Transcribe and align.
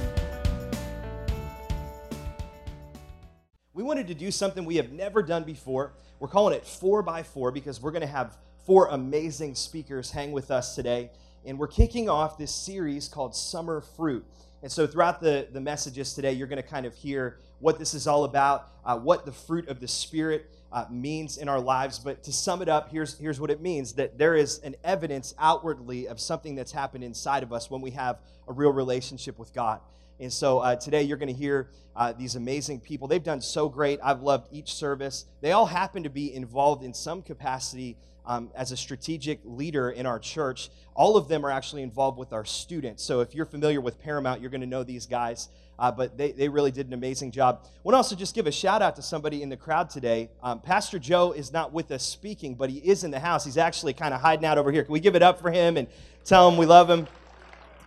We 3.76 3.84
wanted 3.84 4.08
to 4.08 4.16
do 4.16 4.32
something 4.32 4.66
we 4.66 4.78
have 4.78 4.92
never 4.92 5.22
done 5.22 5.44
before. 5.44 5.94
We're 6.20 6.28
calling 6.28 6.56
it 6.56 6.66
4 6.66 7.04
by 7.04 7.22
4 7.22 7.52
because 7.52 7.80
we're 7.80 7.92
going 7.92 8.02
to 8.02 8.08
have 8.08 8.36
four 8.66 8.88
amazing 8.88 9.54
speakers 9.54 10.10
hang 10.10 10.32
with 10.32 10.50
us 10.50 10.74
today. 10.74 11.12
And 11.46 11.60
we're 11.60 11.68
kicking 11.68 12.10
off 12.10 12.40
this 12.40 12.52
series 12.52 13.08
called 13.08 13.36
Summer 13.36 13.80
Fruit. 13.80 14.26
And 14.64 14.72
so, 14.72 14.88
throughout 14.88 15.20
the, 15.20 15.46
the 15.52 15.60
messages 15.60 16.14
today, 16.14 16.32
you're 16.32 16.48
going 16.48 16.62
to 16.62 16.68
kind 16.68 16.86
of 16.86 16.96
hear 16.96 17.38
what 17.64 17.80
this 17.80 17.94
is 17.94 18.08
all 18.08 18.26
about, 18.26 18.68
uh, 18.86 18.98
what 18.98 19.26
the 19.26 19.32
fruit 19.32 19.70
of 19.70 19.80
the 19.80 19.88
Spirit 19.88 20.50
uh, 20.74 20.84
means 20.90 21.38
in 21.38 21.48
our 21.48 21.62
lives. 21.62 21.98
But 21.98 22.22
to 22.24 22.34
sum 22.34 22.62
it 22.62 22.68
up, 22.68 22.90
here's, 22.92 23.18
here's 23.18 23.40
what 23.40 23.50
it 23.50 23.62
means 23.62 23.94
that 23.94 24.18
there 24.18 24.36
is 24.36 24.60
an 24.60 24.76
evidence 24.84 25.34
outwardly 25.40 26.10
of 26.10 26.20
something 26.20 26.56
that's 26.56 26.74
happened 26.74 27.06
inside 27.06 27.42
of 27.42 27.54
us 27.54 27.72
when 27.72 27.80
we 27.80 27.92
have 27.92 28.18
a 28.50 28.54
real 28.54 28.74
relationship 28.74 29.40
with 29.40 29.54
God. 29.54 29.80
And 30.20 30.32
so 30.32 30.60
uh, 30.60 30.76
today 30.76 31.04
you're 31.04 31.18
going 31.18 31.34
to 31.34 31.40
hear 31.40 31.70
uh, 31.96 32.14
these 32.14 32.36
amazing 32.36 32.80
people. 32.80 33.08
They've 33.08 33.24
done 33.24 33.42
so 33.42 33.70
great. 33.70 34.00
I've 34.04 34.22
loved 34.22 34.48
each 34.52 34.74
service. 34.74 35.26
They 35.42 35.52
all 35.52 35.66
happen 35.66 36.04
to 36.04 36.10
be 36.10 36.34
involved 36.34 36.84
in 36.84 36.94
some 36.94 37.22
capacity 37.22 37.98
um, 38.26 38.50
as 38.56 38.72
a 38.72 38.78
strategic 38.78 39.40
leader 39.44 39.90
in 39.90 40.06
our 40.06 40.20
church. 40.20 40.70
All 40.96 41.18
of 41.18 41.28
them 41.28 41.46
are 41.46 41.52
actually 41.52 41.82
involved 41.82 42.18
with 42.18 42.34
our 42.34 42.46
students. 42.46 43.04
So 43.04 43.20
if 43.20 43.36
you're 43.36 43.46
familiar 43.46 43.82
with 43.82 44.00
Paramount, 44.00 44.42
you're 44.42 44.50
going 44.50 44.62
to 44.62 44.68
know 44.68 44.84
these 44.84 45.06
guys. 45.06 45.50
Uh, 45.80 45.92
but 45.92 46.18
they, 46.18 46.32
they 46.32 46.48
really 46.48 46.72
did 46.72 46.88
an 46.88 46.94
amazing 46.94 47.32
job. 47.32 47.62
I 47.64 47.68
want 47.84 47.94
to 47.94 47.98
also 47.98 48.16
just 48.16 48.36
give 48.36 48.46
a 48.46 48.52
shout 48.52 48.84
out 48.84 48.96
to 48.98 49.02
somebody 49.02 49.42
in 49.42 49.50
the 49.50 49.58
crowd 49.58 49.90
today. 49.90 50.30
Um, 50.44 50.60
Pastor 50.60 51.00
Joe 51.00 51.32
is 51.32 51.52
not 51.52 51.74
with 51.74 51.92
us 51.92 52.04
speaking, 52.04 52.54
but 52.54 52.70
he 52.70 52.78
is 52.78 53.04
in 53.04 53.10
the 53.10 53.20
house. 53.20 53.44
He's 53.44 53.58
actually 53.58 53.94
kind 53.94 54.14
of 54.14 54.22
hiding 54.22 54.46
out 54.46 54.60
over 54.60 54.72
here. 54.72 54.84
Can 54.84 54.94
we 54.94 55.00
give 55.00 55.16
it 55.16 55.24
up 55.24 55.42
for 55.42 55.52
him 55.52 55.78
and 55.78 55.88
tell 56.24 56.50
him 56.50 56.58
we 56.58 56.68
love 56.68 56.90
him? 56.90 57.08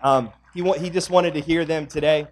Um, 0.03 0.33
he, 0.57 0.63
wa- 0.63 0.79
he 0.79 0.89
just 0.89 1.11
wanted 1.11 1.35
to 1.35 1.41
hear 1.41 1.67
them 1.67 1.87
today. 1.87 2.27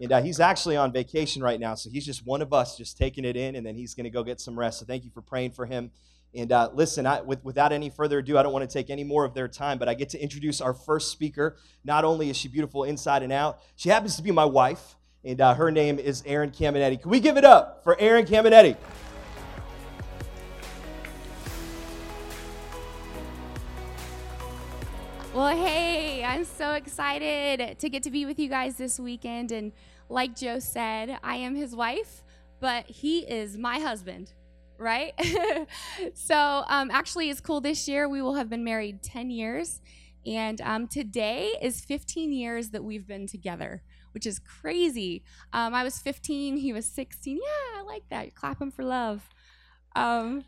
And 0.00 0.10
uh, 0.10 0.22
he's 0.22 0.40
actually 0.40 0.76
on 0.76 0.90
vacation 0.90 1.42
right 1.42 1.60
now, 1.60 1.74
so 1.74 1.90
he's 1.90 2.06
just 2.06 2.26
one 2.26 2.40
of 2.40 2.52
us, 2.52 2.78
just 2.78 2.96
taking 2.96 3.26
it 3.26 3.36
in, 3.36 3.54
and 3.54 3.64
then 3.64 3.74
he's 3.74 3.94
going 3.94 4.04
to 4.04 4.10
go 4.10 4.24
get 4.24 4.40
some 4.40 4.58
rest. 4.58 4.80
So 4.80 4.86
thank 4.86 5.04
you 5.04 5.10
for 5.10 5.20
praying 5.20 5.52
for 5.52 5.66
him. 5.66 5.90
And 6.34 6.50
uh, 6.50 6.70
listen, 6.72 7.06
I, 7.06 7.20
with, 7.20 7.44
without 7.44 7.72
any 7.72 7.90
further 7.90 8.18
ado, 8.20 8.38
I 8.38 8.42
don't 8.42 8.54
want 8.54 8.68
to 8.68 8.72
take 8.72 8.88
any 8.88 9.04
more 9.04 9.26
of 9.26 9.34
their 9.34 9.48
time, 9.48 9.78
but 9.78 9.88
I 9.88 9.94
get 9.94 10.08
to 10.08 10.18
introduce 10.20 10.62
our 10.62 10.72
first 10.72 11.12
speaker. 11.12 11.58
Not 11.84 12.04
only 12.04 12.30
is 12.30 12.38
she 12.38 12.48
beautiful 12.48 12.84
inside 12.84 13.22
and 13.22 13.32
out, 13.32 13.60
she 13.76 13.90
happens 13.90 14.16
to 14.16 14.22
be 14.22 14.30
my 14.30 14.46
wife, 14.46 14.96
and 15.24 15.40
uh, 15.40 15.54
her 15.54 15.70
name 15.70 15.98
is 15.98 16.22
Erin 16.24 16.50
Caminetti. 16.50 17.00
Can 17.00 17.10
we 17.10 17.20
give 17.20 17.36
it 17.36 17.44
up 17.44 17.84
for 17.84 18.00
Erin 18.00 18.24
Caminetti? 18.24 18.76
Well, 25.42 25.56
hey, 25.56 26.22
I'm 26.22 26.44
so 26.44 26.74
excited 26.74 27.76
to 27.80 27.88
get 27.88 28.04
to 28.04 28.12
be 28.12 28.26
with 28.26 28.38
you 28.38 28.48
guys 28.48 28.76
this 28.76 29.00
weekend. 29.00 29.50
And 29.50 29.72
like 30.08 30.36
Joe 30.36 30.60
said, 30.60 31.18
I 31.24 31.34
am 31.34 31.56
his 31.56 31.74
wife, 31.74 32.22
but 32.60 32.86
he 32.86 33.22
is 33.22 33.58
my 33.58 33.80
husband, 33.80 34.34
right? 34.78 35.12
so, 36.14 36.62
um, 36.68 36.92
actually, 36.92 37.28
it's 37.28 37.40
cool 37.40 37.60
this 37.60 37.88
year. 37.88 38.08
We 38.08 38.22
will 38.22 38.36
have 38.36 38.48
been 38.48 38.62
married 38.62 39.02
10 39.02 39.30
years. 39.30 39.80
And 40.24 40.60
um, 40.60 40.86
today 40.86 41.56
is 41.60 41.84
15 41.84 42.32
years 42.32 42.70
that 42.70 42.84
we've 42.84 43.08
been 43.08 43.26
together, 43.26 43.82
which 44.14 44.26
is 44.26 44.38
crazy. 44.38 45.24
Um, 45.52 45.74
I 45.74 45.82
was 45.82 45.98
15, 45.98 46.58
he 46.58 46.72
was 46.72 46.86
16. 46.86 47.36
Yeah, 47.36 47.80
I 47.80 47.82
like 47.82 48.04
that. 48.10 48.36
Clap 48.36 48.62
him 48.62 48.70
for 48.70 48.84
love. 48.84 49.28
Um, 49.96 50.44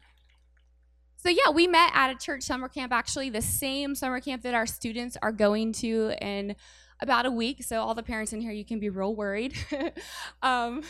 so 1.25 1.31
yeah, 1.31 1.51
we 1.51 1.67
met 1.67 1.91
at 1.95 2.11
a 2.11 2.15
church 2.17 2.43
summer 2.43 2.69
camp, 2.69 2.93
actually 2.93 3.31
the 3.31 3.41
same 3.41 3.95
summer 3.95 4.21
camp 4.21 4.43
that 4.43 4.53
our 4.53 4.67
students 4.67 5.17
are 5.23 5.33
going 5.33 5.73
to 5.73 6.13
in 6.21 6.55
about 7.01 7.25
a 7.25 7.31
week. 7.31 7.63
So 7.63 7.81
all 7.81 7.95
the 7.95 8.03
parents 8.03 8.35
in 8.35 8.43
here, 8.43 8.53
you 8.53 8.65
can 8.65 8.79
be 8.79 8.91
real 8.91 9.15
worried. 9.15 9.55
um, 10.43 10.83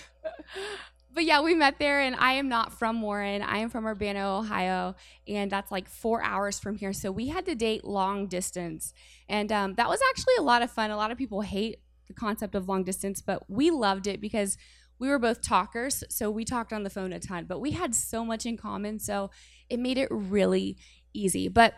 but 1.14 1.24
yeah, 1.24 1.40
we 1.40 1.54
met 1.54 1.78
there, 1.78 2.00
and 2.00 2.16
I 2.16 2.32
am 2.32 2.48
not 2.48 2.72
from 2.72 3.00
Warren. 3.00 3.42
I 3.42 3.58
am 3.58 3.70
from 3.70 3.86
Urbana, 3.86 4.38
Ohio, 4.38 4.96
and 5.28 5.52
that's 5.52 5.70
like 5.70 5.88
four 5.88 6.20
hours 6.24 6.58
from 6.58 6.74
here. 6.74 6.92
So 6.92 7.12
we 7.12 7.28
had 7.28 7.46
to 7.46 7.54
date 7.54 7.84
long 7.84 8.26
distance, 8.26 8.92
and 9.28 9.52
um, 9.52 9.74
that 9.74 9.88
was 9.88 10.00
actually 10.10 10.34
a 10.40 10.42
lot 10.42 10.62
of 10.62 10.70
fun. 10.72 10.90
A 10.90 10.96
lot 10.96 11.12
of 11.12 11.18
people 11.18 11.42
hate 11.42 11.78
the 12.08 12.14
concept 12.14 12.56
of 12.56 12.68
long 12.68 12.82
distance, 12.82 13.22
but 13.22 13.48
we 13.48 13.70
loved 13.70 14.08
it 14.08 14.20
because 14.20 14.58
we 14.98 15.08
were 15.08 15.20
both 15.20 15.40
talkers, 15.40 16.02
so 16.08 16.30
we 16.30 16.44
talked 16.44 16.72
on 16.72 16.82
the 16.82 16.90
phone 16.90 17.12
a 17.12 17.20
ton, 17.20 17.44
but 17.46 17.60
we 17.60 17.72
had 17.72 17.94
so 17.94 18.24
much 18.24 18.44
in 18.44 18.56
common. 18.56 18.98
So 18.98 19.30
it 19.74 19.80
made 19.80 19.98
it 19.98 20.08
really 20.10 20.78
easy. 21.12 21.48
But 21.48 21.74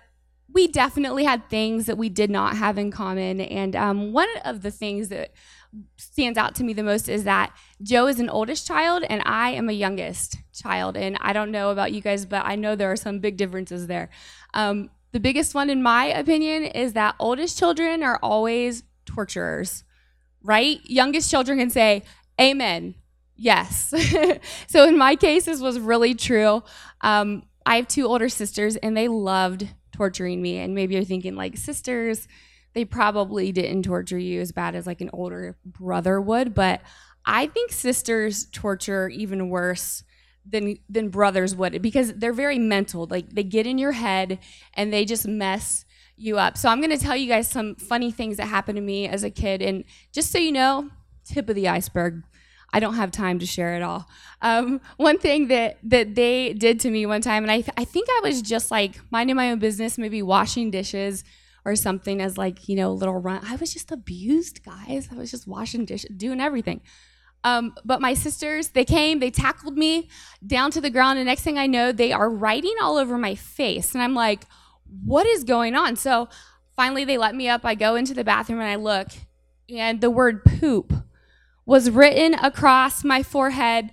we 0.53 0.69
definitely 0.69 1.25
had 1.25 1.49
things 1.51 1.87
that 1.87 1.99
we 1.99 2.09
did 2.09 2.31
not 2.31 2.57
have 2.57 2.79
in 2.79 2.91
common. 2.91 3.41
And 3.41 3.75
um, 3.75 4.13
one 4.13 4.29
of 4.45 4.63
the 4.63 4.71
things 4.71 5.09
that 5.09 5.33
stands 5.97 6.39
out 6.39 6.55
to 6.55 6.65
me 6.65 6.73
the 6.73 6.83
most 6.83 7.09
is 7.09 7.25
that 7.25 7.55
Joe 7.83 8.07
is 8.07 8.21
an 8.21 8.31
oldest 8.31 8.67
child 8.67 9.05
and 9.09 9.23
I 9.27 9.51
am 9.51 9.69
a 9.69 9.73
youngest 9.73 10.39
child. 10.55 10.97
And 10.97 11.19
I 11.21 11.33
don't 11.33 11.51
know 11.51 11.71
about 11.71 11.93
you 11.93 12.01
guys, 12.01 12.25
but 12.25 12.45
I 12.45 12.55
know 12.55 12.77
there 12.77 12.93
are 12.93 12.97
some 12.97 13.19
big 13.19 13.37
differences 13.37 13.87
there. 13.87 14.09
Um, 14.55 14.91
the 15.13 15.21
biggest 15.21 15.55
one, 15.55 15.71
in 15.71 15.83
my 15.83 16.07
opinion, 16.07 16.65
is 16.65 16.93
that 16.93 17.17
oldest 17.19 17.59
children 17.59 18.03
are 18.03 18.19
always 18.23 18.83
torturers, 19.05 19.85
right? 20.43 20.79
Youngest 20.85 21.31
children 21.31 21.59
can 21.59 21.71
say, 21.71 22.03
Amen. 22.41 22.95
Yes. 23.35 23.93
so 24.67 24.87
in 24.87 24.97
my 24.97 25.17
case, 25.17 25.47
this 25.47 25.61
was 25.61 25.79
really 25.79 26.15
true. 26.15 26.63
Um, 27.01 27.45
I 27.67 27.77
have 27.77 27.89
two 27.89 28.07
older 28.07 28.31
sisters, 28.31 28.77
and 28.77 28.97
they 28.97 29.09
loved 29.09 29.69
torturing 29.93 30.41
me. 30.41 30.59
And 30.59 30.75
maybe 30.75 30.95
you're 30.95 31.05
thinking, 31.05 31.37
like, 31.37 31.59
sisters, 31.59 32.27
they 32.77 32.85
probably 32.85 33.53
didn't 33.53 33.85
torture 33.85 34.19
you 34.19 34.41
as 34.43 34.53
bad 34.53 34.75
as 34.75 34.87
like 34.87 35.01
an 35.01 35.09
older 35.15 35.57
brother 35.65 36.21
would, 36.21 36.55
but 36.55 36.83
I 37.25 37.47
think 37.47 37.73
sisters 37.73 38.47
torture 38.53 39.09
even 39.09 39.49
worse 39.49 40.05
than 40.45 40.77
than 40.89 41.09
brothers 41.09 41.57
would 41.57 41.81
because 41.81 42.13
they're 42.13 42.35
very 42.35 42.59
mental. 42.59 43.07
Like 43.11 43.31
they 43.31 43.43
get 43.43 43.67
in 43.67 43.79
your 43.79 43.93
head 43.93 44.39
and 44.75 44.93
they 44.93 45.07
just 45.07 45.27
mess 45.27 45.87
you 46.19 46.37
up. 46.37 46.59
So 46.59 46.69
I'm 46.69 46.83
going 46.83 46.97
to 46.97 47.03
tell 47.03 47.17
you 47.17 47.29
guys 47.29 47.49
some 47.49 47.77
funny 47.77 48.11
things 48.11 48.37
that 48.37 48.47
happened 48.47 48.77
to 48.77 48.83
me 48.83 49.09
as 49.09 49.25
a 49.25 49.31
kid 49.31 49.63
and 49.63 49.85
just 50.13 50.31
so 50.31 50.39
you 50.39 50.53
know, 50.53 50.91
tip 51.25 51.49
of 51.49 51.55
the 51.55 51.69
iceberg. 51.69 52.25
I 52.73 52.81
don't 52.81 52.95
have 52.95 53.11
time 53.11 53.39
to 53.39 53.47
share 53.47 53.77
it 53.77 53.83
all. 53.83 54.09
Um, 54.43 54.81
one 54.97 55.19
thing 55.19 55.49
that 55.49 55.79
that 55.85 56.15
they 56.15 56.53
did 56.53 56.81
to 56.81 56.91
me 56.91 57.07
one 57.07 57.21
time, 57.21 57.43
and 57.45 57.51
I 57.51 57.61
th- 57.61 57.75
I 57.77 57.85
think 57.85 58.09
I 58.11 58.21
was 58.23 58.43
just 58.43 58.71
like 58.71 59.01
minding 59.11 59.37
my 59.37 59.51
own 59.51 59.59
business, 59.59 59.99
maybe 59.99 60.23
washing 60.23 60.71
dishes 60.71 61.25
or 61.65 61.75
something 61.75 62.21
as 62.21 62.37
like 62.37 62.69
you 62.69 62.77
know 62.77 62.93
little 62.93 63.19
run. 63.19 63.41
I 63.45 63.57
was 63.57 63.73
just 63.73 63.93
abused, 63.93 64.65
guys. 64.65 65.09
I 65.11 65.17
was 65.17 65.31
just 65.31 65.47
washing 65.47 65.85
dishes, 65.85 66.11
doing 66.17 66.41
everything. 66.41 66.81
Um, 67.45 67.75
but 67.85 68.01
my 68.01 68.15
sisters, 68.15 68.69
they 68.69 68.85
came, 68.85 69.21
they 69.21 69.31
tackled 69.31 69.79
me 69.79 70.09
down 70.45 70.73
to 70.73 70.81
the 70.81 70.91
ground, 70.91 71.19
and 71.19 71.27
next 71.27 71.43
thing 71.43 71.59
I 71.59 71.67
know, 71.67 71.93
they 71.93 72.13
are 72.13 72.29
writing 72.29 72.75
all 72.83 72.97
over 72.97 73.17
my 73.17 73.37
face, 73.37 73.95
and 73.95 74.03
I'm 74.03 74.15
like, 74.15 74.47
what 75.05 75.27
is 75.27 75.45
going 75.45 75.75
on? 75.75 75.97
So 75.97 76.29
finally, 76.75 77.05
they 77.05 77.19
let 77.19 77.35
me 77.35 77.49
up. 77.49 77.65
I 77.65 77.75
go 77.75 77.95
into 77.95 78.15
the 78.15 78.25
bathroom 78.25 78.61
and 78.61 78.69
I 78.69 78.77
look, 78.77 79.09
and 79.69 80.01
the 80.01 80.11
word 80.11 80.45
poop 80.45 80.93
was 81.67 81.91
written 81.91 82.35
across 82.35 83.05
my 83.05 83.23
forehead, 83.23 83.91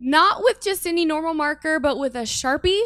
not 0.00 0.42
with 0.42 0.60
just 0.62 0.86
any 0.86 1.04
normal 1.04 1.34
marker, 1.34 1.78
but 1.80 1.98
with 1.98 2.14
a 2.14 2.22
Sharpie. 2.22 2.80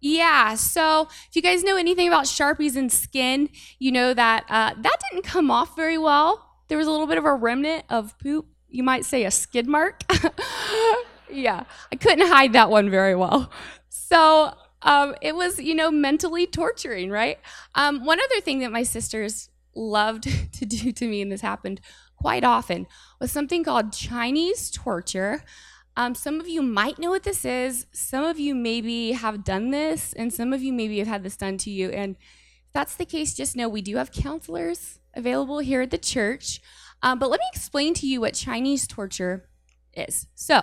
Yeah, 0.00 0.54
so 0.54 1.08
if 1.28 1.36
you 1.36 1.42
guys 1.42 1.62
know 1.62 1.76
anything 1.76 2.08
about 2.08 2.24
Sharpies 2.24 2.74
and 2.74 2.90
skin, 2.90 3.50
you 3.78 3.92
know 3.92 4.14
that 4.14 4.44
uh, 4.48 4.72
that 4.80 4.96
didn't 5.10 5.24
come 5.24 5.50
off 5.50 5.76
very 5.76 5.98
well. 5.98 6.46
There 6.68 6.78
was 6.78 6.86
a 6.86 6.90
little 6.90 7.06
bit 7.06 7.18
of 7.18 7.26
a 7.26 7.34
remnant 7.34 7.84
of 7.90 8.18
poop. 8.18 8.46
You 8.68 8.82
might 8.82 9.04
say 9.04 9.24
a 9.24 9.30
skid 9.30 9.66
mark. 9.66 10.02
yeah, 11.30 11.64
I 11.92 11.96
couldn't 11.96 12.26
hide 12.28 12.54
that 12.54 12.70
one 12.70 12.88
very 12.88 13.14
well. 13.14 13.50
So 13.90 14.54
um, 14.82 15.14
it 15.20 15.34
was, 15.34 15.58
you 15.58 15.74
know, 15.74 15.90
mentally 15.90 16.46
torturing, 16.46 17.10
right? 17.10 17.38
Um, 17.74 18.04
one 18.04 18.20
other 18.20 18.40
thing 18.40 18.60
that 18.60 18.72
my 18.72 18.84
sisters 18.84 19.50
loved 19.74 20.24
to 20.54 20.64
do 20.64 20.92
to 20.92 21.06
me, 21.06 21.20
and 21.20 21.30
this 21.30 21.42
happened 21.42 21.80
quite 22.20 22.44
often, 22.44 22.86
with 23.18 23.30
something 23.30 23.64
called 23.64 23.92
Chinese 23.92 24.70
torture. 24.70 25.42
Um, 25.96 26.14
some 26.14 26.38
of 26.38 26.48
you 26.48 26.62
might 26.62 26.98
know 26.98 27.10
what 27.10 27.22
this 27.22 27.44
is. 27.44 27.86
Some 27.92 28.24
of 28.24 28.38
you 28.38 28.54
maybe 28.54 29.12
have 29.12 29.44
done 29.44 29.70
this, 29.70 30.12
and 30.12 30.32
some 30.32 30.52
of 30.52 30.62
you 30.62 30.72
maybe 30.72 30.98
have 30.98 31.08
had 31.08 31.22
this 31.22 31.36
done 31.36 31.56
to 31.58 31.70
you. 31.70 31.90
And 31.90 32.16
if 32.66 32.72
that's 32.72 32.94
the 32.94 33.04
case, 33.04 33.34
just 33.34 33.56
know 33.56 33.68
we 33.68 33.82
do 33.82 33.96
have 33.96 34.12
counselors 34.12 34.98
available 35.14 35.58
here 35.58 35.82
at 35.82 35.90
the 35.90 35.98
church. 35.98 36.60
Um, 37.02 37.18
but 37.18 37.30
let 37.30 37.40
me 37.40 37.46
explain 37.52 37.94
to 37.94 38.06
you 38.06 38.20
what 38.20 38.34
Chinese 38.34 38.86
torture 38.86 39.48
is. 39.94 40.26
So, 40.34 40.62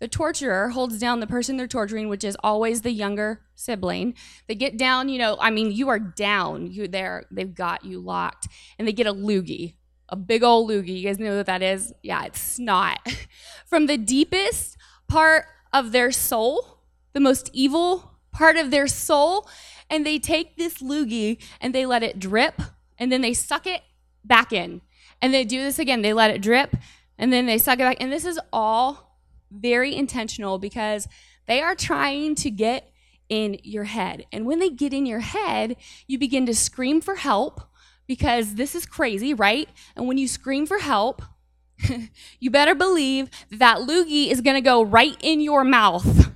the 0.00 0.08
torturer 0.08 0.70
holds 0.70 0.98
down 0.98 1.20
the 1.20 1.26
person 1.26 1.56
they're 1.56 1.66
torturing, 1.66 2.08
which 2.08 2.24
is 2.24 2.36
always 2.42 2.80
the 2.80 2.90
younger 2.90 3.42
sibling. 3.54 4.14
They 4.48 4.54
get 4.54 4.78
down, 4.78 5.10
you 5.10 5.18
know, 5.18 5.36
I 5.38 5.50
mean, 5.50 5.72
you 5.72 5.90
are 5.90 5.98
down. 5.98 6.66
You're 6.66 6.88
there, 6.88 7.26
they've 7.30 7.54
got 7.54 7.84
you 7.84 8.00
locked, 8.00 8.48
and 8.78 8.88
they 8.88 8.92
get 8.92 9.06
a 9.06 9.12
loogie, 9.12 9.74
a 10.10 10.16
big 10.16 10.42
old 10.42 10.68
loogie. 10.68 11.00
You 11.00 11.08
guys 11.08 11.18
know 11.18 11.36
what 11.36 11.46
that 11.46 11.62
is? 11.62 11.92
Yeah, 12.02 12.24
it's 12.24 12.40
snot. 12.40 12.98
From 13.66 13.86
the 13.86 13.96
deepest 13.96 14.76
part 15.08 15.46
of 15.72 15.92
their 15.92 16.10
soul, 16.10 16.82
the 17.12 17.20
most 17.20 17.50
evil 17.52 18.18
part 18.32 18.56
of 18.56 18.70
their 18.70 18.86
soul, 18.86 19.48
and 19.88 20.04
they 20.04 20.18
take 20.18 20.56
this 20.56 20.78
loogie 20.78 21.42
and 21.60 21.74
they 21.74 21.86
let 21.86 22.02
it 22.02 22.18
drip 22.18 22.60
and 22.98 23.10
then 23.10 23.20
they 23.20 23.34
suck 23.34 23.66
it 23.66 23.82
back 24.24 24.52
in. 24.52 24.82
And 25.22 25.34
they 25.34 25.44
do 25.44 25.62
this 25.62 25.78
again. 25.78 26.02
They 26.02 26.12
let 26.12 26.30
it 26.30 26.42
drip 26.42 26.76
and 27.18 27.32
then 27.32 27.46
they 27.46 27.58
suck 27.58 27.78
it 27.78 27.82
back. 27.82 27.96
And 28.00 28.12
this 28.12 28.24
is 28.24 28.38
all 28.52 29.18
very 29.50 29.94
intentional 29.94 30.58
because 30.58 31.08
they 31.46 31.60
are 31.60 31.74
trying 31.74 32.34
to 32.36 32.50
get 32.50 32.92
in 33.28 33.58
your 33.62 33.84
head. 33.84 34.24
And 34.32 34.44
when 34.44 34.58
they 34.58 34.70
get 34.70 34.92
in 34.92 35.06
your 35.06 35.20
head, 35.20 35.76
you 36.06 36.18
begin 36.18 36.46
to 36.46 36.54
scream 36.54 37.00
for 37.00 37.16
help 37.16 37.60
because 38.10 38.56
this 38.56 38.74
is 38.74 38.86
crazy, 38.86 39.34
right? 39.34 39.68
And 39.94 40.08
when 40.08 40.18
you 40.18 40.26
scream 40.26 40.66
for 40.66 40.78
help, 40.78 41.22
you 42.40 42.50
better 42.50 42.74
believe 42.74 43.30
that 43.52 43.78
loogie 43.78 44.32
is 44.32 44.40
going 44.40 44.56
to 44.56 44.60
go 44.60 44.82
right 44.82 45.16
in 45.20 45.40
your 45.40 45.62
mouth. 45.62 46.32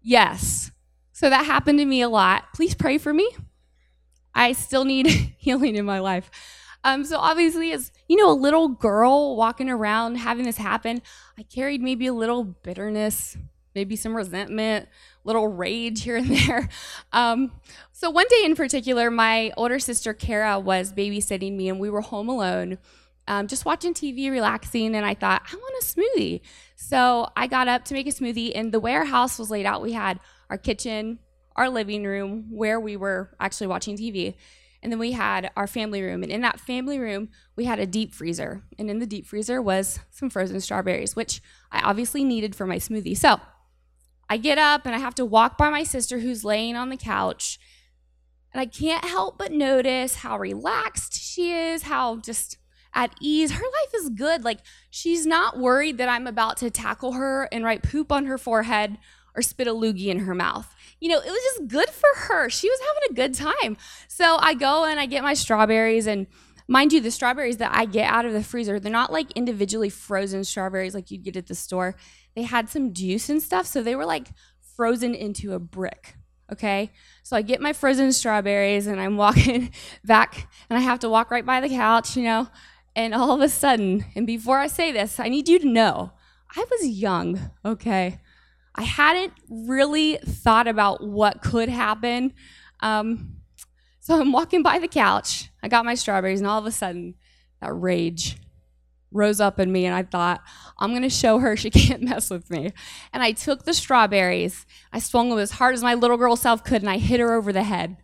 Yes. 0.00 0.72
So 1.12 1.30
that 1.30 1.46
happened 1.46 1.78
to 1.78 1.84
me 1.84 2.02
a 2.02 2.08
lot. 2.08 2.52
Please 2.52 2.74
pray 2.74 2.98
for 2.98 3.14
me. 3.14 3.30
I 4.34 4.54
still 4.54 4.84
need 4.84 5.06
healing 5.38 5.76
in 5.76 5.84
my 5.84 6.00
life. 6.00 6.28
Um, 6.82 7.04
so 7.04 7.16
obviously, 7.16 7.70
as 7.70 7.92
you 8.08 8.16
know, 8.16 8.32
a 8.32 8.34
little 8.34 8.66
girl 8.66 9.36
walking 9.36 9.70
around 9.70 10.16
having 10.16 10.46
this 10.46 10.56
happen, 10.56 11.00
I 11.38 11.44
carried 11.44 11.80
maybe 11.80 12.08
a 12.08 12.12
little 12.12 12.42
bitterness, 12.42 13.36
maybe 13.72 13.94
some 13.94 14.16
resentment, 14.16 14.88
little 15.24 15.48
rage 15.48 16.02
here 16.02 16.16
and 16.16 16.30
there. 16.36 16.68
Um, 17.12 17.52
so 17.92 18.10
one 18.10 18.26
day 18.28 18.44
in 18.44 18.56
particular, 18.56 19.10
my 19.10 19.52
older 19.56 19.78
sister 19.78 20.12
Kara 20.12 20.58
was 20.58 20.92
babysitting 20.92 21.56
me, 21.56 21.68
and 21.68 21.78
we 21.78 21.90
were 21.90 22.00
home 22.00 22.28
alone, 22.28 22.78
um, 23.28 23.46
just 23.46 23.64
watching 23.64 23.94
TV, 23.94 24.30
relaxing. 24.30 24.94
And 24.94 25.06
I 25.06 25.14
thought, 25.14 25.42
I 25.52 25.56
want 25.56 25.82
a 25.82 25.86
smoothie. 25.86 26.40
So 26.76 27.28
I 27.36 27.46
got 27.46 27.68
up 27.68 27.84
to 27.86 27.94
make 27.94 28.06
a 28.06 28.10
smoothie, 28.10 28.52
and 28.54 28.72
the 28.72 28.80
way 28.80 28.94
our 28.94 29.04
house 29.04 29.38
was 29.38 29.50
laid 29.50 29.66
out, 29.66 29.82
we 29.82 29.92
had 29.92 30.18
our 30.50 30.58
kitchen, 30.58 31.18
our 31.56 31.68
living 31.68 32.04
room, 32.04 32.46
where 32.50 32.80
we 32.80 32.96
were 32.96 33.34
actually 33.38 33.68
watching 33.68 33.96
TV. 33.96 34.34
And 34.82 34.90
then 34.90 34.98
we 34.98 35.12
had 35.12 35.50
our 35.56 35.68
family 35.68 36.02
room. 36.02 36.24
And 36.24 36.32
in 36.32 36.40
that 36.40 36.58
family 36.58 36.98
room, 36.98 37.28
we 37.54 37.66
had 37.66 37.78
a 37.78 37.86
deep 37.86 38.12
freezer. 38.12 38.64
And 38.78 38.90
in 38.90 38.98
the 38.98 39.06
deep 39.06 39.26
freezer 39.26 39.62
was 39.62 40.00
some 40.10 40.28
frozen 40.28 40.60
strawberries, 40.60 41.14
which 41.14 41.40
I 41.70 41.80
obviously 41.82 42.24
needed 42.24 42.56
for 42.56 42.66
my 42.66 42.78
smoothie. 42.78 43.16
So 43.16 43.40
I 44.32 44.38
get 44.38 44.56
up 44.56 44.86
and 44.86 44.94
I 44.94 44.98
have 44.98 45.14
to 45.16 45.26
walk 45.26 45.58
by 45.58 45.68
my 45.68 45.82
sister 45.82 46.20
who's 46.20 46.42
laying 46.42 46.74
on 46.74 46.88
the 46.88 46.96
couch. 46.96 47.58
And 48.54 48.62
I 48.62 48.64
can't 48.64 49.04
help 49.04 49.36
but 49.36 49.52
notice 49.52 50.14
how 50.14 50.38
relaxed 50.38 51.20
she 51.20 51.52
is, 51.52 51.82
how 51.82 52.16
just 52.16 52.56
at 52.94 53.14
ease. 53.20 53.50
Her 53.50 53.62
life 53.62 53.94
is 53.94 54.08
good. 54.08 54.42
Like 54.42 54.60
she's 54.88 55.26
not 55.26 55.58
worried 55.58 55.98
that 55.98 56.08
I'm 56.08 56.26
about 56.26 56.56
to 56.58 56.70
tackle 56.70 57.12
her 57.12 57.46
and 57.52 57.62
write 57.62 57.82
poop 57.82 58.10
on 58.10 58.24
her 58.24 58.38
forehead 58.38 58.96
or 59.36 59.42
spit 59.42 59.66
a 59.66 59.74
loogie 59.74 60.06
in 60.06 60.20
her 60.20 60.34
mouth. 60.34 60.74
You 60.98 61.10
know, 61.10 61.18
it 61.18 61.30
was 61.30 61.42
just 61.54 61.68
good 61.68 61.90
for 61.90 62.08
her. 62.14 62.48
She 62.48 62.70
was 62.70 62.80
having 62.80 63.10
a 63.10 63.14
good 63.14 63.34
time. 63.34 63.76
So 64.08 64.38
I 64.40 64.54
go 64.54 64.86
and 64.86 64.98
I 64.98 65.04
get 65.04 65.22
my 65.22 65.34
strawberries 65.34 66.06
and 66.06 66.26
mind 66.68 66.94
you, 66.94 67.02
the 67.02 67.10
strawberries 67.10 67.58
that 67.58 67.70
I 67.74 67.84
get 67.84 68.10
out 68.10 68.24
of 68.24 68.32
the 68.32 68.42
freezer, 68.42 68.80
they're 68.80 68.90
not 68.90 69.12
like 69.12 69.30
individually 69.32 69.90
frozen 69.90 70.42
strawberries 70.42 70.94
like 70.94 71.10
you'd 71.10 71.22
get 71.22 71.36
at 71.36 71.48
the 71.48 71.54
store. 71.54 71.96
They 72.34 72.42
had 72.42 72.68
some 72.68 72.92
juice 72.92 73.28
and 73.28 73.42
stuff, 73.42 73.66
so 73.66 73.82
they 73.82 73.94
were 73.94 74.06
like 74.06 74.28
frozen 74.76 75.14
into 75.14 75.52
a 75.52 75.58
brick. 75.58 76.16
Okay. 76.50 76.90
So 77.22 77.36
I 77.36 77.42
get 77.42 77.60
my 77.60 77.72
frozen 77.72 78.12
strawberries 78.12 78.86
and 78.86 79.00
I'm 79.00 79.16
walking 79.24 79.70
back 80.04 80.50
and 80.68 80.78
I 80.78 80.82
have 80.82 80.98
to 81.00 81.08
walk 81.08 81.30
right 81.30 81.46
by 81.46 81.60
the 81.60 81.68
couch, 81.68 82.16
you 82.16 82.24
know. 82.24 82.48
And 82.94 83.14
all 83.14 83.32
of 83.32 83.40
a 83.40 83.48
sudden, 83.48 84.04
and 84.14 84.26
before 84.26 84.58
I 84.58 84.66
say 84.66 84.92
this, 84.92 85.18
I 85.18 85.28
need 85.28 85.48
you 85.48 85.58
to 85.60 85.66
know 85.66 86.12
I 86.54 86.64
was 86.70 86.86
young, 86.86 87.40
okay? 87.64 88.20
I 88.74 88.82
hadn't 88.82 89.32
really 89.48 90.18
thought 90.18 90.68
about 90.68 91.02
what 91.02 91.42
could 91.42 91.70
happen. 91.70 92.34
Um, 92.80 93.36
so 94.00 94.20
I'm 94.20 94.32
walking 94.32 94.62
by 94.62 94.78
the 94.78 94.88
couch. 94.88 95.50
I 95.62 95.68
got 95.68 95.86
my 95.86 95.94
strawberries, 95.94 96.40
and 96.40 96.48
all 96.48 96.58
of 96.58 96.66
a 96.66 96.70
sudden, 96.70 97.14
that 97.60 97.72
rage 97.72 98.36
rose 99.12 99.40
up 99.40 99.58
in 99.60 99.70
me, 99.70 99.86
and 99.86 99.94
I 99.94 100.02
thought, 100.02 100.42
I'm 100.78 100.90
going 100.90 101.02
to 101.02 101.10
show 101.10 101.38
her 101.38 101.56
she 101.56 101.70
can't 101.70 102.02
mess 102.02 102.30
with 102.30 102.50
me. 102.50 102.72
And 103.12 103.22
I 103.22 103.32
took 103.32 103.64
the 103.64 103.74
strawberries, 103.74 104.66
I 104.92 104.98
swung 104.98 105.30
them 105.30 105.38
as 105.38 105.52
hard 105.52 105.74
as 105.74 105.82
my 105.82 105.94
little 105.94 106.16
girl 106.16 106.36
self 106.36 106.64
could, 106.64 106.82
and 106.82 106.90
I 106.90 106.98
hit 106.98 107.20
her 107.20 107.32
over 107.32 107.52
the 107.52 107.62
head 107.62 107.96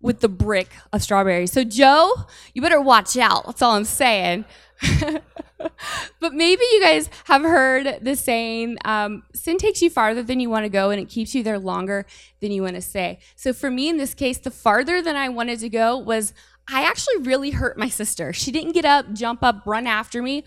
with 0.00 0.20
the 0.20 0.28
brick 0.28 0.68
of 0.92 1.02
strawberries. 1.02 1.52
So, 1.52 1.64
Joe, 1.64 2.12
you 2.54 2.62
better 2.62 2.80
watch 2.80 3.16
out. 3.16 3.46
That's 3.46 3.62
all 3.62 3.72
I'm 3.72 3.84
saying. 3.84 4.44
but 6.20 6.34
maybe 6.34 6.62
you 6.72 6.80
guys 6.82 7.08
have 7.24 7.42
heard 7.42 7.98
the 8.02 8.14
saying 8.14 8.76
um, 8.84 9.22
sin 9.34 9.56
takes 9.56 9.80
you 9.80 9.88
farther 9.88 10.22
than 10.22 10.38
you 10.38 10.50
want 10.50 10.64
to 10.64 10.68
go 10.68 10.90
and 10.90 11.00
it 11.00 11.08
keeps 11.08 11.34
you 11.34 11.42
there 11.42 11.58
longer 11.58 12.04
than 12.40 12.52
you 12.52 12.62
want 12.62 12.74
to 12.74 12.82
stay 12.82 13.18
so 13.36 13.54
for 13.54 13.70
me 13.70 13.88
in 13.88 13.96
this 13.96 14.12
case 14.12 14.36
the 14.36 14.50
farther 14.50 15.00
than 15.00 15.16
i 15.16 15.30
wanted 15.30 15.58
to 15.58 15.70
go 15.70 15.96
was 15.96 16.34
i 16.68 16.82
actually 16.84 17.16
really 17.18 17.50
hurt 17.50 17.78
my 17.78 17.88
sister 17.88 18.32
she 18.32 18.50
didn't 18.50 18.72
get 18.72 18.84
up 18.84 19.12
jump 19.12 19.42
up 19.42 19.62
run 19.66 19.86
after 19.86 20.22
me 20.22 20.44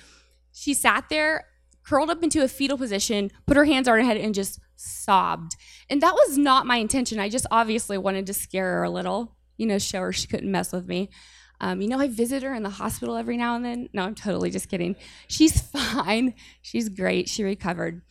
she 0.51 0.73
sat 0.73 1.07
there 1.09 1.45
curled 1.83 2.09
up 2.09 2.23
into 2.23 2.43
a 2.43 2.47
fetal 2.47 2.77
position 2.77 3.31
put 3.45 3.57
her 3.57 3.65
hands 3.65 3.87
on 3.87 3.97
her 3.97 4.03
head 4.03 4.17
and 4.17 4.35
just 4.35 4.59
sobbed 4.75 5.55
and 5.89 6.01
that 6.01 6.13
was 6.13 6.37
not 6.37 6.65
my 6.65 6.77
intention 6.77 7.19
i 7.19 7.29
just 7.29 7.45
obviously 7.51 7.97
wanted 7.97 8.25
to 8.25 8.33
scare 8.33 8.75
her 8.75 8.83
a 8.83 8.89
little 8.89 9.35
you 9.57 9.65
know 9.65 9.77
show 9.77 10.01
her 10.01 10.13
she 10.13 10.27
couldn't 10.27 10.51
mess 10.51 10.71
with 10.71 10.87
me 10.87 11.09
um, 11.61 11.81
you 11.81 11.87
know, 11.87 11.99
I 11.99 12.07
visit 12.07 12.43
her 12.43 12.53
in 12.53 12.63
the 12.63 12.69
hospital 12.69 13.15
every 13.15 13.37
now 13.37 13.55
and 13.55 13.65
then. 13.65 13.89
No, 13.93 14.03
I'm 14.03 14.15
totally 14.15 14.49
just 14.49 14.69
kidding. 14.69 14.95
She's 15.27 15.59
fine. 15.71 16.33
She's 16.61 16.89
great. 16.89 17.27
She 17.27 17.43
recovered. 17.43 18.01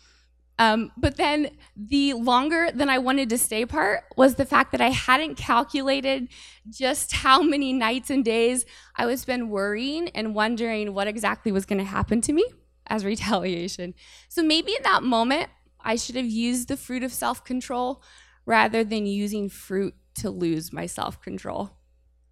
Um, 0.59 0.91
but 0.97 1.17
then 1.17 1.51
the 1.77 2.15
longer 2.15 2.71
than 2.73 2.89
I 2.89 2.99
wanted 2.99 3.31
to 3.31 3.39
stay 3.39 3.65
part 3.65 4.03
was 4.17 4.35
the 4.35 4.45
fact 4.45 4.73
that 4.73 4.81
I 4.81 4.91
hadn't 4.91 5.37
calculated 5.37 6.29
just 6.69 7.13
how 7.13 7.43
many 7.43 7.73
nights 7.73 8.11
and 8.11 8.25
days 8.25 8.67
I 8.97 9.07
would 9.07 9.19
spend 9.21 9.51
worrying 9.51 10.09
and 10.11 10.35
wondering 10.35 10.95
what 10.95 11.07
exactly 11.07 11.53
was 11.53 11.65
going 11.65 11.79
to 11.79 11.85
happen 11.85 12.21
to 12.23 12.33
me 12.33 12.45
as 12.89 13.05
retaliation. 13.05 13.95
So 14.29 14.43
maybe 14.43 14.73
in 14.73 14.83
that 14.83 15.03
moment, 15.03 15.49
I 15.81 15.97
should 15.97 16.17
have 16.17 16.27
used 16.27 16.69
the 16.69 16.77
fruit 16.77 17.05
of 17.05 17.13
self 17.13 17.45
control 17.45 18.03
rather 18.45 18.83
than 18.83 19.07
using 19.07 19.49
fruit 19.49 19.95
to 20.17 20.31
lose 20.31 20.73
my 20.73 20.87
self 20.87 21.21
control 21.23 21.79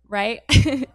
right? 0.09 0.41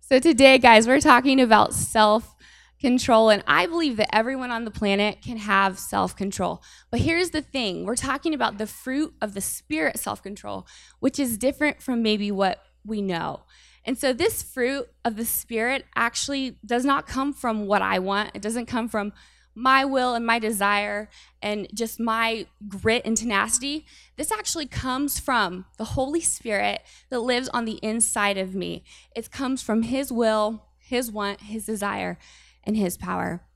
so 0.00 0.18
today, 0.18 0.58
guys, 0.58 0.86
we're 0.86 1.00
talking 1.00 1.40
about 1.40 1.74
self 1.74 2.34
control. 2.80 3.30
And 3.30 3.42
I 3.46 3.66
believe 3.66 3.96
that 3.96 4.14
everyone 4.14 4.50
on 4.50 4.64
the 4.64 4.70
planet 4.70 5.22
can 5.22 5.38
have 5.38 5.78
self 5.78 6.16
control. 6.16 6.62
But 6.90 7.00
here's 7.00 7.30
the 7.30 7.42
thing 7.42 7.84
we're 7.84 7.96
talking 7.96 8.34
about 8.34 8.58
the 8.58 8.66
fruit 8.66 9.14
of 9.20 9.34
the 9.34 9.40
spirit 9.40 9.98
self 9.98 10.22
control, 10.22 10.66
which 11.00 11.18
is 11.18 11.38
different 11.38 11.82
from 11.82 12.02
maybe 12.02 12.30
what 12.30 12.62
we 12.84 13.02
know. 13.02 13.40
And 13.84 13.96
so, 13.96 14.12
this 14.12 14.42
fruit 14.42 14.88
of 15.04 15.16
the 15.16 15.24
spirit 15.24 15.84
actually 15.94 16.58
does 16.64 16.84
not 16.84 17.06
come 17.06 17.32
from 17.32 17.66
what 17.66 17.82
I 17.82 17.98
want, 17.98 18.32
it 18.34 18.42
doesn't 18.42 18.66
come 18.66 18.88
from 18.88 19.12
my 19.56 19.86
will 19.86 20.14
and 20.14 20.24
my 20.24 20.38
desire 20.38 21.08
and 21.40 21.66
just 21.72 21.98
my 21.98 22.46
grit 22.68 23.02
and 23.06 23.16
tenacity, 23.16 23.86
this 24.16 24.30
actually 24.30 24.66
comes 24.66 25.18
from 25.18 25.64
the 25.78 25.84
Holy 25.84 26.20
Spirit 26.20 26.82
that 27.08 27.20
lives 27.20 27.48
on 27.48 27.64
the 27.64 27.80
inside 27.82 28.36
of 28.36 28.54
me. 28.54 28.84
It 29.16 29.30
comes 29.30 29.62
from 29.62 29.82
His 29.82 30.12
will, 30.12 30.66
His 30.78 31.10
want, 31.10 31.40
His 31.40 31.64
desire, 31.64 32.18
and 32.66 32.76
His 32.76 32.96
power. 32.96 33.46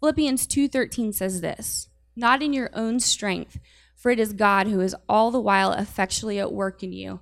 Philippians 0.00 0.46
2:13 0.46 1.12
says 1.12 1.40
this, 1.40 1.88
"Not 2.16 2.42
in 2.42 2.52
your 2.52 2.70
own 2.74 2.98
strength, 2.98 3.58
for 3.94 4.10
it 4.10 4.18
is 4.18 4.32
God 4.32 4.66
who 4.66 4.80
is 4.80 4.96
all 5.08 5.30
the 5.30 5.40
while 5.40 5.72
effectually 5.72 6.38
at 6.40 6.52
work 6.52 6.82
in 6.82 6.92
you, 6.92 7.20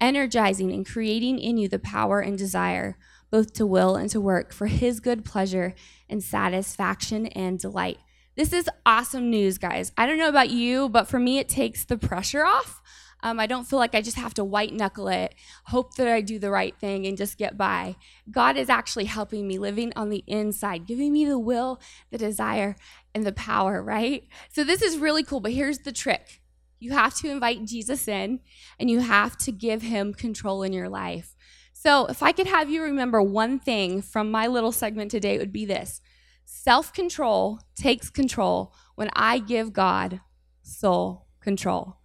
energizing 0.00 0.72
and 0.72 0.86
creating 0.86 1.38
in 1.38 1.58
you 1.58 1.68
the 1.68 1.78
power 1.78 2.20
and 2.20 2.38
desire 2.38 2.96
both 3.30 3.52
to 3.54 3.66
will 3.66 3.96
and 3.96 4.10
to 4.10 4.20
work 4.20 4.52
for 4.52 4.66
his 4.66 5.00
good 5.00 5.24
pleasure 5.24 5.74
and 6.08 6.22
satisfaction 6.22 7.26
and 7.28 7.58
delight. 7.58 7.98
This 8.36 8.52
is 8.52 8.68
awesome 8.84 9.30
news, 9.30 9.58
guys. 9.58 9.92
I 9.96 10.06
don't 10.06 10.18
know 10.18 10.28
about 10.28 10.50
you, 10.50 10.88
but 10.88 11.08
for 11.08 11.18
me, 11.18 11.38
it 11.38 11.48
takes 11.48 11.84
the 11.84 11.98
pressure 11.98 12.44
off. 12.44 12.80
Um, 13.22 13.38
I 13.40 13.46
don't 13.46 13.66
feel 13.66 13.78
like 13.78 13.94
I 13.94 14.00
just 14.00 14.16
have 14.16 14.34
to 14.34 14.44
white 14.44 14.72
knuckle 14.72 15.08
it, 15.08 15.34
hope 15.66 15.94
that 15.94 16.08
I 16.08 16.20
do 16.20 16.38
the 16.38 16.50
right 16.50 16.74
thing, 16.78 17.06
and 17.06 17.16
just 17.16 17.38
get 17.38 17.56
by. 17.56 17.96
God 18.30 18.56
is 18.56 18.68
actually 18.68 19.04
helping 19.06 19.46
me, 19.46 19.58
living 19.58 19.92
on 19.96 20.10
the 20.10 20.24
inside, 20.26 20.86
giving 20.86 21.12
me 21.12 21.24
the 21.24 21.38
will, 21.38 21.80
the 22.10 22.18
desire, 22.18 22.76
and 23.14 23.24
the 23.24 23.32
power, 23.32 23.82
right? 23.82 24.24
So 24.50 24.64
this 24.64 24.82
is 24.82 24.98
really 24.98 25.22
cool, 25.22 25.40
but 25.40 25.52
here's 25.52 25.80
the 25.80 25.92
trick 25.92 26.40
you 26.82 26.92
have 26.92 27.14
to 27.16 27.30
invite 27.30 27.66
Jesus 27.66 28.08
in, 28.08 28.40
and 28.78 28.90
you 28.90 29.00
have 29.00 29.36
to 29.38 29.52
give 29.52 29.82
him 29.82 30.14
control 30.14 30.62
in 30.62 30.72
your 30.72 30.88
life. 30.88 31.36
So, 31.74 32.06
if 32.06 32.22
I 32.22 32.32
could 32.32 32.46
have 32.46 32.70
you 32.70 32.82
remember 32.82 33.22
one 33.22 33.58
thing 33.58 34.02
from 34.02 34.30
my 34.30 34.46
little 34.46 34.72
segment 34.72 35.10
today, 35.10 35.34
it 35.34 35.38
would 35.38 35.52
be 35.52 35.66
this 35.66 36.00
self 36.44 36.92
control 36.92 37.60
takes 37.76 38.10
control 38.10 38.74
when 38.96 39.10
I 39.14 39.38
give 39.38 39.72
God 39.72 40.20
soul 40.62 41.26
control. 41.40 41.99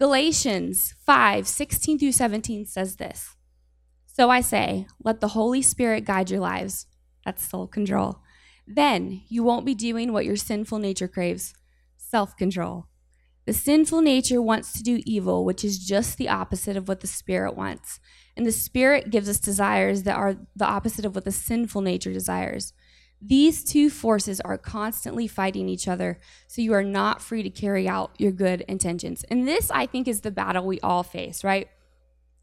Galatians 0.00 0.94
5 1.04 1.46
16 1.46 1.98
through 1.98 2.12
17 2.12 2.64
says 2.64 2.96
this 2.96 3.36
So 4.06 4.30
I 4.30 4.40
say, 4.40 4.86
let 5.04 5.20
the 5.20 5.28
Holy 5.28 5.60
Spirit 5.60 6.06
guide 6.06 6.30
your 6.30 6.40
lives. 6.40 6.86
That's 7.26 7.46
soul 7.46 7.66
control. 7.66 8.20
Then 8.66 9.20
you 9.28 9.42
won't 9.42 9.66
be 9.66 9.74
doing 9.74 10.14
what 10.14 10.24
your 10.24 10.36
sinful 10.36 10.78
nature 10.78 11.06
craves. 11.06 11.52
self 11.98 12.34
control. 12.34 12.86
The 13.44 13.52
sinful 13.52 14.00
nature 14.00 14.40
wants 14.40 14.72
to 14.72 14.82
do 14.82 15.02
evil, 15.04 15.44
which 15.44 15.62
is 15.62 15.78
just 15.78 16.16
the 16.16 16.30
opposite 16.30 16.78
of 16.78 16.88
what 16.88 17.00
the 17.00 17.06
Spirit 17.06 17.54
wants. 17.54 18.00
And 18.38 18.46
the 18.46 18.52
Spirit 18.52 19.10
gives 19.10 19.28
us 19.28 19.38
desires 19.38 20.04
that 20.04 20.16
are 20.16 20.36
the 20.56 20.64
opposite 20.64 21.04
of 21.04 21.14
what 21.14 21.26
the 21.26 21.30
sinful 21.32 21.82
nature 21.82 22.12
desires. 22.12 22.72
These 23.22 23.64
two 23.64 23.90
forces 23.90 24.40
are 24.40 24.56
constantly 24.56 25.26
fighting 25.26 25.68
each 25.68 25.86
other, 25.86 26.18
so 26.46 26.62
you 26.62 26.72
are 26.72 26.82
not 26.82 27.20
free 27.20 27.42
to 27.42 27.50
carry 27.50 27.86
out 27.86 28.12
your 28.18 28.32
good 28.32 28.62
intentions. 28.62 29.24
And 29.24 29.46
this, 29.46 29.70
I 29.70 29.86
think, 29.86 30.08
is 30.08 30.22
the 30.22 30.30
battle 30.30 30.64
we 30.64 30.80
all 30.80 31.02
face, 31.02 31.44
right? 31.44 31.68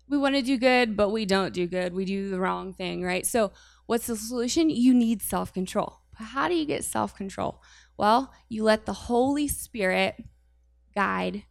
We 0.07 0.17
want 0.17 0.35
to 0.35 0.41
do 0.43 0.57
good, 0.57 0.95
but 0.95 1.09
we 1.09 1.25
don't 1.25 1.53
do 1.53 1.65
good. 1.65 1.93
We 1.93 2.05
do 2.05 2.29
the 2.29 2.39
wrong 2.39 2.73
thing, 2.73 3.03
right? 3.03 3.25
So, 3.25 3.51
what's 3.87 4.07
the 4.07 4.15
solution? 4.15 4.69
You 4.69 4.93
need 4.93 5.21
self 5.21 5.51
control. 5.51 6.01
But 6.17 6.25
how 6.25 6.47
do 6.47 6.55
you 6.55 6.65
get 6.65 6.85
self 6.85 7.15
control? 7.15 7.61
Well, 7.97 8.31
you 8.47 8.63
let 8.63 8.85
the 8.85 8.93
Holy 8.93 9.47
Spirit 9.47 10.23
guide 10.93 11.43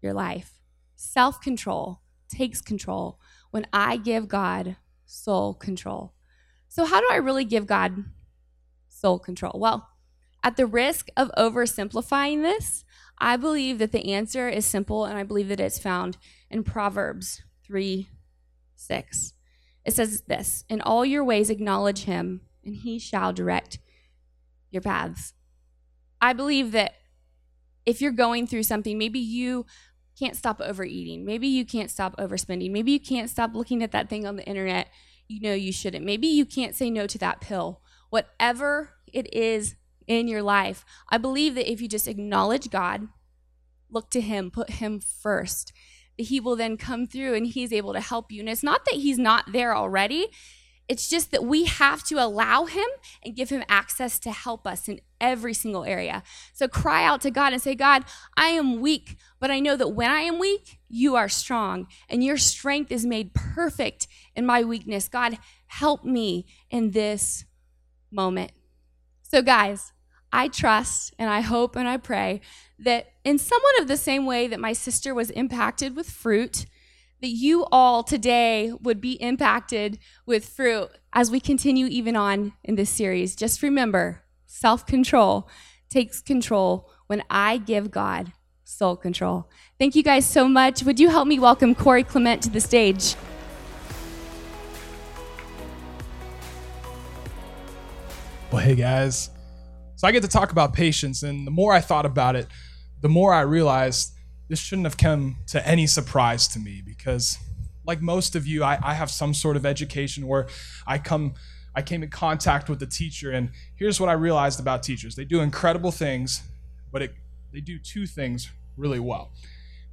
your 0.00 0.12
life. 0.12 0.60
Self 0.94 1.40
control 1.40 2.00
takes 2.28 2.60
control 2.60 3.18
when 3.50 3.66
I 3.72 3.96
give 3.96 4.28
God 4.28 4.76
soul 5.04 5.54
control. 5.54 6.14
So, 6.68 6.84
how 6.84 7.00
do 7.00 7.08
I 7.10 7.16
really 7.16 7.44
give 7.44 7.66
God 7.66 8.04
soul 8.96 9.18
control? 9.18 9.58
Well, 9.58 9.88
at 10.42 10.56
the 10.56 10.66
risk 10.66 11.08
of 11.16 11.30
oversimplifying 11.36 12.42
this, 12.42 12.84
I 13.18 13.36
believe 13.36 13.78
that 13.78 13.92
the 13.92 14.12
answer 14.12 14.48
is 14.48 14.66
simple, 14.66 15.04
and 15.04 15.18
I 15.18 15.22
believe 15.22 15.48
that 15.48 15.60
it's 15.60 15.78
found 15.78 16.16
in 16.50 16.64
Proverbs 16.64 17.42
3 17.66 18.08
6. 18.76 19.32
It 19.84 19.94
says 19.94 20.22
this 20.22 20.64
In 20.68 20.80
all 20.80 21.04
your 21.04 21.24
ways, 21.24 21.50
acknowledge 21.50 22.04
him, 22.04 22.42
and 22.64 22.76
he 22.76 22.98
shall 22.98 23.32
direct 23.32 23.78
your 24.70 24.82
paths. 24.82 25.32
I 26.20 26.32
believe 26.32 26.72
that 26.72 26.94
if 27.84 28.00
you're 28.00 28.12
going 28.12 28.46
through 28.46 28.64
something, 28.64 28.98
maybe 28.98 29.18
you 29.18 29.66
can't 30.18 30.36
stop 30.36 30.60
overeating. 30.60 31.24
Maybe 31.24 31.46
you 31.46 31.64
can't 31.64 31.90
stop 31.90 32.16
overspending. 32.16 32.70
Maybe 32.70 32.92
you 32.92 33.00
can't 33.00 33.30
stop 33.30 33.54
looking 33.54 33.82
at 33.82 33.92
that 33.92 34.08
thing 34.08 34.26
on 34.26 34.36
the 34.36 34.46
internet 34.46 34.88
you 35.28 35.40
know 35.40 35.54
you 35.54 35.72
shouldn't. 35.72 36.04
Maybe 36.04 36.26
you 36.26 36.44
can't 36.44 36.74
say 36.74 36.90
no 36.90 37.06
to 37.06 37.18
that 37.18 37.40
pill. 37.40 37.80
Whatever 38.10 38.90
it 39.12 39.32
is 39.34 39.76
in 40.06 40.28
your 40.28 40.42
life, 40.42 40.84
I 41.10 41.18
believe 41.18 41.54
that 41.54 41.70
if 41.70 41.80
you 41.80 41.88
just 41.88 42.08
acknowledge 42.08 42.70
God, 42.70 43.08
look 43.90 44.10
to 44.10 44.20
Him, 44.20 44.50
put 44.50 44.70
Him 44.70 45.00
first, 45.00 45.72
He 46.16 46.40
will 46.40 46.56
then 46.56 46.76
come 46.76 47.06
through 47.06 47.34
and 47.34 47.46
He's 47.46 47.72
able 47.72 47.92
to 47.92 48.00
help 48.00 48.30
you. 48.30 48.40
And 48.40 48.48
it's 48.48 48.62
not 48.62 48.84
that 48.84 48.94
He's 48.94 49.18
not 49.18 49.52
there 49.52 49.74
already, 49.74 50.28
it's 50.88 51.08
just 51.08 51.32
that 51.32 51.44
we 51.44 51.64
have 51.64 52.04
to 52.04 52.14
allow 52.14 52.66
Him 52.66 52.86
and 53.24 53.34
give 53.34 53.50
Him 53.50 53.64
access 53.68 54.18
to 54.20 54.30
help 54.30 54.66
us 54.66 54.88
in 54.88 55.00
every 55.20 55.54
single 55.54 55.84
area. 55.84 56.22
So 56.52 56.68
cry 56.68 57.04
out 57.04 57.20
to 57.22 57.30
God 57.30 57.52
and 57.52 57.60
say, 57.60 57.74
God, 57.74 58.04
I 58.36 58.48
am 58.48 58.80
weak, 58.80 59.16
but 59.40 59.50
I 59.50 59.58
know 59.58 59.76
that 59.76 59.88
when 59.88 60.10
I 60.10 60.20
am 60.20 60.38
weak, 60.38 60.78
you 60.88 61.16
are 61.16 61.28
strong, 61.28 61.88
and 62.08 62.22
your 62.22 62.36
strength 62.36 62.92
is 62.92 63.04
made 63.04 63.34
perfect 63.34 64.06
in 64.36 64.46
my 64.46 64.62
weakness. 64.62 65.08
God, 65.08 65.38
help 65.66 66.04
me 66.04 66.46
in 66.70 66.92
this 66.92 67.44
moment. 68.10 68.52
So, 69.22 69.42
guys, 69.42 69.92
I 70.32 70.48
trust 70.48 71.14
and 71.18 71.30
I 71.30 71.40
hope 71.40 71.76
and 71.76 71.88
I 71.88 71.96
pray 71.96 72.40
that 72.78 73.12
in 73.24 73.38
somewhat 73.38 73.80
of 73.80 73.88
the 73.88 73.96
same 73.96 74.26
way 74.26 74.46
that 74.46 74.60
my 74.60 74.72
sister 74.72 75.14
was 75.14 75.30
impacted 75.30 75.96
with 75.96 76.10
fruit, 76.10 76.66
that 77.20 77.28
you 77.28 77.64
all 77.72 78.02
today 78.02 78.72
would 78.82 79.00
be 79.00 79.12
impacted 79.12 79.98
with 80.26 80.48
fruit 80.48 80.90
as 81.12 81.30
we 81.30 81.40
continue 81.40 81.86
even 81.86 82.16
on 82.16 82.52
in 82.62 82.74
this 82.74 82.90
series. 82.90 83.34
Just 83.34 83.62
remember 83.62 84.22
self 84.46 84.86
control 84.86 85.48
takes 85.88 86.20
control 86.20 86.90
when 87.06 87.22
I 87.30 87.58
give 87.58 87.90
God 87.90 88.32
soul 88.64 88.96
control. 88.96 89.48
Thank 89.78 89.94
you 89.94 90.02
guys 90.02 90.26
so 90.26 90.48
much. 90.48 90.82
Would 90.82 90.98
you 90.98 91.08
help 91.08 91.28
me 91.28 91.38
welcome 91.38 91.74
Corey 91.74 92.02
Clement 92.02 92.42
to 92.42 92.50
the 92.50 92.60
stage? 92.60 93.14
Well, 98.52 98.62
hey 98.62 98.76
guys. 98.76 99.30
So 99.96 100.06
I 100.06 100.12
get 100.12 100.22
to 100.22 100.28
talk 100.28 100.52
about 100.52 100.72
patience, 100.72 101.24
and 101.24 101.44
the 101.44 101.50
more 101.50 101.72
I 101.72 101.80
thought 101.80 102.06
about 102.06 102.36
it, 102.36 102.46
the 103.00 103.08
more 103.08 103.34
I 103.34 103.40
realized 103.40 104.12
this 104.48 104.60
shouldn't 104.60 104.86
have 104.86 104.96
come 104.96 105.38
to 105.48 105.66
any 105.66 105.88
surprise 105.88 106.46
to 106.48 106.60
me 106.60 106.80
because 106.86 107.38
like 107.84 108.00
most 108.00 108.36
of 108.36 108.46
you 108.46 108.62
I, 108.62 108.78
I, 108.82 108.94
have 108.94 109.10
some 109.10 109.34
sort 109.34 109.56
of 109.56 109.66
education 109.66 110.26
where 110.26 110.46
i 110.86 110.98
come 110.98 111.34
i 111.74 111.82
came 111.82 112.02
in 112.02 112.10
contact 112.10 112.68
with 112.68 112.82
a 112.82 112.86
teacher 112.86 113.32
and 113.32 113.50
here's 113.74 114.00
what 114.00 114.08
i 114.08 114.12
realized 114.12 114.60
about 114.60 114.82
teachers. 114.82 115.16
They 115.16 115.24
do 115.24 115.40
incredible 115.40 115.90
things 115.90 116.42
but 116.92 117.02
it, 117.02 117.14
they 117.52 117.60
do 117.60 117.78
two 117.78 118.06
things 118.06 118.50
really 118.76 119.00
well. 119.00 119.32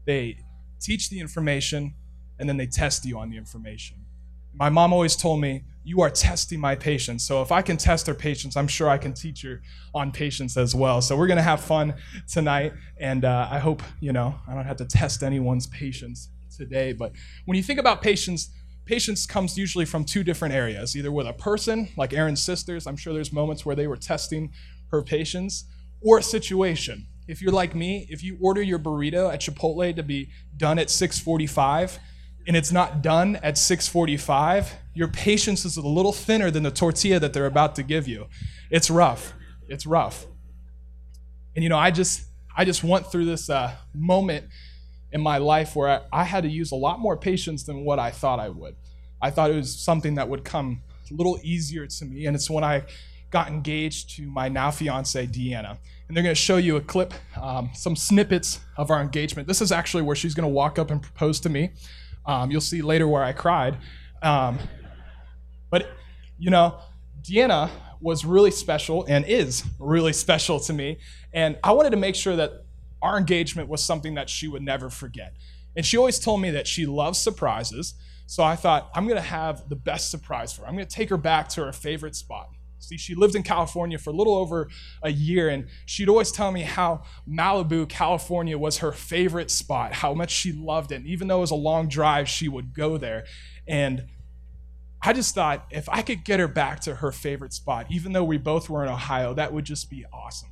They 0.06 0.38
teach 0.80 1.10
the 1.10 1.20
information 1.20 1.96
and 2.40 2.48
then 2.48 2.58
they 2.58 2.68
test 2.68 3.06
you 3.06 3.18
on 3.18 3.30
the 3.30 3.38
information. 3.38 3.98
My 4.54 4.70
mom 4.70 4.94
always 4.94 5.16
told 5.16 5.42
me 5.42 5.64
you 5.84 6.02
are 6.02 6.10
testing 6.10 6.60
my 6.60 6.76
patience. 6.76 7.26
So 7.26 7.42
if 7.42 7.52
I 7.52 7.62
can 7.62 7.78
test 7.78 8.06
their 8.06 8.16
patience, 8.16 8.56
I'm 8.56 8.68
sure 8.68 8.90
I 8.90 8.98
can 8.98 9.14
teach 9.14 9.44
you 9.44 9.60
on 9.94 10.12
patience 10.12 10.56
as 10.58 10.74
well. 10.74 11.02
So 11.02 11.18
we're 11.18 11.28
gonna 11.28 11.42
have 11.42 11.62
fun 11.62 11.96
tonight, 12.28 12.74
and 12.98 13.26
uh, 13.26 13.48
I 13.52 13.60
hope 13.60 13.82
you 14.00 14.14
know 14.14 14.36
I 14.48 14.54
don't 14.54 14.66
have 14.66 14.78
to 14.78 14.86
test 14.86 15.24
anyone's 15.24 15.68
patience 15.68 16.30
today. 16.56 16.94
But 16.94 17.12
when 17.46 17.58
you 17.58 17.64
think 17.64 17.80
about 17.80 18.02
patience, 18.02 18.50
patience 18.86 19.26
comes 19.26 19.58
usually 19.58 19.86
from 19.86 20.06
two 20.06 20.24
different 20.24 20.54
areas. 20.54 20.96
Either 20.96 21.12
with 21.12 21.28
a 21.28 21.34
person, 21.34 21.90
like 21.98 22.14
Erin's 22.14 22.42
sisters. 22.42 22.88
I'm 22.88 22.98
sure 22.98 23.14
there's 23.14 23.34
moments 23.34 23.66
where 23.66 23.76
they 23.76 23.88
were 23.88 23.98
testing 23.98 24.52
her 24.92 25.02
patience, 25.02 25.66
or 26.02 26.20
a 26.20 26.24
situation. 26.24 27.08
If 27.28 27.42
you're 27.42 27.54
like 27.54 27.74
me, 27.74 28.06
if 28.10 28.24
you 28.24 28.38
order 28.42 28.62
your 28.62 28.80
burrito 28.80 29.34
at 29.34 29.42
Chipotle 29.42 29.96
to 29.96 30.04
be 30.04 30.30
done 30.58 30.78
at 30.78 30.90
645 30.90 32.00
and 32.48 32.56
it's 32.58 32.72
not 32.72 33.02
done 33.02 33.38
at 33.38 33.58
645 33.58 34.74
your 34.94 35.08
patience 35.08 35.66
is 35.66 35.78
a 35.78 35.82
little 35.82 36.14
thinner 36.14 36.52
than 36.52 36.64
the 36.64 36.72
tortilla 36.72 37.20
that 37.20 37.34
they're 37.34 37.48
about 37.48 37.76
to 37.76 37.84
give 37.84 38.08
you. 38.08 38.28
It's 38.70 38.90
rough. 38.90 39.34
It's 39.68 39.86
rough. 39.86 40.26
And 41.56 41.64
you 41.64 41.70
know 41.70 41.78
i 41.78 41.92
just 41.92 42.26
i 42.58 42.66
just 42.66 42.84
went 42.84 43.12
through 43.12 43.26
this 43.26 43.50
uh, 43.50 43.76
moment 43.94 44.46
in 45.12 45.22
my 45.22 45.38
life 45.38 45.76
where 45.76 45.90
I, 45.90 46.22
I 46.22 46.24
had 46.24 46.44
to 46.44 46.50
use 46.50 46.72
a 46.72 46.76
lot 46.76 47.00
more 47.00 47.16
patience 47.16 47.64
than 47.64 47.86
what 47.86 48.00
i 48.00 48.10
thought 48.10 48.40
i 48.40 48.50
would. 48.50 48.76
I 49.22 49.30
thought 49.30 49.52
it 49.52 49.56
was 49.56 49.80
something 49.80 50.16
that 50.16 50.28
would 50.28 50.44
come 50.44 50.82
a 51.12 51.14
little 51.14 51.40
easier 51.44 51.86
to 51.86 52.06
me 52.06 52.26
and 52.26 52.36
it's 52.36 52.50
when 52.50 52.64
i 52.64 52.84
got 53.30 53.48
engaged 53.48 54.16
to 54.16 54.28
my 54.30 54.48
now 54.48 54.70
fiance 54.70 55.26
deanna. 55.28 55.78
And 56.08 56.16
they're 56.16 56.24
going 56.24 56.36
to 56.36 56.42
show 56.42 56.58
you 56.58 56.76
a 56.76 56.82
clip 56.82 57.14
um, 57.40 57.70
some 57.74 57.96
snippets 57.96 58.60
of 58.78 58.92
our 58.92 59.02
engagement. 59.02 59.48
This 59.48 59.60
is 59.60 59.72
actually 59.72 60.04
where 60.04 60.16
she's 60.16 60.36
going 60.36 60.48
to 60.48 60.54
walk 60.54 60.78
up 60.78 60.92
and 60.92 61.02
propose 61.02 61.40
to 61.42 61.50
me 61.50 61.72
um, 62.26 62.52
you'll 62.52 62.62
see 62.62 62.82
later 62.82 63.08
where 63.08 63.24
I 63.24 63.34
cried. 63.34 63.78
Um, 64.22 64.60
but, 65.70 65.90
you 66.38 66.50
know, 66.50 66.80
Deanna 67.22 67.70
was 68.00 68.26
really 68.26 68.52
special 68.52 69.06
and 69.06 69.26
is 69.26 69.64
really 69.80 70.14
special 70.26 70.60
to 70.62 70.74
me. 70.74 71.00
And 71.34 71.58
I 71.64 71.72
wanted 71.72 71.92
to 71.92 71.98
make 71.98 72.16
sure 72.16 72.36
that 72.36 72.66
our 73.02 73.18
engagement 73.18 73.70
was 73.70 73.84
something 73.84 74.14
that 74.16 74.30
she 74.30 74.48
would 74.48 74.62
never 74.62 74.90
forget. 74.90 75.34
And 75.76 75.86
she 75.86 75.98
always 75.98 76.20
told 76.20 76.42
me 76.42 76.52
that 76.52 76.68
she 76.68 76.86
loves 76.86 77.20
surprises. 77.20 77.96
So 78.26 78.44
I 78.44 78.56
thought, 78.56 78.90
I'm 78.96 79.06
going 79.06 79.18
to 79.18 79.22
have 79.22 79.68
the 79.70 79.76
best 79.76 80.10
surprise 80.10 80.54
for 80.54 80.62
her. 80.62 80.68
I'm 80.68 80.76
going 80.76 80.88
to 80.88 80.96
take 80.96 81.10
her 81.10 81.18
back 81.18 81.50
to 81.50 81.66
her 81.66 81.72
favorite 81.72 82.16
spot. 82.16 82.50
See, 82.84 82.98
she 82.98 83.16
lived 83.16 83.36
in 83.36 83.44
California 83.44 83.98
for 83.98 84.10
a 84.10 84.14
little 84.14 84.36
over 84.36 84.68
a 85.02 85.10
year, 85.12 85.50
and 85.50 85.68
she'd 85.86 86.10
always 86.10 86.32
tell 86.32 86.52
me 86.52 86.62
how 86.62 87.04
Malibu, 87.28 87.88
California 87.88 88.58
was 88.58 88.80
her 88.80 88.92
favorite 88.92 89.50
spot, 89.50 89.94
how 89.94 90.14
much 90.14 90.32
she 90.32 90.52
loved 90.52 90.92
it. 90.92 90.96
And 90.96 91.08
even 91.08 91.28
though 91.28 91.38
it 91.38 91.42
was 91.42 91.52
a 91.52 91.56
long 91.56 91.88
drive, 91.88 92.28
she 92.28 92.50
would 92.50 92.74
go 92.74 92.98
there. 92.98 93.26
And 93.68 94.06
I 95.02 95.14
just 95.14 95.34
thought 95.34 95.66
if 95.72 95.88
I 95.90 96.02
could 96.02 96.24
get 96.24 96.40
her 96.40 96.48
back 96.48 96.82
to 96.82 96.96
her 96.96 97.12
favorite 97.12 97.54
spot, 97.54 97.88
even 97.90 98.14
though 98.14 98.24
we 98.24 98.38
both 98.38 98.70
were 98.70 98.84
in 98.84 98.90
Ohio, 98.90 99.34
that 99.34 99.54
would 99.54 99.66
just 99.66 99.90
be 99.90 100.06
awesome. 100.14 100.50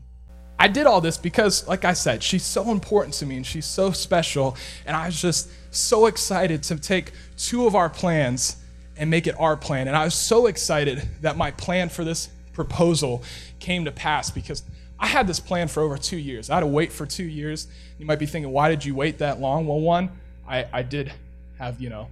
I 0.59 0.67
did 0.67 0.85
all 0.85 1.01
this 1.01 1.17
because, 1.17 1.67
like 1.67 1.85
I 1.85 1.93
said, 1.93 2.21
she's 2.21 2.43
so 2.43 2.69
important 2.69 3.15
to 3.15 3.25
me 3.25 3.35
and 3.37 3.45
she's 3.45 3.65
so 3.65 3.91
special. 3.91 4.55
And 4.85 4.95
I 4.95 5.07
was 5.07 5.19
just 5.19 5.49
so 5.73 6.05
excited 6.05 6.61
to 6.63 6.77
take 6.77 7.13
two 7.35 7.65
of 7.65 7.75
our 7.75 7.89
plans 7.89 8.57
and 9.01 9.09
make 9.09 9.25
it 9.25 9.35
our 9.39 9.57
plan. 9.57 9.87
And 9.87 9.97
I 9.97 10.05
was 10.05 10.13
so 10.13 10.45
excited 10.45 11.09
that 11.21 11.35
my 11.35 11.49
plan 11.49 11.89
for 11.89 12.03
this 12.03 12.29
proposal 12.53 13.23
came 13.59 13.85
to 13.85 13.91
pass 13.91 14.29
because 14.29 14.61
I 14.99 15.07
had 15.07 15.25
this 15.25 15.39
plan 15.39 15.67
for 15.69 15.81
over 15.81 15.97
two 15.97 16.17
years. 16.17 16.51
I 16.51 16.53
had 16.53 16.59
to 16.59 16.67
wait 16.67 16.91
for 16.91 17.07
two 17.07 17.23
years. 17.23 17.67
You 17.97 18.05
might 18.05 18.19
be 18.19 18.27
thinking, 18.27 18.51
why 18.51 18.69
did 18.69 18.85
you 18.85 18.93
wait 18.93 19.17
that 19.17 19.39
long? 19.39 19.65
Well, 19.65 19.79
one, 19.79 20.11
I, 20.47 20.67
I 20.71 20.83
did 20.83 21.11
have, 21.57 21.81
you 21.81 21.89
know, 21.89 22.09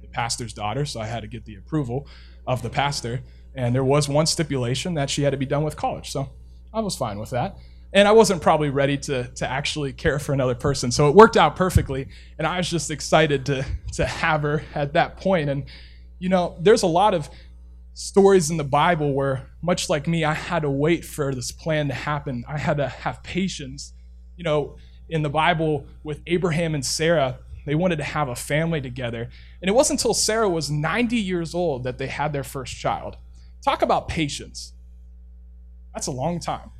the 0.00 0.08
pastor's 0.08 0.54
daughter, 0.54 0.86
so 0.86 0.98
I 0.98 1.04
had 1.04 1.20
to 1.20 1.26
get 1.26 1.44
the 1.44 1.56
approval 1.56 2.06
of 2.46 2.62
the 2.62 2.70
pastor. 2.70 3.20
And 3.54 3.74
there 3.74 3.84
was 3.84 4.08
one 4.08 4.24
stipulation 4.24 4.94
that 4.94 5.10
she 5.10 5.24
had 5.24 5.32
to 5.32 5.36
be 5.36 5.44
done 5.44 5.62
with 5.62 5.76
college. 5.76 6.10
So 6.10 6.30
I 6.72 6.80
was 6.80 6.96
fine 6.96 7.18
with 7.18 7.30
that. 7.30 7.58
And 7.92 8.08
I 8.08 8.12
wasn't 8.12 8.40
probably 8.40 8.70
ready 8.70 8.96
to, 8.96 9.24
to 9.24 9.46
actually 9.46 9.92
care 9.92 10.18
for 10.18 10.32
another 10.32 10.54
person. 10.54 10.90
So 10.90 11.06
it 11.10 11.14
worked 11.14 11.36
out 11.36 11.54
perfectly. 11.54 12.08
And 12.38 12.46
I 12.46 12.56
was 12.56 12.70
just 12.70 12.90
excited 12.90 13.44
to, 13.46 13.66
to 13.92 14.06
have 14.06 14.40
her 14.40 14.62
at 14.74 14.94
that 14.94 15.18
point. 15.18 15.50
And 15.50 15.64
you 16.20 16.28
know, 16.28 16.56
there's 16.60 16.84
a 16.84 16.86
lot 16.86 17.14
of 17.14 17.28
stories 17.94 18.50
in 18.50 18.56
the 18.56 18.64
Bible 18.64 19.12
where, 19.12 19.48
much 19.60 19.88
like 19.88 20.06
me, 20.06 20.22
I 20.22 20.34
had 20.34 20.62
to 20.62 20.70
wait 20.70 21.04
for 21.04 21.34
this 21.34 21.50
plan 21.50 21.88
to 21.88 21.94
happen. 21.94 22.44
I 22.46 22.58
had 22.58 22.76
to 22.76 22.88
have 22.88 23.24
patience 23.24 23.94
you 24.40 24.44
know, 24.44 24.76
in 25.10 25.20
the 25.20 25.28
Bible 25.28 25.84
with 26.02 26.22
Abraham 26.26 26.74
and 26.74 26.84
Sarah, 26.84 27.40
they 27.66 27.74
wanted 27.74 27.96
to 27.96 28.04
have 28.04 28.30
a 28.30 28.34
family 28.34 28.80
together. 28.80 29.28
And 29.60 29.68
it 29.68 29.74
wasn't 29.74 30.00
until 30.00 30.14
Sarah 30.14 30.48
was 30.48 30.70
90 30.70 31.14
years 31.14 31.54
old 31.54 31.84
that 31.84 31.98
they 31.98 32.06
had 32.06 32.32
their 32.32 32.42
first 32.42 32.74
child. 32.74 33.18
Talk 33.62 33.82
about 33.82 34.08
patience. 34.08 34.72
That's 35.92 36.06
a 36.06 36.10
long 36.10 36.40
time. 36.40 36.70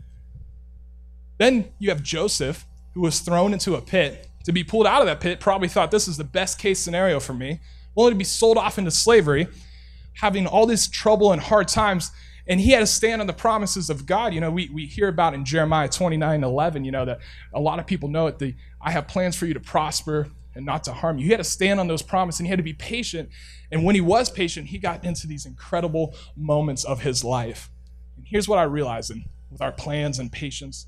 Then 1.37 1.69
you 1.79 1.91
have 1.91 2.03
Joseph, 2.03 2.65
who 2.95 3.03
was 3.03 3.21
thrown 3.21 3.53
into 3.53 3.75
a 3.75 3.83
pit. 3.83 4.27
To 4.45 4.53
be 4.53 4.65
pulled 4.65 4.87
out 4.87 5.03
of 5.03 5.07
that 5.07 5.21
pit, 5.21 5.39
probably 5.39 5.69
thought 5.69 5.91
this 5.91 6.09
is 6.09 6.17
the 6.17 6.25
best 6.25 6.59
case 6.59 6.79
scenario 6.79 7.21
for 7.21 7.35
me, 7.35 7.61
only 8.01 8.13
to 8.13 8.19
be 8.19 8.25
sold 8.25 8.59
off 8.59 8.79
into 8.79 8.91
slavery, 8.91 9.49
having 10.15 10.47
all 10.47 10.67
this 10.67 10.89
trouble 10.89 11.33
and 11.33 11.41
hard 11.41 11.69
times. 11.69 12.11
And 12.47 12.61
he 12.61 12.71
had 12.73 12.81
to 12.81 12.87
stand 12.87 13.21
on 13.21 13.27
the 13.27 13.33
promises 13.33 13.91
of 13.91 14.07
God. 14.07 14.35
You 14.35 14.41
know, 14.41 14.51
we, 14.51 14.69
we 14.73 14.87
hear 14.87 15.09
about 15.09 15.35
in 15.35 15.45
Jeremiah 15.45 15.89
29 15.89 16.43
11, 16.43 16.85
you 16.85 16.91
know, 16.91 17.05
that 17.05 17.21
a 17.55 17.61
lot 17.61 17.79
of 17.79 17.87
people 17.87 18.09
know 18.09 18.27
it. 18.27 18.39
The 18.39 18.55
I 18.81 18.91
have 18.91 19.07
plans 19.07 19.37
for 19.37 19.47
you 19.47 19.55
to 19.55 19.61
prosper 19.61 20.29
and 20.55 20.67
not 20.67 20.85
to 20.85 20.93
harm 20.93 21.19
you. 21.19 21.25
He 21.25 21.31
had 21.31 21.39
to 21.39 21.45
stand 21.45 21.79
on 21.79 21.87
those 21.87 22.03
promises 22.03 22.41
and 22.41 22.47
he 22.47 22.51
had 22.51 22.59
to 22.59 22.65
be 22.65 22.73
patient. 22.73 23.29
And 23.71 23.85
when 23.85 23.95
he 23.95 24.01
was 24.01 24.31
patient, 24.31 24.69
he 24.69 24.79
got 24.79 25.05
into 25.05 25.27
these 25.27 25.47
incredible 25.47 26.15
moments 26.37 26.85
of 26.85 27.03
his 27.03 27.23
life. 27.23 27.71
And 28.17 28.27
here's 28.27 28.49
what 28.49 28.59
I 28.59 28.65
realized 28.65 29.11
and 29.11 29.25
with 29.51 29.63
our 29.63 29.73
plans 29.73 30.19
and 30.19 30.31
patience, 30.31 30.87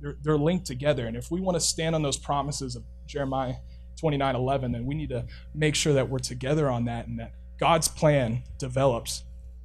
they're, 0.00 0.16
they're 0.22 0.38
linked 0.38 0.66
together. 0.66 1.06
And 1.06 1.16
if 1.16 1.30
we 1.30 1.40
want 1.40 1.56
to 1.56 1.60
stand 1.60 1.94
on 1.94 2.02
those 2.02 2.16
promises 2.16 2.76
of 2.76 2.84
Jeremiah 3.06 3.54
29 3.96 4.36
11, 4.36 4.72
then 4.72 4.86
we 4.86 4.94
need 4.94 5.10
to 5.10 5.26
make 5.54 5.74
sure 5.74 5.92
that 5.92 6.08
we're 6.08 6.18
together 6.18 6.70
on 6.70 6.84
that 6.86 7.06
and 7.06 7.18
that 7.18 7.32
God's 7.58 7.88
plan 7.88 8.42
develops 8.58 9.24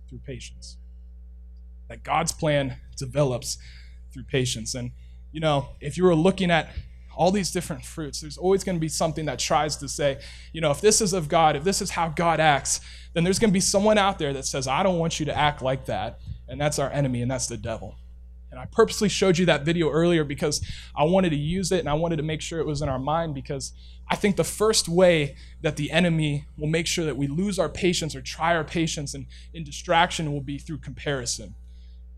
through 0.10 0.20
patience. 0.20 0.78
That 1.90 2.04
God's 2.04 2.32
plan 2.32 2.78
develops 2.98 3.58
through 4.14 4.24
patience. 4.24 4.76
And, 4.76 4.92
you 5.32 5.40
know, 5.40 5.70
if 5.80 5.98
you 5.98 6.04
were 6.04 6.16
looking 6.16 6.52
at 6.52 6.70
all 7.20 7.32
these 7.32 7.52
different 7.52 7.84
fruits. 7.84 8.22
There's 8.22 8.38
always 8.38 8.64
going 8.64 8.78
to 8.78 8.80
be 8.80 8.88
something 8.88 9.26
that 9.26 9.40
tries 9.40 9.76
to 9.78 9.90
say, 9.90 10.20
you 10.54 10.62
know, 10.62 10.72
if 10.72 10.80
this 10.80 11.02
is 11.02 11.12
of 11.12 11.28
God, 11.28 11.58
if 11.58 11.66
this 11.66 11.82
is 11.82 11.90
how 11.90 12.08
God 12.08 12.40
acts, 12.40 12.80
then 13.14 13.26
there's 13.26 13.40
going 13.40 13.50
to 13.50 13.54
be 13.54 13.60
someone 13.60 13.98
out 13.98 14.20
there 14.20 14.32
that 14.32 14.46
says, 14.46 14.70
I 14.70 14.84
don't 14.84 14.98
want 15.00 15.20
you 15.20 15.26
to 15.26 15.38
act 15.38 15.62
like 15.62 15.86
that. 15.88 16.20
And 16.48 16.60
that's 16.60 16.80
our 16.80 16.90
enemy, 16.90 17.22
and 17.22 17.30
that's 17.30 17.48
the 17.48 17.58
devil. 17.58 17.98
And 18.52 18.60
I 18.60 18.66
purposely 18.72 19.10
showed 19.10 19.38
you 19.38 19.46
that 19.48 19.66
video 19.66 19.90
earlier 19.90 20.24
because 20.24 20.66
I 20.96 21.04
wanted 21.04 21.32
to 21.32 21.36
use 21.36 21.74
it 21.74 21.80
and 21.80 21.90
I 21.90 21.94
wanted 21.94 22.16
to 22.16 22.24
make 22.24 22.42
sure 22.42 22.60
it 22.60 22.66
was 22.66 22.82
in 22.82 22.88
our 22.88 22.98
mind 22.98 23.36
because 23.36 23.74
I 24.10 24.16
think 24.16 24.36
the 24.36 24.44
first 24.44 24.90
way 24.90 25.36
that 25.62 25.76
the 25.76 25.92
enemy 25.92 26.46
will 26.58 26.68
make 26.68 26.88
sure 26.88 27.06
that 27.06 27.16
we 27.16 27.28
lose 27.28 27.60
our 27.60 27.70
patience 27.70 28.16
or 28.16 28.22
try 28.22 28.56
our 28.56 28.64
patience 28.64 29.14
and 29.14 29.28
in 29.54 29.64
distraction 29.64 30.34
will 30.34 30.42
be 30.42 30.58
through 30.58 30.80
comparison. 30.80 31.54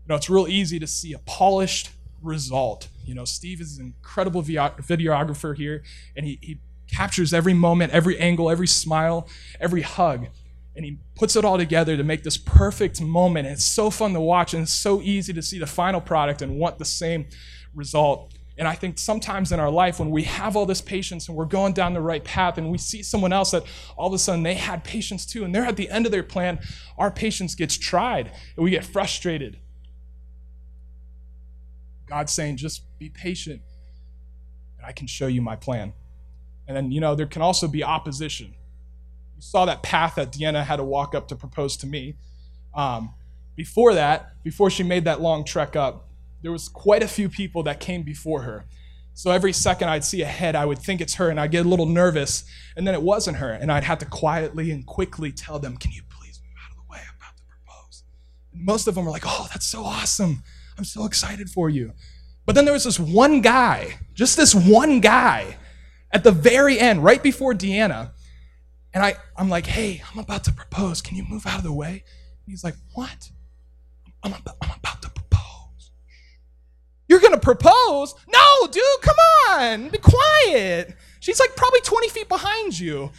You 0.04 0.08
know, 0.08 0.14
it's 0.16 0.30
real 0.30 0.48
easy 0.48 0.78
to 0.78 0.86
see 0.86 1.12
a 1.12 1.18
polished, 1.18 1.90
result. 2.22 2.88
You 3.04 3.14
know, 3.14 3.24
Steve 3.24 3.60
is 3.60 3.78
an 3.78 3.86
incredible 3.86 4.42
videographer 4.42 5.56
here, 5.56 5.82
and 6.16 6.24
he, 6.24 6.38
he 6.40 6.58
captures 6.88 7.34
every 7.34 7.54
moment, 7.54 7.92
every 7.92 8.18
angle, 8.18 8.50
every 8.50 8.66
smile, 8.66 9.28
every 9.60 9.82
hug, 9.82 10.28
and 10.74 10.84
he 10.84 10.98
puts 11.14 11.36
it 11.36 11.44
all 11.44 11.58
together 11.58 11.96
to 11.96 12.04
make 12.04 12.22
this 12.22 12.36
perfect 12.36 13.00
moment. 13.00 13.46
And 13.46 13.54
it's 13.54 13.64
so 13.64 13.90
fun 13.90 14.12
to 14.14 14.20
watch, 14.20 14.54
and 14.54 14.62
it's 14.62 14.72
so 14.72 15.02
easy 15.02 15.32
to 15.32 15.42
see 15.42 15.58
the 15.58 15.66
final 15.66 16.00
product 16.00 16.42
and 16.42 16.56
want 16.56 16.78
the 16.78 16.84
same 16.84 17.26
result. 17.74 18.31
And 18.58 18.68
I 18.68 18.74
think 18.74 18.98
sometimes 18.98 19.50
in 19.50 19.60
our 19.60 19.70
life, 19.70 19.98
when 19.98 20.10
we 20.10 20.24
have 20.24 20.56
all 20.56 20.66
this 20.66 20.82
patience 20.82 21.28
and 21.28 21.36
we're 21.36 21.46
going 21.46 21.72
down 21.72 21.94
the 21.94 22.02
right 22.02 22.22
path, 22.22 22.58
and 22.58 22.70
we 22.70 22.78
see 22.78 23.02
someone 23.02 23.32
else 23.32 23.52
that 23.52 23.64
all 23.96 24.08
of 24.08 24.12
a 24.12 24.18
sudden 24.18 24.42
they 24.42 24.54
had 24.54 24.84
patience 24.84 25.24
too, 25.24 25.44
and 25.44 25.54
they're 25.54 25.64
at 25.64 25.76
the 25.76 25.88
end 25.90 26.04
of 26.04 26.12
their 26.12 26.22
plan, 26.22 26.58
our 26.98 27.10
patience 27.10 27.54
gets 27.54 27.78
tried, 27.78 28.30
and 28.56 28.64
we 28.64 28.70
get 28.70 28.84
frustrated. 28.84 29.58
God's 32.06 32.32
saying, 32.32 32.58
just 32.58 32.82
be 32.98 33.08
patient, 33.08 33.62
and 34.76 34.86
I 34.86 34.92
can 34.92 35.06
show 35.06 35.28
you 35.28 35.40
my 35.40 35.56
plan. 35.56 35.94
And 36.68 36.76
then, 36.76 36.92
you 36.92 37.00
know, 37.00 37.14
there 37.14 37.26
can 37.26 37.40
also 37.40 37.66
be 37.66 37.82
opposition. 37.82 38.54
You 39.34 39.40
saw 39.40 39.64
that 39.64 39.82
path 39.82 40.16
that 40.16 40.30
Deanna 40.30 40.62
had 40.62 40.76
to 40.76 40.84
walk 40.84 41.14
up 41.14 41.26
to 41.28 41.36
propose 41.36 41.76
to 41.78 41.86
me. 41.86 42.16
Um, 42.74 43.14
before 43.56 43.94
that, 43.94 44.42
before 44.44 44.68
she 44.68 44.82
made 44.82 45.04
that 45.04 45.22
long 45.22 45.44
trek 45.44 45.74
up, 45.74 46.08
there 46.42 46.52
was 46.52 46.68
quite 46.68 47.02
a 47.02 47.08
few 47.08 47.28
people 47.28 47.62
that 47.64 47.80
came 47.80 48.02
before 48.02 48.42
her. 48.42 48.66
So 49.14 49.30
every 49.30 49.52
second 49.52 49.88
I'd 49.88 50.04
see 50.04 50.22
a 50.22 50.26
head, 50.26 50.56
I 50.56 50.64
would 50.64 50.78
think 50.78 51.00
it's 51.00 51.14
her, 51.14 51.28
and 51.28 51.38
I'd 51.38 51.50
get 51.50 51.66
a 51.66 51.68
little 51.68 51.86
nervous, 51.86 52.44
and 52.76 52.86
then 52.86 52.94
it 52.94 53.02
wasn't 53.02 53.36
her, 53.38 53.50
and 53.50 53.70
I'd 53.70 53.84
have 53.84 53.98
to 53.98 54.06
quietly 54.06 54.70
and 54.70 54.86
quickly 54.86 55.32
tell 55.32 55.58
them, 55.58 55.76
"Can 55.76 55.92
you 55.92 56.02
please 56.08 56.40
move 56.42 56.54
out 56.64 56.70
of 56.70 56.76
the 56.76 56.90
way? 56.90 57.00
I'm 57.00 57.16
about 57.16 57.36
to 57.36 57.42
propose." 57.48 58.04
And 58.52 58.64
most 58.64 58.88
of 58.88 58.94
them 58.94 59.04
were 59.04 59.10
like, 59.10 59.24
"Oh, 59.26 59.48
that's 59.52 59.66
so 59.66 59.84
awesome! 59.84 60.42
I'm 60.78 60.84
so 60.84 61.04
excited 61.04 61.50
for 61.50 61.68
you. 61.68 61.92
But 62.44 62.54
then 62.54 62.64
there 62.64 62.74
was 62.74 62.84
this 62.84 62.98
one 62.98 63.40
guy, 63.40 63.98
just 64.14 64.36
this 64.36 64.54
one 64.54 65.00
guy, 65.00 65.58
at 66.10 66.24
the 66.24 66.32
very 66.32 66.78
end, 66.78 67.04
right 67.04 67.22
before 67.22 67.54
Deanna. 67.54 68.10
And 68.94 69.04
I, 69.04 69.14
I'm 69.36 69.48
like, 69.48 69.66
hey, 69.66 70.02
I'm 70.12 70.18
about 70.18 70.44
to 70.44 70.52
propose. 70.52 71.00
Can 71.00 71.16
you 71.16 71.24
move 71.28 71.46
out 71.46 71.58
of 71.58 71.64
the 71.64 71.72
way? 71.72 71.90
And 71.90 72.48
he's 72.48 72.64
like, 72.64 72.74
what? 72.94 73.30
I'm 74.22 74.32
about, 74.32 74.56
I'm 74.60 74.70
about 74.78 75.02
to 75.02 75.08
propose. 75.08 75.21
You're 77.12 77.20
going 77.20 77.34
to 77.34 77.38
propose? 77.38 78.14
No, 78.26 78.66
dude, 78.68 78.82
come 79.02 79.16
on. 79.50 79.90
Be 79.90 79.98
quiet. 79.98 80.96
She's 81.20 81.38
like 81.38 81.54
probably 81.54 81.82
20 81.82 82.08
feet 82.08 82.26
behind 82.26 82.78
you. 82.78 83.10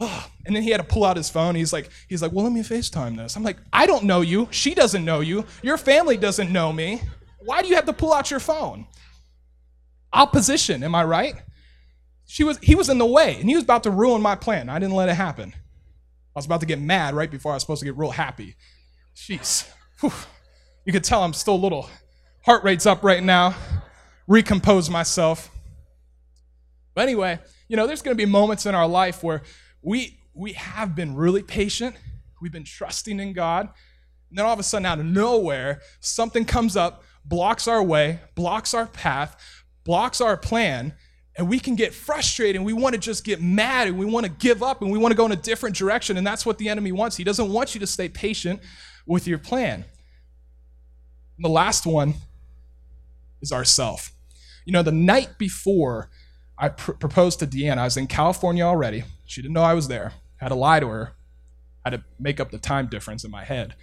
And 0.46 0.56
then 0.56 0.62
he 0.62 0.70
had 0.70 0.78
to 0.78 0.84
pull 0.84 1.04
out 1.04 1.18
his 1.18 1.28
phone. 1.28 1.54
He's 1.54 1.70
like, 1.70 1.90
he's 2.08 2.22
like, 2.22 2.32
well, 2.32 2.44
let 2.44 2.54
me 2.54 2.62
FaceTime 2.62 3.18
this. 3.18 3.36
I'm 3.36 3.42
like, 3.42 3.58
I 3.74 3.84
don't 3.84 4.04
know 4.04 4.22
you. 4.22 4.48
She 4.50 4.74
doesn't 4.74 5.04
know 5.04 5.20
you. 5.20 5.44
Your 5.62 5.76
family 5.76 6.16
doesn't 6.16 6.50
know 6.50 6.72
me. 6.72 7.02
Why 7.40 7.60
do 7.60 7.68
you 7.68 7.74
have 7.74 7.84
to 7.84 7.92
pull 7.92 8.14
out 8.14 8.30
your 8.30 8.40
phone? 8.40 8.86
Opposition, 10.10 10.82
am 10.82 10.94
I 10.94 11.04
right? 11.04 11.34
She 12.24 12.42
was, 12.42 12.56
he 12.62 12.74
was 12.74 12.88
in 12.88 12.96
the 12.96 13.04
way, 13.04 13.36
and 13.38 13.50
he 13.50 13.54
was 13.54 13.64
about 13.64 13.82
to 13.82 13.90
ruin 13.90 14.22
my 14.22 14.34
plan. 14.34 14.70
I 14.70 14.78
didn't 14.78 14.94
let 14.94 15.10
it 15.10 15.14
happen. 15.14 15.52
I 15.54 16.38
was 16.38 16.46
about 16.46 16.60
to 16.60 16.66
get 16.66 16.80
mad 16.80 17.14
right 17.14 17.30
before 17.30 17.52
I 17.52 17.56
was 17.56 17.62
supposed 17.62 17.80
to 17.80 17.84
get 17.84 17.98
real 17.98 18.12
happy. 18.12 18.56
Jeez. 19.14 19.70
Whew. 20.00 20.10
You 20.86 20.92
could 20.94 21.04
tell 21.04 21.22
I'm 21.22 21.34
still 21.34 21.56
a 21.56 21.62
little, 21.62 21.90
heart 22.50 22.64
rate's 22.64 22.84
up 22.84 23.04
right 23.04 23.22
now. 23.22 23.54
Recompose 24.26 24.90
myself. 24.90 25.52
But 26.96 27.02
anyway, 27.02 27.38
you 27.68 27.76
know, 27.76 27.86
there's 27.86 28.02
going 28.02 28.16
to 28.16 28.20
be 28.20 28.28
moments 28.28 28.66
in 28.66 28.74
our 28.74 28.88
life 28.88 29.22
where 29.22 29.42
we 29.82 30.18
we 30.34 30.54
have 30.54 30.96
been 30.96 31.14
really 31.14 31.44
patient. 31.44 31.94
We've 32.42 32.50
been 32.50 32.64
trusting 32.64 33.20
in 33.20 33.34
God. 33.34 33.68
And 34.30 34.36
then 34.36 34.46
all 34.46 34.52
of 34.52 34.58
a 34.58 34.64
sudden, 34.64 34.84
out 34.84 34.98
of 34.98 35.06
nowhere, 35.06 35.80
something 36.00 36.44
comes 36.44 36.76
up 36.76 37.04
blocks 37.24 37.68
our 37.68 37.84
way, 37.84 38.18
blocks 38.34 38.74
our 38.74 38.86
path, 38.86 39.36
blocks 39.84 40.20
our 40.20 40.36
plan, 40.36 40.94
and 41.36 41.48
we 41.48 41.60
can 41.60 41.76
get 41.76 41.94
frustrated 41.94 42.56
and 42.56 42.64
we 42.64 42.72
want 42.72 42.96
to 42.96 43.00
just 43.00 43.22
get 43.22 43.40
mad 43.40 43.86
and 43.86 43.96
we 43.96 44.06
want 44.06 44.26
to 44.26 44.32
give 44.32 44.60
up 44.60 44.82
and 44.82 44.90
we 44.90 44.98
want 44.98 45.12
to 45.12 45.16
go 45.16 45.24
in 45.24 45.30
a 45.30 45.36
different 45.36 45.76
direction. 45.76 46.16
And 46.16 46.26
that's 46.26 46.44
what 46.44 46.58
the 46.58 46.68
enemy 46.68 46.90
wants. 46.90 47.16
He 47.16 47.22
doesn't 47.22 47.52
want 47.52 47.74
you 47.74 47.80
to 47.80 47.86
stay 47.86 48.08
patient 48.08 48.60
with 49.06 49.28
your 49.28 49.38
plan. 49.38 49.84
And 51.36 51.44
the 51.44 51.48
last 51.48 51.86
one 51.86 52.14
is 53.40 53.52
ourself. 53.52 54.12
You 54.64 54.72
know, 54.72 54.82
the 54.82 54.92
night 54.92 55.38
before 55.38 56.10
I 56.58 56.68
pr- 56.68 56.92
proposed 56.92 57.38
to 57.40 57.46
Deanna, 57.46 57.78
I 57.78 57.84
was 57.84 57.96
in 57.96 58.06
California 58.06 58.64
already. 58.64 59.04
She 59.26 59.40
didn't 59.42 59.54
know 59.54 59.62
I 59.62 59.74
was 59.74 59.88
there. 59.88 60.12
I 60.40 60.44
had 60.44 60.48
to 60.48 60.54
lie 60.54 60.80
to 60.80 60.88
her. 60.88 61.12
I 61.84 61.90
had 61.90 62.00
to 62.00 62.04
make 62.18 62.40
up 62.40 62.50
the 62.50 62.58
time 62.58 62.86
difference 62.86 63.24
in 63.24 63.30
my 63.30 63.44
head. 63.44 63.74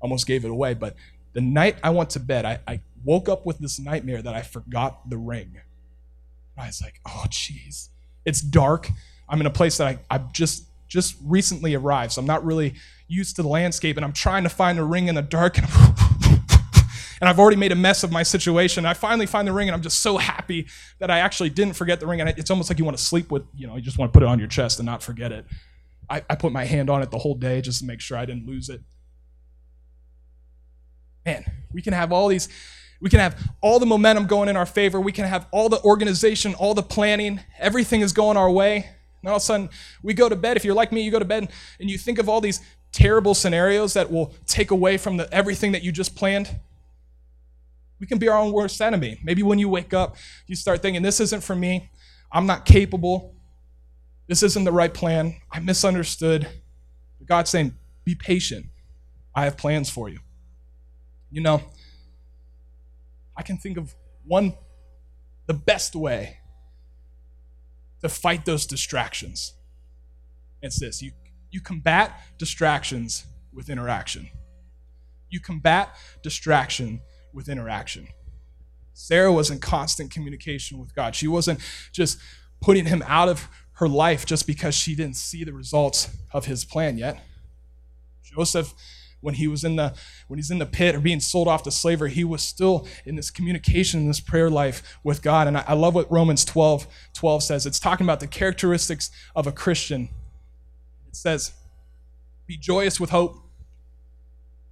Almost 0.00 0.26
gave 0.26 0.44
it 0.44 0.50
away, 0.50 0.74
but 0.74 0.96
the 1.34 1.40
night 1.40 1.76
I 1.82 1.90
went 1.90 2.10
to 2.10 2.20
bed, 2.20 2.44
I, 2.44 2.60
I 2.66 2.80
woke 3.04 3.28
up 3.28 3.44
with 3.44 3.58
this 3.58 3.78
nightmare 3.78 4.22
that 4.22 4.34
I 4.34 4.42
forgot 4.42 5.10
the 5.10 5.18
ring. 5.18 5.60
I 6.56 6.66
was 6.66 6.80
like, 6.80 7.00
oh, 7.06 7.24
jeez. 7.28 7.88
It's 8.24 8.40
dark. 8.40 8.88
I'm 9.28 9.40
in 9.40 9.46
a 9.46 9.50
place 9.50 9.78
that 9.78 9.86
I, 9.86 9.98
I've 10.10 10.32
just 10.32 10.64
just 10.86 11.16
recently 11.24 11.74
arrived, 11.74 12.12
so 12.12 12.20
I'm 12.20 12.26
not 12.26 12.44
really 12.44 12.74
used 13.08 13.36
to 13.36 13.42
the 13.42 13.48
landscape, 13.48 13.96
and 13.96 14.04
I'm 14.04 14.12
trying 14.12 14.44
to 14.44 14.48
find 14.48 14.78
the 14.78 14.84
ring 14.84 15.08
in 15.08 15.16
the 15.16 15.22
dark, 15.22 15.58
and, 15.58 15.66
and 17.24 17.30
I've 17.30 17.38
already 17.38 17.56
made 17.56 17.72
a 17.72 17.76
mess 17.76 18.04
of 18.04 18.12
my 18.12 18.22
situation. 18.22 18.84
I 18.84 18.92
finally 18.92 19.24
find 19.24 19.48
the 19.48 19.52
ring, 19.52 19.68
and 19.68 19.74
I'm 19.74 19.82
just 19.82 20.02
so 20.02 20.18
happy 20.18 20.66
that 20.98 21.10
I 21.10 21.20
actually 21.20 21.48
didn't 21.48 21.74
forget 21.74 22.00
the 22.00 22.06
ring. 22.06 22.20
And 22.20 22.28
it's 22.30 22.50
almost 22.50 22.68
like 22.68 22.78
you 22.78 22.84
want 22.84 22.98
to 22.98 23.02
sleep 23.02 23.30
with, 23.30 23.44
you 23.56 23.66
know, 23.66 23.76
you 23.76 23.82
just 23.82 23.98
want 23.98 24.12
to 24.12 24.18
put 24.18 24.22
it 24.22 24.28
on 24.28 24.38
your 24.38 24.48
chest 24.48 24.78
and 24.78 24.84
not 24.86 25.02
forget 25.02 25.32
it. 25.32 25.46
I, 26.10 26.22
I 26.28 26.34
put 26.34 26.52
my 26.52 26.64
hand 26.64 26.90
on 26.90 27.02
it 27.02 27.10
the 27.10 27.18
whole 27.18 27.34
day 27.34 27.62
just 27.62 27.80
to 27.80 27.86
make 27.86 28.00
sure 28.00 28.18
I 28.18 28.26
didn't 28.26 28.46
lose 28.46 28.68
it 28.68 28.82
man, 31.24 31.44
we 31.72 31.82
can 31.82 31.92
have 31.92 32.12
all 32.12 32.28
these, 32.28 32.48
we 33.00 33.10
can 33.10 33.20
have 33.20 33.40
all 33.60 33.78
the 33.78 33.86
momentum 33.86 34.26
going 34.26 34.48
in 34.48 34.56
our 34.56 34.66
favor. 34.66 35.00
We 35.00 35.12
can 35.12 35.24
have 35.24 35.46
all 35.50 35.68
the 35.68 35.80
organization, 35.82 36.54
all 36.54 36.74
the 36.74 36.82
planning. 36.82 37.40
Everything 37.58 38.00
is 38.00 38.12
going 38.12 38.36
our 38.36 38.50
way. 38.50 38.88
And 39.22 39.28
all 39.28 39.36
of 39.36 39.42
a 39.42 39.44
sudden, 39.44 39.70
we 40.02 40.14
go 40.14 40.28
to 40.28 40.36
bed. 40.36 40.56
If 40.56 40.64
you're 40.64 40.74
like 40.74 40.92
me, 40.92 41.00
you 41.02 41.10
go 41.10 41.18
to 41.18 41.24
bed 41.24 41.50
and 41.80 41.90
you 41.90 41.98
think 41.98 42.18
of 42.18 42.28
all 42.28 42.40
these 42.40 42.60
terrible 42.92 43.34
scenarios 43.34 43.94
that 43.94 44.10
will 44.10 44.34
take 44.46 44.70
away 44.70 44.96
from 44.96 45.16
the, 45.16 45.32
everything 45.32 45.72
that 45.72 45.82
you 45.82 45.92
just 45.92 46.14
planned. 46.14 46.56
We 48.00 48.06
can 48.06 48.18
be 48.18 48.28
our 48.28 48.38
own 48.38 48.52
worst 48.52 48.80
enemy. 48.80 49.20
Maybe 49.22 49.42
when 49.42 49.58
you 49.58 49.68
wake 49.68 49.94
up, 49.94 50.16
you 50.46 50.56
start 50.56 50.82
thinking, 50.82 51.02
this 51.02 51.20
isn't 51.20 51.42
for 51.42 51.54
me. 51.54 51.90
I'm 52.32 52.46
not 52.46 52.64
capable. 52.64 53.34
This 54.26 54.42
isn't 54.42 54.64
the 54.64 54.72
right 54.72 54.92
plan. 54.92 55.36
I 55.50 55.60
misunderstood. 55.60 56.48
But 57.18 57.28
God's 57.28 57.50
saying, 57.50 57.74
be 58.04 58.14
patient. 58.14 58.66
I 59.34 59.44
have 59.44 59.56
plans 59.56 59.90
for 59.90 60.08
you. 60.08 60.18
You 61.30 61.40
know, 61.40 61.62
I 63.36 63.42
can 63.42 63.56
think 63.56 63.76
of 63.76 63.94
one 64.24 64.54
the 65.46 65.54
best 65.54 65.94
way 65.94 66.38
to 68.02 68.08
fight 68.08 68.44
those 68.44 68.66
distractions. 68.66 69.54
It's 70.62 70.78
this 70.78 71.02
you, 71.02 71.12
you 71.50 71.60
combat 71.60 72.20
distractions 72.38 73.26
with 73.52 73.68
interaction. 73.68 74.28
You 75.28 75.40
combat 75.40 75.94
distraction 76.22 77.00
with 77.34 77.48
interaction. 77.48 78.08
Sarah 78.94 79.32
was 79.32 79.50
in 79.50 79.58
constant 79.58 80.10
communication 80.10 80.78
with 80.78 80.94
God. 80.94 81.16
She 81.16 81.26
wasn't 81.26 81.60
just 81.92 82.18
putting 82.60 82.86
him 82.86 83.02
out 83.06 83.28
of 83.28 83.48
her 83.74 83.88
life 83.88 84.24
just 84.24 84.46
because 84.46 84.74
she 84.74 84.94
didn't 84.94 85.16
see 85.16 85.44
the 85.44 85.52
results 85.52 86.08
of 86.32 86.46
his 86.46 86.64
plan 86.64 86.96
yet. 86.96 87.20
Joseph, 88.22 88.72
when 89.20 89.34
he 89.34 89.48
was 89.48 89.64
in 89.64 89.76
the 89.76 89.94
when 90.28 90.38
he's 90.38 90.50
in 90.50 90.58
the 90.58 90.66
pit 90.66 90.94
or 90.94 91.00
being 91.00 91.18
sold 91.18 91.48
off 91.48 91.62
to 91.64 91.70
slavery, 91.70 92.10
he 92.10 92.24
was 92.24 92.42
still 92.42 92.86
in 93.04 93.16
this 93.16 93.30
communication, 93.30 94.00
in 94.00 94.06
this 94.06 94.20
prayer 94.20 94.50
life 94.50 94.98
with 95.02 95.22
God. 95.22 95.48
And 95.48 95.58
I, 95.58 95.64
I 95.68 95.72
love 95.72 95.94
what 95.94 96.10
Romans 96.10 96.44
12, 96.44 96.86
12 97.14 97.42
says. 97.42 97.66
It's 97.66 97.80
talking 97.80 98.04
about 98.04 98.20
the 98.20 98.26
characteristics 98.26 99.10
of 99.34 99.46
a 99.46 99.52
Christian. 99.52 100.10
It 101.08 101.16
says, 101.16 101.52
be 102.46 102.58
joyous 102.58 103.00
with 103.00 103.10
hope, 103.10 103.36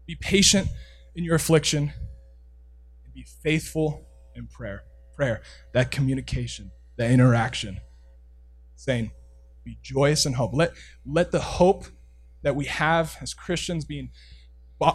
be 0.06 0.14
patient 0.14 0.68
in 1.14 1.24
your 1.24 1.34
affliction, 1.34 1.92
be 3.14 3.24
faithful 3.42 4.06
in 4.34 4.46
prayer. 4.46 4.84
Prayer, 5.14 5.42
that 5.72 5.90
communication, 5.90 6.70
that 6.96 7.10
interaction. 7.10 7.80
Saying, 8.76 9.12
be 9.64 9.78
joyous 9.82 10.26
in 10.26 10.32
hope. 10.32 10.52
Let, 10.54 10.72
let 11.06 11.30
the 11.30 11.40
hope 11.40 11.86
that 12.42 12.56
we 12.56 12.64
have 12.64 13.16
as 13.20 13.34
Christians 13.34 13.84
being 13.84 14.10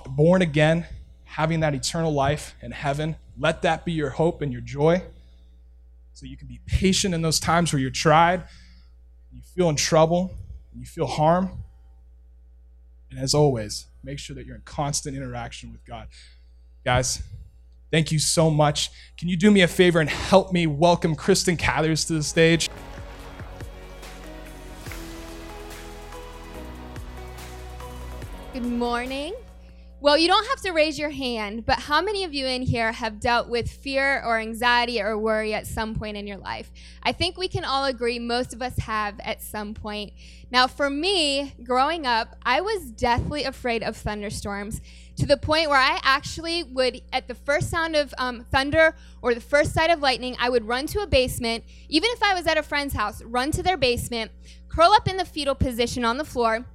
born 0.09 0.41
again, 0.41 0.85
having 1.23 1.61
that 1.61 1.73
eternal 1.73 2.11
life 2.11 2.55
in 2.61 2.71
heaven, 2.71 3.15
let 3.37 3.61
that 3.61 3.85
be 3.85 3.93
your 3.93 4.09
hope 4.09 4.41
and 4.41 4.51
your 4.51 4.61
joy. 4.61 5.01
So 6.13 6.25
you 6.25 6.35
can 6.35 6.47
be 6.47 6.59
patient 6.65 7.13
in 7.13 7.21
those 7.21 7.39
times 7.39 7.71
where 7.71 7.79
you're 7.79 7.91
tried, 7.91 8.43
you 9.31 9.41
feel 9.55 9.69
in 9.69 9.75
trouble, 9.75 10.35
you 10.75 10.85
feel 10.85 11.07
harm. 11.07 11.63
And 13.09 13.19
as 13.19 13.33
always, 13.33 13.85
make 14.03 14.19
sure 14.19 14.35
that 14.35 14.45
you're 14.45 14.55
in 14.55 14.63
constant 14.63 15.15
interaction 15.15 15.71
with 15.71 15.85
God. 15.85 16.07
Guys, 16.83 17.21
thank 17.91 18.11
you 18.11 18.19
so 18.19 18.49
much. 18.49 18.91
Can 19.17 19.29
you 19.29 19.37
do 19.37 19.51
me 19.51 19.61
a 19.61 19.67
favor 19.67 19.99
and 19.99 20.09
help 20.09 20.51
me 20.51 20.67
welcome 20.67 21.15
Kristen 21.15 21.57
Cathers 21.57 22.05
to 22.05 22.13
the 22.13 22.23
stage? 22.23 22.69
Good 28.53 28.65
morning. 28.65 29.33
Well, 29.99 30.15
you 30.15 30.27
don't 30.27 30.47
have 30.49 30.61
to 30.61 30.73
raise 30.73 30.99
your 30.99 31.09
hand, 31.09 31.65
but 31.65 31.79
how 31.79 32.03
many 32.03 32.23
of 32.23 32.31
you 32.31 32.45
in 32.45 32.61
here 32.61 32.91
have 32.91 33.19
dealt 33.19 33.49
with 33.49 33.67
fear 33.67 34.21
or 34.23 34.37
anxiety 34.37 35.01
or 35.01 35.17
worry 35.17 35.55
at 35.55 35.65
some 35.65 35.95
point 35.95 36.15
in 36.15 36.27
your 36.27 36.37
life? 36.37 36.71
I 37.01 37.11
think 37.11 37.35
we 37.35 37.47
can 37.47 37.65
all 37.65 37.83
agree 37.83 38.19
most 38.19 38.53
of 38.53 38.61
us 38.61 38.77
have 38.77 39.19
at 39.21 39.41
some 39.41 39.73
point. 39.73 40.13
Now, 40.51 40.67
for 40.67 40.91
me, 40.91 41.55
growing 41.63 42.05
up, 42.05 42.35
I 42.43 42.61
was 42.61 42.91
deathly 42.91 43.43
afraid 43.43 43.81
of 43.81 43.97
thunderstorms 43.97 44.81
to 45.15 45.25
the 45.25 45.35
point 45.35 45.67
where 45.67 45.79
I 45.79 45.99
actually 46.03 46.61
would, 46.61 47.01
at 47.11 47.27
the 47.27 47.33
first 47.33 47.71
sound 47.71 47.95
of 47.95 48.13
um, 48.19 48.45
thunder 48.51 48.95
or 49.23 49.33
the 49.33 49.41
first 49.41 49.73
sight 49.73 49.89
of 49.89 49.99
lightning, 49.99 50.35
I 50.39 50.49
would 50.49 50.67
run 50.67 50.85
to 50.87 50.99
a 50.99 51.07
basement, 51.07 51.63
even 51.89 52.11
if 52.11 52.21
I 52.21 52.35
was 52.35 52.45
at 52.45 52.55
a 52.55 52.61
friend's 52.61 52.93
house, 52.93 53.23
run 53.23 53.49
to 53.49 53.63
their 53.63 53.77
basement, 53.77 54.29
curl 54.69 54.91
up 54.91 55.07
in 55.07 55.17
the 55.17 55.25
fetal 55.25 55.55
position 55.55 56.05
on 56.05 56.19
the 56.19 56.23
floor 56.23 56.67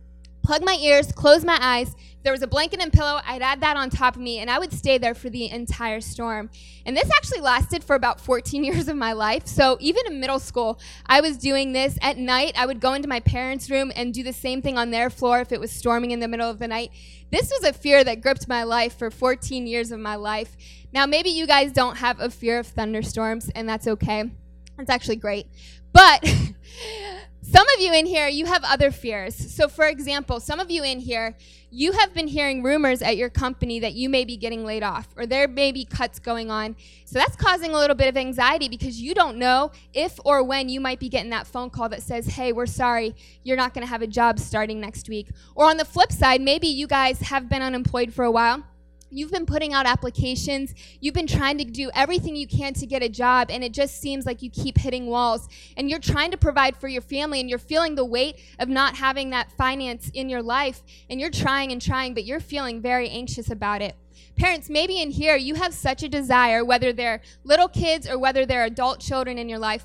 plug 0.43 0.65
my 0.65 0.75
ears, 0.81 1.13
close 1.13 1.45
my 1.45 1.59
eyes. 1.61 1.95
If 2.23 2.23
there 2.25 2.33
was 2.33 2.43
a 2.43 2.47
blanket 2.47 2.81
and 2.81 2.93
pillow, 2.93 3.21
I'd 3.27 3.43
add 3.43 3.61
that 3.61 3.77
on 3.77 3.91
top 3.91 4.17
of 4.17 4.23
me, 4.23 4.39
and 4.39 4.51
I 4.51 4.59
would 4.59 4.73
stay 4.73 4.99
there 4.99 5.15
for 5.15 5.29
the 5.29 5.51
entire 5.51 6.01
storm. 6.01 6.51
And 6.87 6.97
this 6.97 7.11
actually 7.17 7.41
lasted 7.41 7.83
for 7.83 7.97
about 7.97 8.21
14 8.21 8.63
years 8.65 8.89
of 8.89 8.97
my 8.97 9.13
life. 9.13 9.47
So 9.47 9.77
even 9.81 10.07
in 10.07 10.21
middle 10.21 10.39
school, 10.39 10.79
I 11.07 11.21
was 11.21 11.37
doing 11.37 11.73
this 11.73 11.99
at 12.01 12.19
night. 12.19 12.53
I 12.57 12.67
would 12.67 12.81
go 12.81 12.95
into 12.95 13.09
my 13.09 13.21
parents' 13.21 13.71
room 13.71 13.93
and 13.97 14.15
do 14.15 14.23
the 14.23 14.33
same 14.33 14.63
thing 14.63 14.79
on 14.79 14.91
their 14.91 15.11
floor 15.11 15.41
if 15.41 15.53
it 15.53 15.61
was 15.61 15.73
storming 15.73 16.11
in 16.11 16.21
the 16.21 16.29
middle 16.29 16.49
of 16.49 16.59
the 16.59 16.69
night. 16.69 16.91
This 17.31 17.51
was 17.51 17.65
a 17.65 17.73
fear 17.73 18.05
that 18.05 18.21
gripped 18.21 18.47
my 18.47 18.63
life 18.63 18.99
for 18.99 19.11
14 19.11 19.67
years 19.67 19.91
of 19.91 19.99
my 19.99 20.17
life. 20.17 20.57
Now, 20.93 21.07
maybe 21.07 21.31
you 21.31 21.47
guys 21.47 21.73
don't 21.73 21.97
have 21.97 22.21
a 22.21 22.29
fear 22.29 22.59
of 22.59 22.67
thunderstorms, 22.67 23.49
and 23.55 23.69
that's 23.69 23.87
okay. 23.87 24.31
That's 24.77 24.91
actually 24.91 25.17
great. 25.17 25.47
But 25.93 26.23
Some 27.45 27.67
of 27.75 27.81
you 27.81 27.93
in 27.93 28.07
here, 28.07 28.29
you 28.29 28.47
have 28.47 28.63
other 28.63 28.93
fears. 28.93 29.35
So, 29.35 29.67
for 29.67 29.87
example, 29.87 30.39
some 30.39 30.61
of 30.61 30.71
you 30.71 30.85
in 30.85 31.01
here, 31.01 31.35
you 31.73 31.91
have 31.91 32.15
been 32.15 32.29
hearing 32.29 32.63
rumors 32.63 33.03
at 33.03 33.17
your 33.17 33.31
company 33.31 33.81
that 33.81 33.95
you 33.95 34.09
may 34.09 34.25
be 34.25 34.37
getting 34.37 34.65
laid 34.65 34.85
off 34.85 35.09
or 35.17 35.27
there 35.27 35.49
may 35.49 35.73
be 35.73 35.85
cuts 35.85 36.21
going 36.21 36.53
on. 36.53 36.77
So, 37.05 37.19
that's 37.19 37.35
causing 37.35 37.73
a 37.73 37.79
little 37.79 37.97
bit 37.97 38.07
of 38.07 38.17
anxiety 38.17 38.69
because 38.69 39.01
you 39.01 39.13
don't 39.13 39.39
know 39.39 39.73
if 39.93 40.21
or 40.25 40.45
when 40.45 40.69
you 40.69 40.81
might 40.81 41.01
be 41.01 41.09
getting 41.09 41.31
that 41.31 41.49
phone 41.49 41.69
call 41.69 41.89
that 41.89 42.03
says, 42.03 42.27
hey, 42.27 42.53
we're 42.53 42.65
sorry, 42.65 43.17
you're 43.43 43.57
not 43.57 43.75
going 43.75 43.85
to 43.85 43.91
have 43.91 44.03
a 44.03 44.07
job 44.07 44.39
starting 44.39 44.81
next 44.81 45.09
week. 45.09 45.29
Or 45.57 45.69
on 45.69 45.79
the 45.79 45.85
flip 45.85 46.13
side, 46.13 46.41
maybe 46.41 46.69
you 46.69 46.87
guys 46.87 47.23
have 47.23 47.49
been 47.49 47.61
unemployed 47.61 48.15
for 48.15 48.25
a 48.25 48.31
while 48.31 48.63
You've 49.12 49.31
been 49.31 49.44
putting 49.44 49.75
out 49.75 49.85
applications. 49.85 50.75
You've 51.01 51.14
been 51.14 51.27
trying 51.27 51.59
to 51.59 51.64
do 51.64 51.90
everything 51.94 52.35
you 52.35 52.46
can 52.46 52.72
to 52.75 52.87
get 52.87 53.03
a 53.03 53.09
job, 53.11 53.51
and 53.51 53.62
it 53.62 53.72
just 53.72 54.01
seems 54.01 54.25
like 54.25 54.40
you 54.40 54.48
keep 54.48 54.79
hitting 54.79 55.07
walls. 55.07 55.48
And 55.77 55.90
you're 55.90 55.98
trying 55.98 56.31
to 56.31 56.38
provide 56.38 56.77
for 56.77 56.88
your 56.88 57.03
family, 57.03 57.38
and 57.38 57.51
you're 57.51 57.59
feeling 57.59 57.94
the 57.94 58.07
weight 58.07 58.37
of 58.59 58.70
not 58.70 58.96
having 58.96 59.31
that 59.31 59.53
finance 59.53 60.11
in 60.14 60.31
your 60.31 60.42
life. 60.42 60.83
And 61.11 61.20
you're 61.20 61.31
trying 61.31 61.72
and 61.72 61.81
trying, 61.81 62.14
but 62.14 62.25
you're 62.25 62.40
feeling 62.40 62.81
very 62.81 63.11
anxious 63.11 63.51
about 63.51 63.83
it. 63.83 63.96
Parents, 64.37 64.70
maybe 64.70 65.01
in 65.01 65.11
here 65.11 65.37
you 65.37 65.57
have 65.57 65.75
such 65.75 66.03
a 66.03 66.09
desire, 66.09 66.64
whether 66.64 66.92
they're 66.92 67.20
little 67.44 67.68
kids 67.68 68.09
or 68.09 68.18
whether 68.18 68.46
they're 68.46 68.64
adult 68.64 69.01
children 69.01 69.37
in 69.37 69.48
your 69.48 69.59
life, 69.59 69.85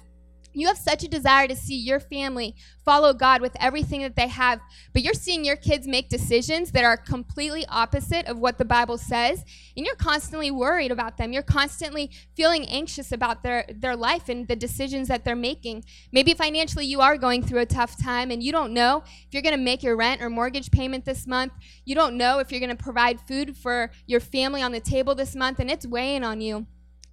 you 0.60 0.68
have 0.68 0.78
such 0.78 1.04
a 1.04 1.08
desire 1.08 1.48
to 1.48 1.56
see 1.56 1.76
your 1.76 2.00
family 2.00 2.56
follow 2.84 3.14
God 3.14 3.42
with 3.42 3.56
everything 3.60 4.02
that 4.02 4.16
they 4.16 4.28
have, 4.28 4.60
but 4.94 5.02
you're 5.02 5.14
seeing 5.14 5.44
your 5.44 5.56
kids 5.56 5.88
make 5.88 6.10
decisions 6.10 6.72
that 6.72 6.86
are 6.86 6.96
completely 6.96 7.66
opposite 7.68 8.26
of 8.28 8.40
what 8.40 8.58
the 8.58 8.66
Bible 8.66 8.98
says, 8.98 9.44
and 9.76 9.86
you're 9.86 9.96
constantly 9.96 10.52
worried 10.52 10.92
about 10.92 11.18
them. 11.18 11.34
You're 11.34 11.44
constantly 11.44 12.12
feeling 12.36 12.66
anxious 12.68 13.12
about 13.12 13.44
their, 13.44 13.66
their 13.70 13.96
life 13.96 14.30
and 14.30 14.48
the 14.48 14.56
decisions 14.56 15.08
that 15.10 15.26
they're 15.26 15.36
making. 15.36 15.84
Maybe 16.12 16.34
financially 16.34 16.86
you 16.86 17.02
are 17.02 17.18
going 17.18 17.44
through 17.44 17.60
a 17.60 17.66
tough 17.66 18.02
time 18.02 18.32
and 18.32 18.42
you 18.42 18.52
don't 18.52 18.74
know 18.74 19.04
if 19.06 19.28
you're 19.32 19.42
going 19.42 19.56
to 19.56 19.62
make 19.62 19.84
your 19.84 19.98
rent 19.98 20.22
or 20.22 20.30
mortgage 20.30 20.72
payment 20.72 21.06
this 21.06 21.28
month. 21.28 21.54
You 21.86 21.96
don't 21.96 22.18
know 22.18 22.40
if 22.40 22.52
you're 22.52 22.62
going 22.62 22.76
to 22.76 22.84
provide 22.84 23.20
food 23.22 23.58
for 23.58 23.92
your 24.06 24.20
family 24.20 24.62
on 24.62 24.72
the 24.72 24.80
table 24.80 25.14
this 25.14 25.36
month, 25.36 25.60
and 25.60 25.70
it's 25.70 25.86
weighing 25.86 26.24
on 26.24 26.42
you. 26.42 26.68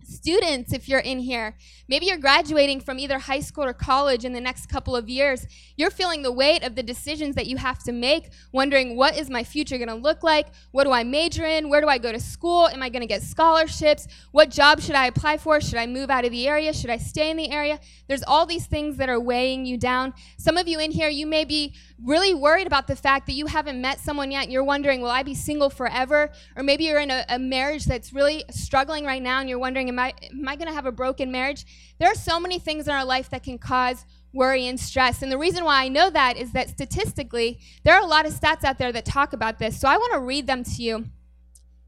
Students, 0.05 0.75
if 0.75 0.87
you're 0.87 1.01
in 1.01 1.19
here, 1.19 1.57
maybe 1.88 2.07
you're 2.07 2.19
graduating 2.19 2.81
from 2.81 2.99
either 2.99 3.19
high 3.19 3.40
school 3.40 3.64
or 3.64 3.73
college 3.73 4.25
in 4.25 4.35
the 4.35 4.40
next 4.40 4.67
couple 4.67 4.95
of 4.95 5.09
years. 5.09 5.47
You're 5.77 5.90
feeling 5.90 6.23
the 6.23 6.33
weight 6.33 6.62
of 6.62 6.75
the 6.75 6.83
decisions 6.83 7.35
that 7.37 7.47
you 7.47 7.57
have 7.57 7.79
to 7.85 7.93
make, 7.93 8.31
wondering 8.53 8.97
what 8.97 9.17
is 9.17 9.31
my 9.31 9.43
future 9.43 9.79
going 9.79 9.88
to 9.88 9.95
look 9.95 10.23
like? 10.23 10.49
What 10.73 10.85
do 10.85 10.93
I 10.93 11.05
major 11.05 11.47
in? 11.47 11.71
Where 11.71 11.81
do 11.81 11.88
I 11.88 11.97
go 11.97 12.12
to 12.12 12.21
school? 12.21 12.69
Am 12.69 12.83
I 12.83 12.90
going 12.90 13.01
to 13.01 13.07
get 13.07 13.23
scholarships? 13.23 14.07
What 14.33 14.51
job 14.51 14.81
should 14.81 14.95
I 14.95 15.07
apply 15.07 15.38
for? 15.38 15.61
Should 15.61 15.79
I 15.79 15.87
move 15.87 16.11
out 16.11 16.27
of 16.27 16.33
the 16.33 16.47
area? 16.47 16.75
Should 16.75 16.90
I 16.90 16.99
stay 16.99 17.31
in 17.31 17.38
the 17.38 17.51
area? 17.51 17.81
There's 18.07 18.23
all 18.25 18.45
these 18.45 18.67
things 18.67 18.99
that 18.99 19.09
are 19.09 19.21
weighing 19.21 19.64
you 19.64 19.79
down. 19.79 20.12
Some 20.37 20.59
of 20.59 20.69
you 20.69 20.81
in 20.81 20.90
here, 20.90 21.09
you 21.09 21.27
may 21.27 21.47
be 21.47 21.75
really 22.05 22.35
worried 22.35 22.67
about 22.67 22.87
the 22.87 22.97
fact 22.97 23.27
that 23.27 23.33
you 23.33 23.47
haven't 23.47 23.81
met 23.81 24.01
someone 24.01 24.31
yet 24.31 24.43
and 24.43 24.53
you're 24.53 24.64
wondering, 24.64 25.01
will 25.01 25.11
I 25.11 25.23
be 25.23 25.35
single 25.35 25.71
forever? 25.71 26.31
Or 26.57 26.62
maybe 26.62 26.85
you're 26.85 26.99
in 26.99 27.11
a, 27.11 27.25
a 27.31 27.38
marriage 27.38 27.87
that's 27.87 28.12
really 28.12 28.45
struggling 28.51 29.05
right 29.07 29.23
now 29.23 29.40
and 29.40 29.49
you're 29.49 29.59
wondering, 29.59 29.94
am 29.95 29.99
I, 29.99 30.15
am 30.31 30.49
I 30.49 30.57
going 30.57 30.69
to 30.69 30.75
have 30.75 30.87
a 30.87 30.93
broken 30.93 31.31
marriage? 31.31 31.65
There 31.99 32.11
are 32.11 32.15
so 32.15 32.41
many 32.41 32.59
things 32.59 32.87
in 32.87 32.95
our 32.95 33.05
life 33.05 33.31
that 33.31 33.43
can 33.43 33.59
cause 33.59 34.05
worry 34.33 34.67
and 34.67 34.79
stress. 34.79 35.23
And 35.23 35.31
the 35.31 35.39
reason 35.39 35.65
why 35.65 35.85
I 35.85 35.89
know 35.89 36.11
that 36.11 36.37
is 36.37 36.53
that 36.53 36.71
statistically, 36.71 37.61
there 37.85 37.95
are 37.95 38.03
a 38.03 38.07
lot 38.07 38.27
of 38.27 38.33
stats 38.33 38.65
out 38.65 38.79
there 38.79 38.93
that 38.93 39.05
talk 39.05 39.33
about 39.33 39.59
this. 39.59 39.81
So 39.81 39.89
I 39.89 39.97
want 39.97 40.13
to 40.13 40.21
read 40.21 40.47
them 40.47 40.65
to 40.65 40.83
you. 40.83 41.07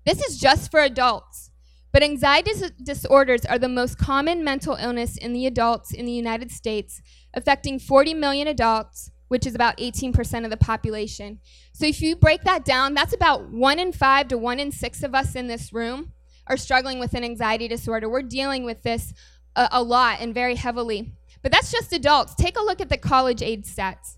This 0.05 0.23
is 0.23 0.39
just 0.39 0.71
for 0.71 0.81
adults. 0.81 1.51
But 1.93 2.03
anxiety 2.03 2.53
dis- 2.53 2.73
disorders 2.83 3.45
are 3.47 3.59
the 3.59 3.69
most 3.69 3.99
common 3.99 4.45
mental 4.45 4.77
illness 4.77 5.17
in 5.17 5.33
the 5.33 5.47
adults 5.47 5.93
in 5.93 6.07
the 6.07 6.13
United 6.13 6.51
States, 6.51 7.01
affecting 7.35 7.79
40 7.79 8.15
million 8.15 8.47
adults 8.47 9.11
which 9.29 9.45
is 9.45 9.57
about 9.57 9.77
18% 9.79 10.45
of 10.45 10.51
the 10.51 10.57
population. 10.57 11.41
So 11.73 11.85
if 11.85 12.01
you 12.01 12.15
break 12.15 12.45
that 12.45 12.65
down, 12.65 12.95
that's 12.95 13.13
about 13.13 13.51
one 13.51 13.81
in 13.81 13.91
five 13.91 14.29
to 14.29 14.39
one 14.39 14.61
in 14.61 14.71
six 14.71 15.03
of 15.03 15.17
us 15.17 15.35
in 15.35 15.49
this 15.49 15.73
room 15.73 16.13
are 16.47 16.57
struggling 16.57 16.99
with 16.99 17.15
an 17.15 17.25
anxiety 17.25 17.69
disorder. 17.69 18.09
We're 18.09 18.23
dealing 18.23 18.65
with 18.65 18.83
this 18.83 19.13
a, 19.55 19.69
a 19.73 19.83
lot 19.83 20.19
and 20.21 20.35
very 20.35 20.55
heavily. 20.55 21.13
But 21.43 21.53
that's 21.53 21.71
just 21.71 21.93
adults. 21.93 22.35
Take 22.35 22.59
a 22.59 22.63
look 22.63 22.81
at 22.81 22.89
the 22.89 22.97
college 22.97 23.43
age 23.43 23.65
stats. 23.65 24.17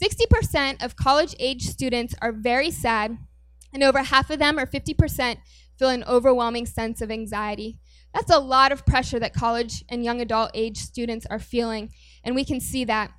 60% 0.00 0.84
of 0.84 0.96
college 0.96 1.34
age 1.38 1.62
students 1.62 2.14
are 2.22 2.32
very 2.32 2.70
sad, 2.70 3.18
and 3.72 3.82
over 3.82 4.02
half 4.02 4.30
of 4.30 4.38
them, 4.38 4.58
or 4.58 4.66
50%, 4.66 5.38
feel 5.76 5.88
an 5.88 6.04
overwhelming 6.04 6.66
sense 6.66 7.00
of 7.00 7.10
anxiety. 7.10 7.78
That's 8.14 8.30
a 8.30 8.38
lot 8.38 8.72
of 8.72 8.86
pressure 8.86 9.18
that 9.18 9.34
college 9.34 9.84
and 9.88 10.04
young 10.04 10.20
adult 10.20 10.50
age 10.54 10.78
students 10.78 11.26
are 11.26 11.38
feeling, 11.38 11.90
and 12.22 12.34
we 12.34 12.44
can 12.44 12.60
see 12.60 12.84
that. 12.84 13.12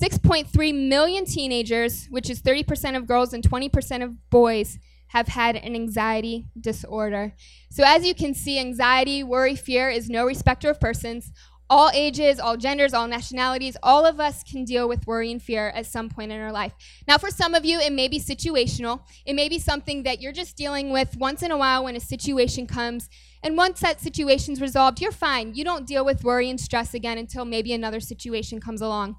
6.3 0.00 0.88
million 0.88 1.24
teenagers, 1.24 2.06
which 2.10 2.30
is 2.30 2.40
30% 2.42 2.96
of 2.96 3.06
girls 3.06 3.32
and 3.32 3.42
20% 3.42 4.02
of 4.04 4.30
boys, 4.30 4.78
have 5.10 5.28
had 5.28 5.56
an 5.56 5.74
anxiety 5.74 6.46
disorder. 6.60 7.34
So, 7.70 7.82
as 7.84 8.06
you 8.06 8.14
can 8.14 8.32
see, 8.34 8.58
anxiety, 8.58 9.22
worry, 9.22 9.56
fear 9.56 9.90
is 9.90 10.08
no 10.08 10.24
respecter 10.24 10.70
of 10.70 10.80
persons. 10.80 11.32
all 11.70 11.88
ages, 11.94 12.40
all 12.40 12.56
genders, 12.56 12.92
all 12.92 13.06
nationalities, 13.06 13.76
all 13.80 14.04
of 14.04 14.18
us 14.18 14.42
can 14.42 14.64
deal 14.64 14.88
with 14.88 15.06
worry 15.06 15.30
and 15.30 15.40
fear 15.40 15.68
at 15.68 15.86
some 15.86 16.08
point 16.08 16.32
in 16.32 16.40
our 16.40 16.50
life. 16.50 16.72
Now, 17.06 17.16
for 17.16 17.30
some 17.30 17.54
of 17.54 17.64
you, 17.64 17.78
it 17.78 17.92
may 17.92 18.08
be 18.08 18.18
situational. 18.18 19.02
It 19.24 19.34
may 19.34 19.48
be 19.48 19.60
something 19.60 20.02
that 20.02 20.20
you're 20.20 20.32
just 20.32 20.56
dealing 20.56 20.90
with 20.90 21.16
once 21.16 21.44
in 21.44 21.52
a 21.52 21.56
while 21.56 21.84
when 21.84 21.94
a 21.94 22.00
situation 22.00 22.66
comes. 22.66 23.08
And 23.42 23.56
once 23.56 23.78
that 23.80 24.00
situation's 24.00 24.60
resolved, 24.60 25.00
you're 25.00 25.12
fine. 25.12 25.54
You 25.54 25.62
don't 25.62 25.86
deal 25.86 26.04
with 26.04 26.24
worry 26.24 26.50
and 26.50 26.60
stress 26.60 26.92
again 26.92 27.18
until 27.18 27.44
maybe 27.44 27.72
another 27.72 28.00
situation 28.00 28.60
comes 28.60 28.82
along. 28.82 29.16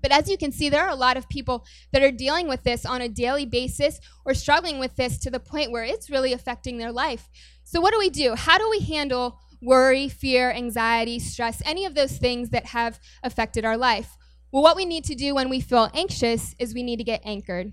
But 0.00 0.12
as 0.12 0.28
you 0.28 0.38
can 0.38 0.52
see, 0.52 0.68
there 0.68 0.84
are 0.84 0.90
a 0.90 0.96
lot 0.96 1.16
of 1.16 1.28
people 1.28 1.64
that 1.92 2.02
are 2.02 2.10
dealing 2.10 2.48
with 2.48 2.62
this 2.62 2.86
on 2.86 3.00
a 3.00 3.08
daily 3.08 3.46
basis 3.46 4.00
or 4.24 4.34
struggling 4.34 4.78
with 4.78 4.96
this 4.96 5.18
to 5.20 5.30
the 5.30 5.40
point 5.40 5.70
where 5.70 5.84
it's 5.84 6.10
really 6.10 6.32
affecting 6.32 6.78
their 6.78 6.92
life. 6.92 7.28
So, 7.64 7.80
what 7.80 7.92
do 7.92 7.98
we 7.98 8.10
do? 8.10 8.34
How 8.34 8.58
do 8.58 8.68
we 8.70 8.80
handle 8.80 9.40
worry, 9.60 10.08
fear, 10.08 10.50
anxiety, 10.50 11.18
stress, 11.18 11.60
any 11.64 11.84
of 11.84 11.94
those 11.94 12.16
things 12.16 12.50
that 12.50 12.66
have 12.66 13.00
affected 13.22 13.64
our 13.64 13.76
life? 13.76 14.16
Well, 14.52 14.62
what 14.62 14.76
we 14.76 14.86
need 14.86 15.04
to 15.04 15.14
do 15.14 15.34
when 15.34 15.48
we 15.48 15.60
feel 15.60 15.90
anxious 15.92 16.54
is 16.58 16.72
we 16.72 16.82
need 16.82 16.96
to 16.98 17.04
get 17.04 17.20
anchored. 17.24 17.72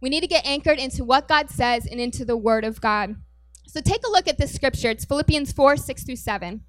We 0.00 0.08
need 0.08 0.20
to 0.20 0.26
get 0.26 0.46
anchored 0.46 0.78
into 0.78 1.04
what 1.04 1.28
God 1.28 1.50
says 1.50 1.86
and 1.86 2.00
into 2.00 2.24
the 2.24 2.36
Word 2.36 2.64
of 2.64 2.80
God. 2.80 3.16
So, 3.66 3.80
take 3.80 4.06
a 4.06 4.10
look 4.10 4.28
at 4.28 4.38
this 4.38 4.54
scripture. 4.54 4.90
It's 4.90 5.04
Philippians 5.04 5.52
4 5.52 5.76
6 5.76 6.04
through 6.04 6.16
7. 6.16 6.62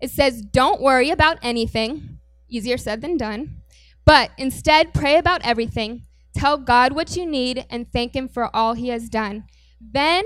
It 0.00 0.10
says, 0.10 0.42
Don't 0.42 0.80
worry 0.80 1.10
about 1.10 1.38
anything, 1.42 2.18
easier 2.48 2.76
said 2.76 3.02
than 3.02 3.16
done. 3.16 3.61
But 4.04 4.30
instead, 4.36 4.94
pray 4.94 5.16
about 5.16 5.42
everything. 5.44 6.02
Tell 6.34 6.56
God 6.58 6.92
what 6.92 7.16
you 7.16 7.26
need 7.26 7.66
and 7.70 7.90
thank 7.92 8.14
Him 8.14 8.28
for 8.28 8.54
all 8.54 8.74
He 8.74 8.88
has 8.88 9.08
done. 9.08 9.44
Then, 9.80 10.24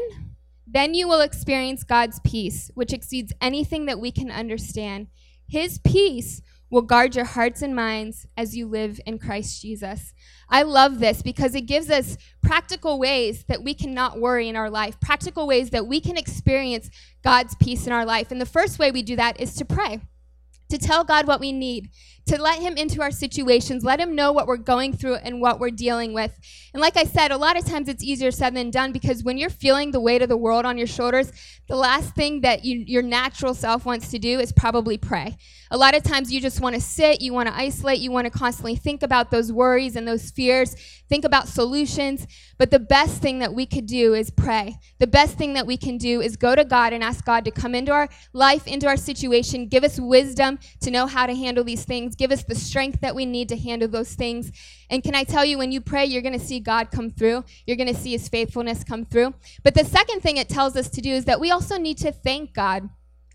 then 0.67 0.95
you 0.95 1.09
will 1.09 1.21
experience 1.21 1.85
God's 1.85 2.21
peace, 2.21 2.71
which 2.75 2.93
exceeds 2.93 3.33
anything 3.41 3.87
that 3.87 4.01
we 4.01 4.11
can 4.11 4.31
understand. 4.31 5.09
His 5.49 5.79
peace 5.79 6.43
will 6.71 6.83
guard 6.83 7.15
your 7.15 7.25
hearts 7.25 7.63
and 7.63 7.75
minds 7.75 8.27
as 8.37 8.57
you 8.57 8.67
live 8.67 9.01
in 9.07 9.19
Christ 9.19 9.63
Jesus. 9.63 10.13
I 10.49 10.63
love 10.63 10.99
this 10.99 11.23
because 11.23 11.55
it 11.55 11.63
gives 11.63 11.91
us 11.91 12.17
practical 12.43 12.99
ways 12.99 13.45
that 13.45 13.63
we 13.63 13.75
cannot 13.75 14.21
worry 14.21 14.49
in 14.49 14.57
our 14.57 14.71
life, 14.71 14.99
practical 15.01 15.47
ways 15.47 15.71
that 15.71 15.87
we 15.87 16.01
can 16.01 16.17
experience 16.17 16.91
God's 17.23 17.55
peace 17.57 17.87
in 17.87 17.93
our 17.93 18.05
life. 18.05 18.31
And 18.31 18.41
the 18.41 18.47
first 18.47 18.79
way 18.79 18.91
we 18.91 19.03
do 19.03 19.17
that 19.17 19.41
is 19.41 19.55
to 19.55 19.65
pray, 19.65 20.01
to 20.71 20.79
tell 20.79 21.05
God 21.05 21.27
what 21.27 21.41
we 21.41 21.53
need, 21.53 21.91
to 22.27 22.43
let 22.43 22.61
him 22.61 22.77
into 22.77 23.03
our 23.03 23.11
situations, 23.11 23.85
let 23.85 24.01
him 24.01 24.15
know 24.15 24.33
what 24.33 24.47
we're 24.47 24.57
going 24.57 24.97
through 24.97 25.15
and 25.17 25.41
what 25.41 25.61
we're 25.61 25.71
dealing 25.71 26.13
with. 26.13 26.37
And 26.73 26.81
like 26.81 26.97
I 26.97 27.05
said, 27.05 27.31
a 27.31 27.37
lot 27.37 27.57
of 27.57 27.65
times 27.65 27.89
it's 27.89 28.03
easier 28.03 28.31
said 28.31 28.55
than 28.55 28.71
done 28.71 28.93
because 28.93 29.23
when 29.23 29.39
you're 29.39 29.49
feeling 29.49 29.93
the 29.93 30.01
weight 30.01 30.23
of 30.23 30.29
the 30.29 30.37
world 30.37 30.67
on 30.67 30.77
your 30.77 30.89
shoulders, 30.89 31.33
the 31.69 31.77
last 31.77 32.15
thing 32.15 32.41
that 32.43 32.65
you, 32.65 32.85
your 32.87 33.03
natural 33.03 33.55
self 33.55 33.87
wants 33.87 34.11
to 34.11 34.19
do 34.19 34.41
is 34.41 34.53
probably 34.53 34.99
pray. 34.99 35.37
A 35.71 35.77
lot 35.77 35.97
of 35.97 36.05
times 36.05 36.33
you 36.33 36.41
just 36.41 36.61
want 36.61 36.75
to 36.77 36.81
sit, 36.81 37.21
you 37.21 37.33
want 37.33 37.49
to 37.49 37.57
isolate, 37.57 37.99
you 37.99 38.13
want 38.13 38.27
to 38.27 38.31
constantly 38.31 38.77
think 38.77 39.03
about 39.03 39.31
those 39.31 39.53
worries 39.53 39.97
and 39.97 40.07
those 40.07 40.31
fears, 40.31 40.77
think 41.09 41.25
about 41.25 41.49
solutions. 41.49 42.27
But 42.57 42.71
the 42.71 42.79
best 42.79 43.21
thing 43.21 43.41
that 43.41 43.53
we 43.53 43.67
could 43.67 43.87
do 43.87 44.15
is 44.15 44.31
pray. 44.31 44.77
The 44.99 45.09
best 45.09 45.37
thing 45.37 45.55
that 45.55 45.67
we 45.67 45.77
can 45.77 45.99
do 45.99 46.21
is 46.21 46.37
go 46.37 46.55
to 46.55 46.65
God 46.65 46.93
and 46.93 47.03
ask 47.03 47.25
God 47.25 47.45
to 47.47 47.51
come 47.51 47.75
into 47.75 47.93
our 47.93 48.09
life, 48.33 48.67
into 48.67 48.87
our 48.87 48.97
situation, 48.97 49.67
give 49.67 49.83
us 49.83 49.99
wisdom 49.99 50.59
to 50.83 50.91
know 50.91 51.07
how 51.07 51.27
to 51.27 51.35
handle 51.35 51.65
these 51.65 51.85
things, 51.85 52.15
give 52.17 52.33
us 52.33 52.45
the 52.45 52.55
strength 52.55 53.01
that 53.01 53.15
we 53.15 53.27
need 53.27 53.49
to 53.51 53.57
handle 53.57 53.89
those 53.89 54.15
things. 54.15 54.53
And 54.91 55.03
can 55.03 55.15
I 55.15 55.25
tell 55.25 55.45
you, 55.45 55.59
when 55.59 55.73
you 55.73 55.81
pray, 55.81 56.05
you're 56.05 56.23
going 56.23 56.39
to 56.39 56.45
see 56.45 56.61
God 56.61 56.91
come 56.91 57.11
through. 57.11 57.45
You're 57.67 57.77
going 57.77 57.93
to 57.93 58.01
see 58.01 58.13
his 58.13 58.29
faithfulness 58.29 58.85
come 58.85 59.05
through. 59.05 59.35
But 59.63 59.75
the 59.75 59.85
second 59.85 60.21
thing 60.21 60.37
it 60.37 60.49
tells 60.49 60.77
us 60.77 60.89
to 60.91 61.01
do 61.01 61.11
is 61.11 61.25
that 61.27 61.41
we 61.41 61.51
also 61.51 61.77
need 61.79 61.99
to 61.99 62.13
thank 62.13 62.55
God. 62.55 62.89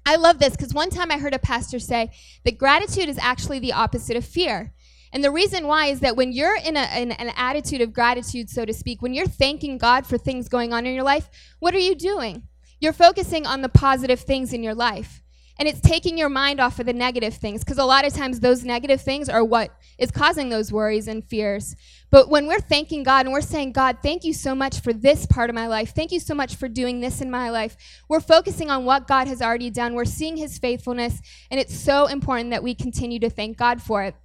I 0.06 0.16
love 0.16 0.40
this 0.40 0.56
because 0.56 0.74
one 0.74 0.90
time 0.90 1.12
I 1.12 1.18
heard 1.18 1.34
a 1.34 1.40
pastor 1.40 1.80
say 1.80 2.12
that 2.44 2.58
gratitude 2.58 3.08
is 3.08 3.20
actually 3.20 3.60
the 3.60 3.74
opposite 3.74 4.18
of 4.18 4.26
fear. 4.26 4.74
And 5.14 5.24
the 5.24 5.32
reason 5.32 5.68
why 5.68 5.88
is 5.88 6.00
that 6.00 6.16
when 6.16 6.32
you're 6.32 6.56
in, 6.56 6.78
a, 6.78 7.02
in, 7.02 7.12
an 7.12 7.34
attitude 7.36 7.82
of 7.82 7.94
gratitude, 7.94 8.50
so 8.50 8.66
to 8.66 8.74
speak, 8.74 9.02
when 9.02 9.14
you're 9.14 9.28
thanking 9.28 9.78
God 9.78 10.06
for 10.06 10.18
things 10.18 10.48
going 10.48 10.74
on 10.74 10.86
in 10.86 10.96
your 10.96 11.04
life, 11.04 11.30
what 11.60 11.76
are 11.76 11.80
you 11.80 11.96
doing? 11.96 12.44
You're 12.80 12.94
focusing 12.94 13.46
on 13.46 13.62
the 13.62 13.70
positive 13.70 14.22
things 14.22 14.54
in 14.54 14.64
your 14.64 14.74
life. 14.74 15.21
And 15.62 15.68
it's 15.68 15.80
taking 15.80 16.18
your 16.18 16.28
mind 16.28 16.60
off 16.60 16.80
of 16.80 16.88
the 16.88 16.94
negative 16.94 17.36
things 17.36 17.64
because 17.64 17.78
a 17.78 17.86
lot 17.86 18.04
of 18.04 18.16
times 18.16 18.40
those 18.40 18.66
negative 18.66 19.00
things 19.00 19.30
are 19.30 19.46
what 19.46 19.70
is 20.00 20.10
causing 20.10 20.50
those 20.50 20.74
worries 20.74 21.08
and 21.08 21.24
fears. 21.24 21.76
But 22.10 22.30
when 22.30 22.48
we're 22.48 22.60
thanking 22.60 23.04
God 23.04 23.28
and 23.28 23.32
we're 23.32 23.42
saying, 23.42 23.74
God, 23.74 24.00
thank 24.02 24.24
you 24.24 24.34
so 24.34 24.56
much 24.56 24.80
for 24.80 24.92
this 24.92 25.28
part 25.28 25.52
of 25.52 25.56
my 25.56 25.68
life. 25.68 25.94
Thank 25.94 26.12
you 26.12 26.20
so 26.20 26.34
much 26.34 26.56
for 26.56 26.68
doing 26.68 27.00
this 27.00 27.22
in 27.22 27.30
my 27.30 27.52
life. 27.52 27.78
We're 28.10 28.22
focusing 28.22 28.72
on 28.72 28.86
what 28.86 29.08
God 29.08 29.28
has 29.28 29.40
already 29.40 29.70
done. 29.70 29.94
We're 29.94 30.06
seeing 30.06 30.36
his 30.36 30.58
faithfulness. 30.58 31.22
And 31.52 31.60
it's 31.60 31.80
so 31.80 32.08
important 32.08 32.50
that 32.50 32.64
we 32.64 32.74
continue 32.74 33.20
to 33.20 33.30
thank 33.30 33.56
God 33.58 33.84
for 33.84 34.02
it. 34.02 34.16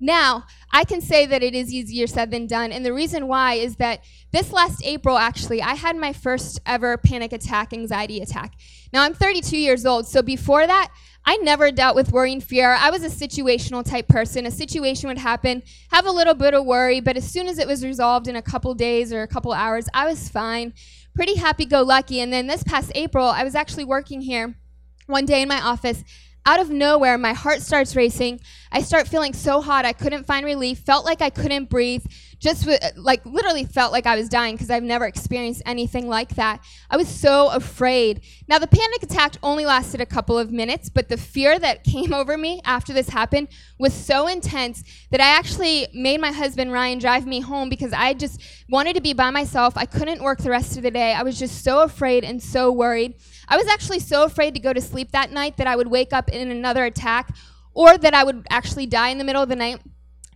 Now, 0.00 0.44
I 0.70 0.84
can 0.84 1.00
say 1.00 1.26
that 1.26 1.42
it 1.42 1.54
is 1.54 1.72
easier 1.72 2.06
said 2.06 2.30
than 2.30 2.46
done. 2.46 2.70
And 2.70 2.86
the 2.86 2.92
reason 2.92 3.26
why 3.26 3.54
is 3.54 3.76
that 3.76 4.04
this 4.32 4.52
last 4.52 4.82
April, 4.84 5.18
actually, 5.18 5.60
I 5.60 5.74
had 5.74 5.96
my 5.96 6.12
first 6.12 6.60
ever 6.66 6.96
panic 6.96 7.32
attack, 7.32 7.72
anxiety 7.72 8.20
attack. 8.20 8.54
Now, 8.92 9.02
I'm 9.02 9.14
32 9.14 9.56
years 9.56 9.84
old. 9.84 10.06
So 10.06 10.22
before 10.22 10.66
that, 10.66 10.90
I 11.24 11.36
never 11.38 11.72
dealt 11.72 11.96
with 11.96 12.12
worry 12.12 12.32
and 12.32 12.42
fear. 12.42 12.72
I 12.72 12.90
was 12.90 13.02
a 13.02 13.08
situational 13.08 13.84
type 13.84 14.08
person. 14.08 14.46
A 14.46 14.50
situation 14.50 15.08
would 15.08 15.18
happen, 15.18 15.62
have 15.90 16.06
a 16.06 16.10
little 16.10 16.34
bit 16.34 16.54
of 16.54 16.64
worry, 16.64 17.00
but 17.00 17.16
as 17.16 17.30
soon 17.30 17.48
as 17.48 17.58
it 17.58 17.66
was 17.66 17.84
resolved 17.84 18.28
in 18.28 18.36
a 18.36 18.42
couple 18.42 18.72
days 18.74 19.12
or 19.12 19.22
a 19.22 19.28
couple 19.28 19.52
hours, 19.52 19.88
I 19.92 20.06
was 20.06 20.28
fine. 20.28 20.72
Pretty 21.14 21.34
happy 21.34 21.64
go 21.66 21.82
lucky. 21.82 22.20
And 22.20 22.32
then 22.32 22.46
this 22.46 22.62
past 22.62 22.92
April, 22.94 23.26
I 23.26 23.42
was 23.42 23.54
actually 23.54 23.84
working 23.84 24.20
here 24.20 24.56
one 25.06 25.26
day 25.26 25.42
in 25.42 25.48
my 25.48 25.60
office 25.60 26.04
out 26.46 26.60
of 26.60 26.70
nowhere, 26.70 27.18
my 27.18 27.32
heart 27.32 27.60
starts 27.60 27.94
racing. 27.94 28.40
I 28.70 28.82
start 28.82 29.08
feeling 29.08 29.32
so 29.32 29.60
hot, 29.60 29.84
I 29.84 29.92
couldn't 29.92 30.24
find 30.24 30.44
relief, 30.44 30.78
felt 30.78 31.04
like 31.04 31.22
I 31.22 31.30
couldn't 31.30 31.70
breathe, 31.70 32.04
just 32.38 32.66
w- 32.66 32.78
like 32.96 33.24
literally 33.24 33.64
felt 33.64 33.92
like 33.92 34.06
I 34.06 34.14
was 34.14 34.28
dying 34.28 34.54
because 34.54 34.70
I've 34.70 34.82
never 34.82 35.06
experienced 35.06 35.62
anything 35.66 36.06
like 36.06 36.36
that. 36.36 36.60
I 36.90 36.96
was 36.96 37.08
so 37.08 37.50
afraid. 37.50 38.22
Now, 38.46 38.58
the 38.58 38.66
panic 38.66 39.02
attack 39.02 39.36
only 39.42 39.64
lasted 39.64 40.00
a 40.00 40.06
couple 40.06 40.38
of 40.38 40.52
minutes, 40.52 40.88
but 40.88 41.08
the 41.08 41.16
fear 41.16 41.58
that 41.58 41.84
came 41.84 42.12
over 42.12 42.36
me 42.36 42.60
after 42.64 42.92
this 42.92 43.08
happened 43.08 43.48
was 43.78 43.92
so 43.92 44.26
intense 44.26 44.84
that 45.10 45.20
I 45.20 45.28
actually 45.28 45.88
made 45.94 46.20
my 46.20 46.32
husband 46.32 46.72
Ryan 46.72 46.98
drive 46.98 47.26
me 47.26 47.40
home 47.40 47.68
because 47.68 47.92
I 47.92 48.14
just 48.14 48.42
wanted 48.68 48.94
to 48.96 49.00
be 49.00 49.12
by 49.14 49.30
myself. 49.30 49.76
I 49.76 49.86
couldn't 49.86 50.22
work 50.22 50.38
the 50.40 50.50
rest 50.50 50.76
of 50.76 50.82
the 50.82 50.90
day. 50.90 51.14
I 51.14 51.22
was 51.22 51.38
just 51.38 51.64
so 51.64 51.82
afraid 51.82 52.24
and 52.24 52.42
so 52.42 52.70
worried. 52.70 53.14
I 53.48 53.56
was 53.56 53.66
actually 53.66 54.00
so 54.00 54.24
afraid 54.24 54.54
to 54.54 54.60
go 54.60 54.72
to 54.72 54.80
sleep 54.80 55.12
that 55.12 55.32
night 55.32 55.56
that 55.56 55.66
I 55.66 55.76
would 55.76 55.88
wake 55.88 56.12
up 56.12 56.28
in 56.28 56.50
another 56.50 56.84
attack 56.84 57.34
or 57.74 57.96
that 57.96 58.14
I 58.14 58.24
would 58.24 58.46
actually 58.50 58.86
die 58.86 59.08
in 59.08 59.18
the 59.18 59.24
middle 59.24 59.42
of 59.42 59.48
the 59.48 59.56
night 59.56 59.80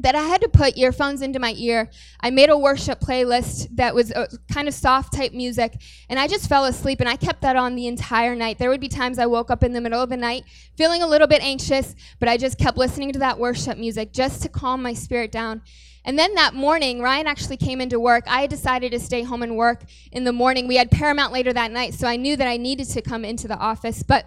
that 0.03 0.15
I 0.15 0.23
had 0.23 0.41
to 0.43 0.49
put 0.49 0.77
earphones 0.77 1.23
into 1.23 1.39
my 1.39 1.55
ear. 1.57 1.89
I 2.21 2.31
made 2.31 2.51
a 2.51 2.59
worship 2.59 3.01
playlist 3.01 3.69
that 3.77 3.95
was 3.95 4.11
a 4.11 4.29
kind 4.53 4.69
of 4.69 4.75
soft 4.75 5.15
type 5.15 5.33
music, 5.33 5.81
and 6.09 6.19
I 6.19 6.27
just 6.27 6.49
fell 6.49 6.65
asleep 6.65 7.01
and 7.01 7.09
I 7.09 7.17
kept 7.17 7.41
that 7.43 7.57
on 7.57 7.77
the 7.77 7.87
entire 7.87 8.35
night. 8.35 8.59
There 8.59 8.69
would 8.69 8.81
be 8.81 8.89
times 8.89 9.19
I 9.19 9.27
woke 9.27 9.51
up 9.51 9.63
in 9.63 9.73
the 9.73 9.81
middle 9.81 10.03
of 10.03 10.11
the 10.11 10.17
night 10.17 10.45
feeling 10.77 11.03
a 11.03 11.07
little 11.07 11.29
bit 11.29 11.43
anxious, 11.43 11.95
but 12.19 12.29
I 12.29 12.37
just 12.37 12.59
kept 12.59 12.77
listening 12.77 13.13
to 13.13 13.19
that 13.21 13.39
worship 13.39 13.79
music 13.79 14.13
just 14.13 14.43
to 14.43 14.49
calm 14.49 14.83
my 14.83 14.93
spirit 14.93 15.31
down. 15.31 15.63
And 16.05 16.19
then 16.19 16.35
that 16.35 16.55
morning, 16.55 17.01
Ryan 17.01 17.29
actually 17.29 17.57
came 17.57 17.81
into 17.81 18.01
work. 18.01 18.25
I 18.27 18.49
decided 18.49 18.91
to 18.91 18.99
stay 18.99 19.23
home 19.23 19.43
and 19.43 19.57
work 19.57 19.85
in 20.11 20.25
the 20.25 20.33
morning. 20.33 20.67
We 20.67 20.77
had 20.77 20.91
Paramount 20.91 21.33
later 21.33 21.53
that 21.53 21.71
night, 21.71 21.95
so 21.95 22.09
I 22.09 22.17
knew 22.17 22.37
that 22.37 22.49
I 22.49 22.57
needed 22.57 22.89
to 22.89 23.03
come 23.03 23.25
into 23.25 23.47
the 23.47 23.57
office. 23.57 24.03
But 24.03 24.27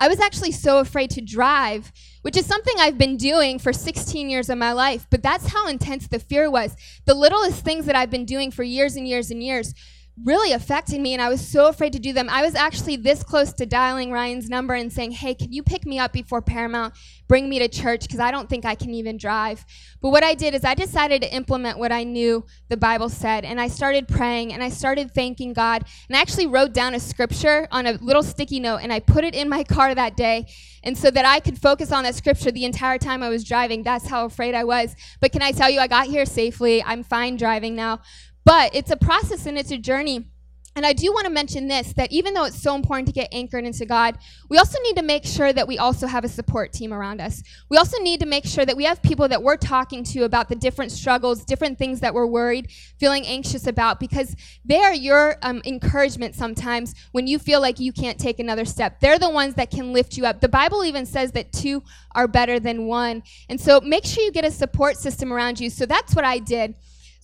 I 0.00 0.08
was 0.08 0.20
actually 0.20 0.52
so 0.52 0.78
afraid 0.78 1.10
to 1.10 1.20
drive, 1.20 1.92
which 2.22 2.36
is 2.36 2.46
something 2.46 2.74
I've 2.78 2.98
been 2.98 3.16
doing 3.16 3.58
for 3.58 3.72
16 3.72 4.28
years 4.28 4.48
of 4.50 4.58
my 4.58 4.72
life. 4.72 5.06
But 5.10 5.22
that's 5.22 5.48
how 5.48 5.68
intense 5.68 6.08
the 6.08 6.18
fear 6.18 6.50
was. 6.50 6.76
The 7.04 7.14
littlest 7.14 7.64
things 7.64 7.86
that 7.86 7.96
I've 7.96 8.10
been 8.10 8.24
doing 8.24 8.50
for 8.50 8.62
years 8.62 8.96
and 8.96 9.06
years 9.06 9.30
and 9.30 9.42
years 9.42 9.74
really 10.22 10.52
affected 10.52 11.00
me 11.00 11.12
and 11.12 11.20
I 11.20 11.28
was 11.28 11.46
so 11.46 11.66
afraid 11.66 11.92
to 11.94 11.98
do 11.98 12.12
them. 12.12 12.28
I 12.30 12.42
was 12.42 12.54
actually 12.54 12.96
this 12.96 13.24
close 13.24 13.52
to 13.54 13.66
dialing 13.66 14.12
Ryan's 14.12 14.48
number 14.48 14.74
and 14.74 14.92
saying, 14.92 15.10
"Hey, 15.12 15.34
can 15.34 15.52
you 15.52 15.62
pick 15.62 15.84
me 15.84 15.98
up 15.98 16.12
before 16.12 16.40
Paramount? 16.40 16.94
Bring 17.26 17.48
me 17.48 17.58
to 17.58 17.68
church 17.68 18.02
because 18.02 18.20
I 18.20 18.30
don't 18.30 18.48
think 18.48 18.64
I 18.64 18.76
can 18.76 18.94
even 18.94 19.16
drive." 19.16 19.64
But 20.00 20.10
what 20.10 20.22
I 20.22 20.34
did 20.34 20.54
is 20.54 20.64
I 20.64 20.74
decided 20.74 21.22
to 21.22 21.34
implement 21.34 21.78
what 21.78 21.90
I 21.90 22.04
knew 22.04 22.44
the 22.68 22.76
Bible 22.76 23.08
said 23.08 23.44
and 23.44 23.60
I 23.60 23.66
started 23.66 24.06
praying 24.06 24.52
and 24.52 24.62
I 24.62 24.68
started 24.68 25.12
thanking 25.12 25.52
God. 25.52 25.84
And 26.08 26.16
I 26.16 26.20
actually 26.20 26.46
wrote 26.46 26.72
down 26.72 26.94
a 26.94 27.00
scripture 27.00 27.66
on 27.72 27.86
a 27.86 27.92
little 27.92 28.22
sticky 28.22 28.60
note 28.60 28.78
and 28.82 28.92
I 28.92 29.00
put 29.00 29.24
it 29.24 29.34
in 29.34 29.48
my 29.48 29.64
car 29.64 29.94
that 29.94 30.16
day. 30.16 30.46
And 30.84 30.96
so 30.96 31.10
that 31.10 31.24
I 31.24 31.40
could 31.40 31.58
focus 31.58 31.90
on 31.90 32.04
that 32.04 32.14
scripture 32.14 32.52
the 32.52 32.66
entire 32.66 32.98
time 32.98 33.22
I 33.22 33.30
was 33.30 33.42
driving. 33.42 33.82
That's 33.82 34.06
how 34.06 34.26
afraid 34.26 34.54
I 34.54 34.64
was. 34.64 34.94
But 35.20 35.32
can 35.32 35.42
I 35.42 35.50
tell 35.50 35.70
you 35.70 35.80
I 35.80 35.86
got 35.86 36.06
here 36.06 36.26
safely. 36.26 36.84
I'm 36.84 37.02
fine 37.02 37.36
driving 37.36 37.74
now. 37.74 38.00
But 38.44 38.74
it's 38.74 38.90
a 38.90 38.96
process 38.96 39.46
and 39.46 39.58
it's 39.58 39.70
a 39.70 39.78
journey. 39.78 40.26
And 40.76 40.84
I 40.84 40.92
do 40.92 41.12
want 41.12 41.24
to 41.26 41.30
mention 41.30 41.68
this 41.68 41.92
that 41.92 42.10
even 42.10 42.34
though 42.34 42.44
it's 42.44 42.60
so 42.60 42.74
important 42.74 43.06
to 43.06 43.12
get 43.12 43.28
anchored 43.30 43.64
into 43.64 43.86
God, 43.86 44.18
we 44.48 44.58
also 44.58 44.80
need 44.82 44.96
to 44.96 45.02
make 45.02 45.24
sure 45.24 45.52
that 45.52 45.68
we 45.68 45.78
also 45.78 46.08
have 46.08 46.24
a 46.24 46.28
support 46.28 46.72
team 46.72 46.92
around 46.92 47.20
us. 47.20 47.44
We 47.68 47.76
also 47.76 48.00
need 48.00 48.18
to 48.20 48.26
make 48.26 48.44
sure 48.44 48.66
that 48.66 48.76
we 48.76 48.82
have 48.82 49.00
people 49.00 49.28
that 49.28 49.40
we're 49.40 49.56
talking 49.56 50.02
to 50.04 50.24
about 50.24 50.48
the 50.48 50.56
different 50.56 50.90
struggles, 50.90 51.44
different 51.44 51.78
things 51.78 52.00
that 52.00 52.12
we're 52.12 52.26
worried, 52.26 52.72
feeling 52.98 53.24
anxious 53.24 53.68
about, 53.68 54.00
because 54.00 54.34
they 54.64 54.80
are 54.80 54.92
your 54.92 55.36
um, 55.42 55.62
encouragement 55.64 56.34
sometimes 56.34 56.96
when 57.12 57.28
you 57.28 57.38
feel 57.38 57.60
like 57.60 57.78
you 57.78 57.92
can't 57.92 58.18
take 58.18 58.40
another 58.40 58.64
step. 58.64 58.98
They're 58.98 59.18
the 59.20 59.30
ones 59.30 59.54
that 59.54 59.70
can 59.70 59.92
lift 59.92 60.16
you 60.16 60.26
up. 60.26 60.40
The 60.40 60.48
Bible 60.48 60.84
even 60.84 61.06
says 61.06 61.30
that 61.32 61.52
two 61.52 61.84
are 62.16 62.26
better 62.26 62.58
than 62.58 62.88
one. 62.88 63.22
And 63.48 63.60
so 63.60 63.80
make 63.80 64.04
sure 64.04 64.24
you 64.24 64.32
get 64.32 64.44
a 64.44 64.50
support 64.50 64.96
system 64.96 65.32
around 65.32 65.60
you. 65.60 65.70
So 65.70 65.86
that's 65.86 66.16
what 66.16 66.24
I 66.24 66.40
did. 66.40 66.74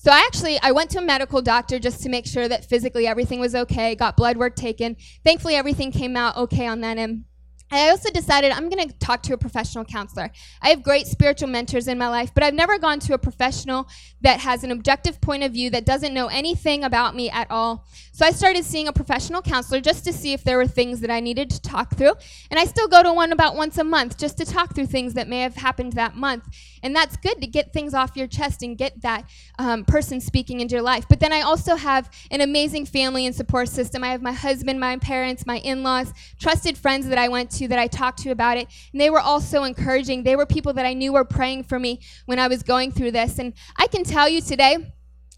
So 0.03 0.11
I 0.11 0.21
actually 0.21 0.59
I 0.63 0.73
went 0.73 0.89
to 0.93 0.99
a 0.99 1.03
medical 1.03 1.43
doctor 1.43 1.79
just 1.79 2.03
to 2.05 2.09
make 2.09 2.27
sure 2.27 2.49
that 2.49 2.65
physically 2.65 3.07
everything 3.07 3.39
was 3.39 3.55
okay. 3.55 3.95
Got 3.95 4.17
blood 4.17 4.39
work 4.39 4.57
taken. 4.57 4.97
Thankfully 5.25 5.57
everything 5.57 5.93
came 5.93 6.17
out 6.17 6.39
okay 6.39 6.67
on 6.67 6.81
that 6.81 6.97
end. 6.97 7.25
I 7.71 7.91
also 7.91 8.11
decided 8.11 8.51
I'm 8.51 8.71
going 8.71 8.89
to 8.89 8.99
talk 8.99 9.23
to 9.25 9.35
a 9.35 9.37
professional 9.37 9.85
counselor. 9.85 10.31
I 10.63 10.71
have 10.71 10.83
great 10.83 11.07
spiritual 11.07 11.49
mentors 11.49 11.87
in 11.87 11.99
my 11.99 12.09
life, 12.09 12.33
but 12.33 12.43
I've 12.43 12.55
never 12.55 12.79
gone 12.79 12.99
to 13.01 13.13
a 13.13 13.19
professional 13.19 13.89
that 14.23 14.41
has 14.41 14.65
an 14.65 14.71
objective 14.71 15.21
point 15.21 15.43
of 15.43 15.53
view 15.53 15.69
that 15.71 15.85
doesn't 15.85 16.15
know 16.15 16.29
anything 16.29 16.83
about 16.83 17.15
me 17.15 17.29
at 17.29 17.49
all. 17.51 17.87
So 18.21 18.27
I 18.27 18.33
started 18.33 18.67
seeing 18.67 18.87
a 18.87 18.93
professional 18.93 19.41
counselor 19.41 19.81
just 19.81 20.05
to 20.05 20.13
see 20.13 20.35
if 20.35 20.45
there 20.45 20.59
were 20.59 20.67
things 20.67 21.01
that 21.01 21.11
I 21.11 21.21
needed 21.21 21.49
to 21.49 21.63
talk 21.63 21.97
through. 21.97 22.13
And 22.51 22.61
I 22.61 22.67
still 22.67 22.87
go 22.87 23.03
to 23.03 23.15
one 23.15 23.33
about 23.33 23.57
once 23.57 23.79
a 23.79 23.83
month 23.83 24.19
just 24.19 24.37
to 24.37 24.45
talk 24.45 24.75
through 24.75 24.89
things 24.89 25.15
that 25.15 25.27
may 25.27 25.41
have 25.41 25.55
happened 25.55 25.95
that 25.95 26.17
month. 26.17 26.45
And 26.83 26.95
that's 26.95 27.17
good 27.17 27.41
to 27.41 27.47
get 27.47 27.73
things 27.73 27.95
off 27.95 28.19
your 28.19 28.27
chest 28.27 28.63
and 28.63 28.77
get 28.77 29.01
that 29.01 29.25
um, 29.59 29.87
person 29.87 30.21
speaking 30.21 30.61
into 30.61 30.75
your 30.75 30.83
life. 30.83 31.07
But 31.09 31.19
then 31.19 31.33
I 31.33 31.41
also 31.41 31.77
have 31.77 32.11
an 32.31 32.43
amazing 32.43 32.85
family 32.85 33.25
and 33.25 33.35
support 33.35 33.71
system. 33.71 34.05
I 34.05 34.09
have 34.09 34.21
my 34.21 34.33
husband, 34.33 34.79
my 34.79 34.99
parents, 34.99 35.47
my 35.47 35.57
in 35.61 35.83
laws, 35.83 36.13
trusted 36.39 36.77
friends 36.77 37.09
that 37.09 37.17
I 37.17 37.29
went 37.29 37.51
to 37.53 37.61
to 37.61 37.69
that 37.69 37.79
I 37.79 37.87
talked 37.87 38.19
to 38.25 38.33
about 38.33 38.59
it. 38.59 38.69
And 38.93 39.01
they 39.01 39.09
were 39.09 39.21
all 39.21 39.41
so 39.41 39.65
encouraging. 39.65 40.25
They 40.25 40.37
were 40.37 40.45
people 40.45 40.75
that 40.75 40.85
I 40.85 40.93
knew 40.93 41.15
were 41.15 41.25
praying 41.25 41.65
for 41.65 41.79
me 41.79 42.01
when 42.27 42.39
I 42.39 42.49
was 42.49 42.63
going 42.63 42.93
through 42.93 43.13
this. 43.13 43.39
And 43.39 43.55
I 43.79 43.87
can 43.87 44.05
tell 44.05 44.29
you 44.29 44.43
today, 44.43 44.93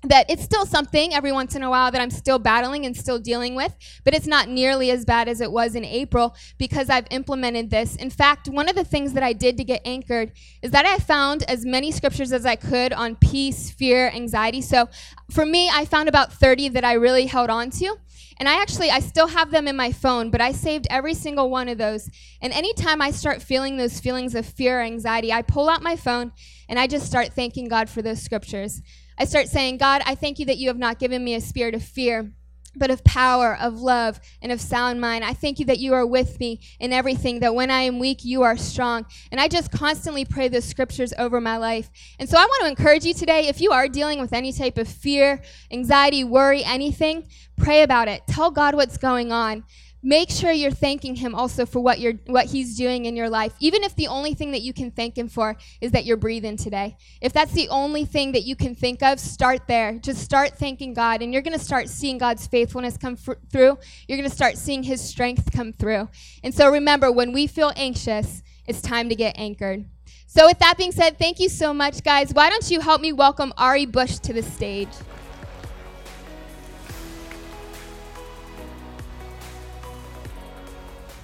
that 0.05 0.29
it's 0.29 0.43
still 0.43 0.67
something 0.67 1.15
every 1.15 1.31
once 1.31 1.55
in 1.55 1.63
a 1.63 1.71
while 1.71 1.91
that 1.91 2.01
I'm 2.01 2.11
still 2.11 2.39
battling 2.39 2.87
and 2.87 2.97
still 2.97 3.19
dealing 3.19 3.55
with, 3.55 3.77
but 4.05 4.15
it's 4.15 4.27
not 4.27 4.49
nearly 4.49 4.91
as 4.91 5.05
bad 5.05 5.29
as 5.29 5.41
it 5.41 5.53
was 5.53 5.75
in 5.75 5.85
April 5.85 6.35
because 6.59 6.91
I've 6.91 7.07
implemented 7.11 7.71
this. 7.71 7.95
In 7.97 8.11
fact, 8.11 8.49
one 8.49 8.69
of 8.69 8.75
the 8.75 8.85
things 8.85 9.13
that 9.13 9.23
I 9.23 9.33
did 9.33 9.57
to 9.59 9.65
get 9.65 9.81
anchored 9.85 10.33
is 10.61 10.73
that 10.73 10.87
I 10.87 10.99
found 10.99 11.45
as 11.45 11.65
many 11.65 11.93
scriptures 11.93 12.33
as 12.33 12.45
I 12.45 12.57
could 12.57 12.93
on 12.93 13.17
peace, 13.17 13.71
fear, 13.71 14.09
anxiety. 14.09 14.61
So 14.61 14.89
for 15.31 15.47
me, 15.47 15.71
I 15.73 15.85
found 15.85 16.09
about 16.09 16.33
30 16.33 16.71
that 16.71 16.85
I 16.85 16.95
really 16.95 17.27
held 17.27 17.51
on 17.51 17.71
to. 17.71 17.97
And 18.39 18.49
I 18.49 18.61
actually, 18.61 18.91
I 18.91 18.99
still 18.99 19.29
have 19.29 19.53
them 19.53 19.69
in 19.69 19.77
my 19.77 19.93
phone, 19.93 20.31
but 20.31 20.41
I 20.41 20.51
saved 20.51 20.89
every 20.91 21.15
single 21.15 21.49
one 21.49 21.69
of 21.69 21.79
those. 21.79 22.11
And 22.41 22.53
anytime 22.53 23.01
I 23.01 23.13
start 23.13 23.41
feeling 23.41 23.77
those 23.77 24.01
feelings 24.01 24.35
of 24.35 24.47
fear 24.47 24.81
or 24.81 24.83
anxiety, 24.83 25.33
I 25.33 25.43
pull 25.43 25.69
out 25.69 25.81
my 25.81 25.95
phone 25.95 26.33
and 26.69 26.77
I 26.77 26.89
just 26.89 27.07
start 27.07 27.35
thanking 27.35 27.69
God 27.69 27.89
for 27.89 28.03
those 28.03 28.21
scriptures. 28.21 28.83
I 29.19 29.25
start 29.25 29.49
saying, 29.49 29.79
God, 29.79 30.03
I 30.07 30.15
thank 30.15 30.39
you 30.39 30.47
that 30.47 30.59
you 30.59 30.69
have 30.69 30.79
not 30.79 30.99
given 30.99 31.23
me 31.23 31.35
a 31.35 31.41
spirit 31.41 31.75
of 31.75 31.83
fear, 31.83 32.33
but 32.75 32.91
of 32.91 33.05
power, 33.05 33.57
of 33.57 33.81
love, 33.81 34.21
and 34.41 34.51
of 34.51 34.61
sound 34.61 35.01
mind. 35.01 35.25
I 35.25 35.35
thank 35.35 35.59
you 35.59 35.67
that 35.67 35.79
you 35.79 35.93
are 35.95 36.07
with 36.07 36.41
me 36.41 36.61
in 36.81 36.93
everything, 36.93 37.41
that 37.41 37.55
when 37.55 37.71
I 37.71 37.83
am 37.83 37.99
weak, 37.99 38.25
you 38.25 38.43
are 38.43 38.57
strong. 38.57 39.07
And 39.31 39.41
I 39.41 39.49
just 39.49 39.71
constantly 39.71 40.25
pray 40.25 40.49
those 40.49 40.65
scriptures 40.65 41.13
over 41.19 41.41
my 41.41 41.59
life. 41.59 41.91
And 42.19 42.29
so 42.29 42.39
I 42.39 42.45
want 42.45 42.63
to 42.63 42.69
encourage 42.69 43.05
you 43.05 43.15
today 43.15 43.49
if 43.49 43.61
you 43.61 43.73
are 43.73 43.89
dealing 43.89 44.21
with 44.21 44.33
any 44.33 44.53
type 44.53 44.79
of 44.79 44.89
fear, 44.89 45.43
anxiety, 45.71 46.25
worry, 46.25 46.65
anything, 46.65 47.29
pray 47.57 47.83
about 47.83 48.09
it. 48.09 48.23
Tell 48.27 48.51
God 48.51 48.75
what's 48.75 48.97
going 48.97 49.33
on 49.33 49.65
make 50.03 50.31
sure 50.31 50.51
you're 50.51 50.71
thanking 50.71 51.15
him 51.15 51.35
also 51.35 51.65
for 51.65 51.81
what 51.81 52.01
you're 52.01 52.15
what 52.27 52.47
he's 52.47 52.77
doing 52.77 53.05
in 53.05 53.15
your 53.15 53.29
life. 53.29 53.55
Even 53.61 53.85
if 53.85 53.95
the 53.95 54.09
only 54.09 54.35
thing 54.35 54.51
that 54.51 54.63
you 54.63 54.73
can 54.73 54.91
thank 54.91 55.17
him 55.17 55.29
for 55.29 55.57
is 55.81 55.93
that 55.93 56.05
you're 56.05 56.17
breathing 56.17 56.57
today. 56.57 56.97
If 57.21 57.33
that's 57.33 57.53
the 57.53 57.69
only 57.69 58.05
thing 58.05 58.33
that 58.33 58.43
you 58.43 58.57
can 58.57 58.75
think 58.75 59.03
of 59.03 59.21
start 59.21 59.69
there. 59.69 59.99
Just 59.99 60.21
start 60.23 60.59
thanking 60.59 60.95
god 60.95 61.23
and 61.23 61.33
you're 61.33 61.43
going 61.43 61.59
to 61.59 61.65
start 61.65 61.89
seeing 61.89 62.19
god's 62.19 62.47
faithfulness 62.47 62.97
come 62.97 63.17
fr- 63.17 63.35
through. 63.51 63.79
You're 64.09 64.19
going 64.19 64.29
to 64.29 64.35
start 64.35 64.59
seeing 64.59 64.83
his 64.83 65.01
strength 65.01 65.53
come 65.53 65.73
through. 65.73 66.09
And 66.43 66.55
so 66.55 66.71
remember 66.71 67.13
when 67.13 67.33
we 67.33 67.47
feel 67.47 67.73
anxious 67.77 68.43
it's 68.67 68.81
time 68.81 69.09
to 69.09 69.15
get 69.15 69.37
anchored. 69.39 69.85
So 70.27 70.47
with 70.47 70.59
that 70.61 70.77
being 70.79 70.93
said 70.93 71.19
thank 71.19 71.39
you 71.39 71.49
so 71.49 71.73
much 71.73 72.03
guys. 72.03 72.33
Why 72.33 72.51
don't 72.51 72.69
you 72.71 72.81
help 72.81 73.01
me 73.01 73.13
welcome 73.13 73.53
ari 73.57 73.87
bush 73.87 74.19
to 74.21 74.33
the 74.33 74.43
stage 74.43 74.89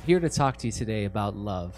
here 0.09 0.18
to 0.18 0.31
talk 0.31 0.57
to 0.57 0.66
you 0.66 0.73
today 0.73 1.05
about 1.05 1.37
love. 1.37 1.77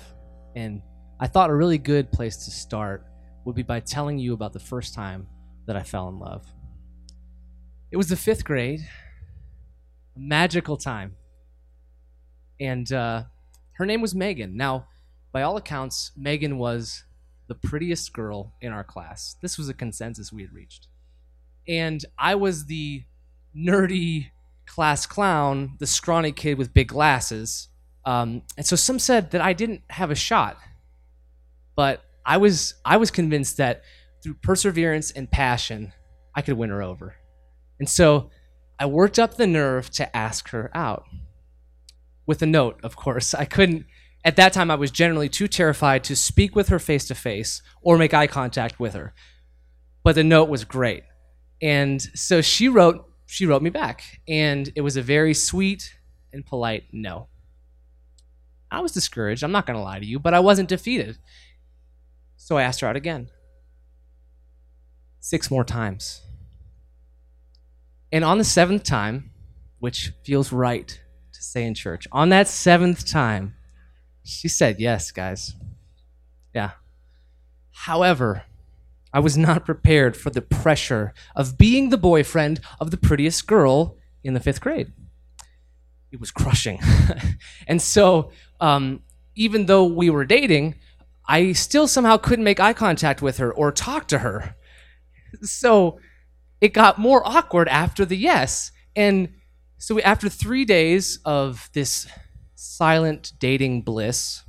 And 0.55 0.83
I 1.19 1.27
thought 1.27 1.51
a 1.51 1.55
really 1.55 1.79
good 1.79 2.13
place 2.13 2.45
to 2.45 2.51
start 2.53 3.05
would 3.45 3.57
be 3.57 3.65
by 3.65 3.81
telling 3.81 4.21
you 4.21 4.35
about 4.35 4.53
the 4.53 4.61
first 4.61 4.95
time 4.95 5.27
that 5.67 5.75
I 5.75 5.83
fell 5.83 6.09
in 6.09 6.21
love. 6.21 6.47
It 7.91 7.97
was 7.97 8.09
the 8.09 8.15
fifth 8.15 8.45
grade, 8.45 8.87
a 10.15 10.21
magical 10.21 10.77
time. 10.77 11.17
And 12.61 12.93
uh, 12.93 13.25
her 13.73 13.85
name 13.85 14.01
was 14.01 14.15
Megan. 14.15 14.57
Now, 14.57 14.87
by 15.33 15.43
all 15.43 15.57
accounts, 15.57 16.13
Megan 16.17 16.57
was 16.57 17.03
the 17.49 17.57
prettiest 17.57 18.13
girl 18.13 18.55
in 18.61 18.71
our 18.71 18.85
class. 18.85 19.35
This 19.43 19.59
was 19.59 19.69
a 19.69 19.75
consensus 19.75 20.33
we 20.33 20.43
had 20.43 20.53
reached. 20.53 20.87
And 21.67 22.05
I 22.17 22.37
was 22.37 22.67
the 22.67 23.03
nerdy 23.57 24.31
class 24.67 25.05
clown, 25.05 25.75
the 25.81 25.87
scrawny 25.89 26.31
kid 26.31 26.59
with 26.59 26.73
big 26.73 26.87
glasses 26.87 27.70
um, 28.05 28.43
and 28.57 28.65
so 28.65 28.77
some 28.77 28.99
said 28.99 29.33
that 29.33 29.41
I 29.41 29.53
didn't 29.53 29.83
have 29.91 30.11
a 30.11 30.15
shot, 30.15 30.57
but 31.77 32.03
I 32.25 32.39
was 32.39 32.75
I 32.85 32.97
was 32.97 33.11
convinced 33.11 33.59
that 33.59 33.83
through 34.23 34.35
perseverance 34.35 35.11
and 35.11 35.31
passion, 35.31 35.93
I 36.35 36.43
could 36.43 36.57
win 36.57 36.71
her 36.71 36.83
over. 36.83 37.17
And 37.79 37.89
so 37.89 38.31
I 38.79 38.87
worked 38.87 39.19
up 39.19 39.37
the 39.37 39.47
nerve 39.47 39.91
to 39.91 40.17
ask 40.17 40.51
her 40.51 40.71
out. 40.75 41.05
With 42.27 42.43
a 42.43 42.47
note, 42.47 42.79
of 42.85 42.97
course. 42.97 43.35
I 43.35 43.45
couldn't 43.45 43.87
at 44.25 44.37
that 44.37 44.53
time 44.53 44.71
I 44.71 44.75
was 44.75 44.91
generally 44.91 45.29
too 45.29 45.49
terrified 45.49 46.05
to 46.05 46.15
speak 46.15 46.55
with 46.55 46.69
her 46.69 46.79
face 46.79 47.07
to 47.09 47.15
face 47.15 47.63
or 47.83 47.97
make 47.97 48.15
eye 48.15 48.27
contact 48.27 48.79
with 48.79 48.95
her. 48.95 49.15
But 50.05 50.15
the 50.15 50.25
note 50.25 50.49
was 50.49 50.65
great. 50.65 51.05
And 51.63 52.01
so 52.01 52.41
she 52.41 52.69
wrote 52.69 53.07
she 53.27 53.47
wrote 53.47 53.63
me 53.63 53.71
back 53.71 54.21
and 54.29 54.71
it 54.75 54.81
was 54.81 54.97
a 54.97 55.03
very 55.03 55.35
sweet 55.35 55.95
and 56.33 56.45
polite 56.45 56.85
no. 56.93 57.30
I 58.71 58.81
was 58.81 58.93
discouraged, 58.93 59.43
I'm 59.43 59.53
not 59.53 59.67
going 59.67 59.79
to 59.79 59.83
lie 59.83 59.99
to 59.99 60.07
you, 60.07 60.19
but 60.19 60.35
I 60.35 60.41
wasn't 60.41 60.69
defeated. 60.69 61.19
So 62.37 62.57
I 62.57 62.63
asked 62.63 62.81
her 62.81 62.87
out 62.87 62.97
again. 62.97 63.29
Six 65.19 65.51
more 65.51 65.65
times. 65.65 66.23
And 68.13 68.25
on 68.25 68.39
the 68.39 68.45
seventh 68.45 68.85
time, 68.85 69.31
which 69.79 70.13
feels 70.25 70.53
right 70.53 70.89
to 71.33 71.43
say 71.43 71.65
in 71.65 71.75
church, 71.75 72.07
on 72.13 72.29
that 72.31 72.49
seventh 72.49 73.09
time, 73.09 73.55
she 74.25 74.49
said 74.49 74.81
yes, 74.81 75.11
guys. 75.11 75.55
Yeah. 76.55 76.73
However, 77.73 78.45
I 79.13 79.21
was 79.21 79.37
not 79.37 79.65
prepared 79.65 80.17
for 80.17 80.31
the 80.31 80.43
pressure 80.43 81.13
of 81.35 81.59
being 81.59 81.91
the 81.91 81.99
boyfriend 81.99 82.61
of 82.79 82.91
the 82.91 82.97
prettiest 82.97 83.47
girl 83.47 83.97
in 84.23 84.35
the 84.35 84.41
fifth 84.41 84.61
grade 84.61 84.93
it 86.13 86.21
was 86.21 86.31
crushing. 86.31 86.81
and 87.67 87.81
so, 87.81 88.31
um, 88.61 89.03
even 89.35 89.67
though 89.67 89.85
we 89.85 90.11
were 90.11 90.25
dating, 90.25 90.77
I 91.27 91.53
still 91.53 91.87
somehow 91.87 92.17
couldn't 92.17 92.45
make 92.45 92.61
eye 92.61 92.73
contact 92.73 93.23
with 93.23 93.39
her 93.39 93.53
or 93.53 93.73
talk 93.73 94.09
to 94.09 94.19
her. 94.19 94.57
So 95.43 96.01
it 96.61 96.73
got 96.73 96.99
more 96.99 97.23
awkward 97.27 97.69
after 97.69 98.05
the 98.05 98.17
yes. 98.17 98.73
And 98.97 99.35
so, 99.79 99.95
we, 99.95 100.03
after 100.03 100.29
three 100.29 100.65
days 100.65 101.21
of 101.25 101.71
this 101.73 102.07
silent 102.55 103.33
dating 103.39 103.83
bliss, 103.83 104.43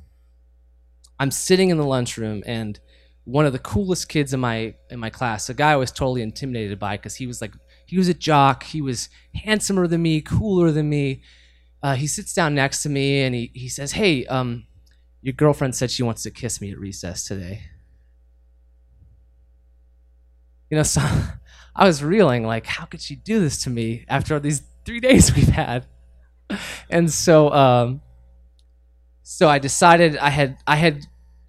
I'm 1.19 1.31
sitting 1.31 1.69
in 1.69 1.77
the 1.77 1.85
lunchroom 1.85 2.41
and 2.45 2.79
one 3.25 3.45
of 3.45 3.53
the 3.53 3.59
coolest 3.59 4.09
kids 4.09 4.33
in 4.33 4.39
my 4.39 4.73
in 4.89 4.99
my 4.99 5.09
class, 5.09 5.49
a 5.49 5.53
guy 5.53 5.71
I 5.71 5.75
was 5.75 5.91
totally 5.91 6.21
intimidated 6.21 6.79
by 6.79 6.97
because 6.97 7.15
he 7.15 7.27
was 7.27 7.41
like 7.41 7.53
he 7.85 7.97
was 7.97 8.07
a 8.07 8.13
jock, 8.13 8.63
he 8.63 8.81
was 8.81 9.09
handsomer 9.35 9.87
than 9.87 10.01
me, 10.01 10.21
cooler 10.21 10.71
than 10.71 10.89
me, 10.89 11.21
uh, 11.83 11.95
he 11.95 12.07
sits 12.07 12.33
down 12.33 12.53
next 12.53 12.83
to 12.83 12.89
me 12.89 13.21
and 13.21 13.33
he, 13.33 13.51
he 13.53 13.67
says, 13.67 13.93
Hey, 13.93 14.25
um, 14.27 14.65
your 15.21 15.33
girlfriend 15.33 15.75
said 15.75 15.91
she 15.91 16.03
wants 16.03 16.23
to 16.23 16.31
kiss 16.31 16.61
me 16.61 16.71
at 16.71 16.79
recess 16.79 17.25
today. 17.25 17.63
You 20.69 20.77
know, 20.77 20.83
so 20.83 21.01
I 21.75 21.85
was 21.85 22.03
reeling, 22.03 22.45
like, 22.45 22.65
how 22.65 22.85
could 22.85 23.01
she 23.01 23.15
do 23.15 23.39
this 23.39 23.63
to 23.63 23.69
me 23.69 24.05
after 24.07 24.33
all 24.33 24.39
these 24.39 24.63
three 24.85 24.99
days 24.99 25.35
we've 25.35 25.47
had? 25.47 25.85
And 26.89 27.11
so, 27.11 27.51
um, 27.53 28.01
so 29.23 29.47
I 29.47 29.59
decided 29.59 30.17
I 30.17 30.29
had 30.29 30.57
I 30.67 30.75
had 30.75 31.05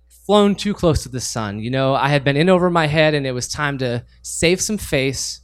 flown 0.09 0.55
too 0.55 0.73
close 0.73 1.03
to 1.03 1.09
the 1.09 1.21
sun. 1.21 1.59
You 1.59 1.71
know, 1.71 1.95
I 1.95 2.09
had 2.09 2.23
been 2.23 2.37
in 2.37 2.49
over 2.49 2.71
my 2.71 2.87
head, 2.87 3.13
and 3.15 3.27
it 3.27 3.33
was 3.33 3.49
time 3.49 3.79
to 3.79 4.05
save 4.23 4.61
some 4.61 4.79
face 4.79 5.41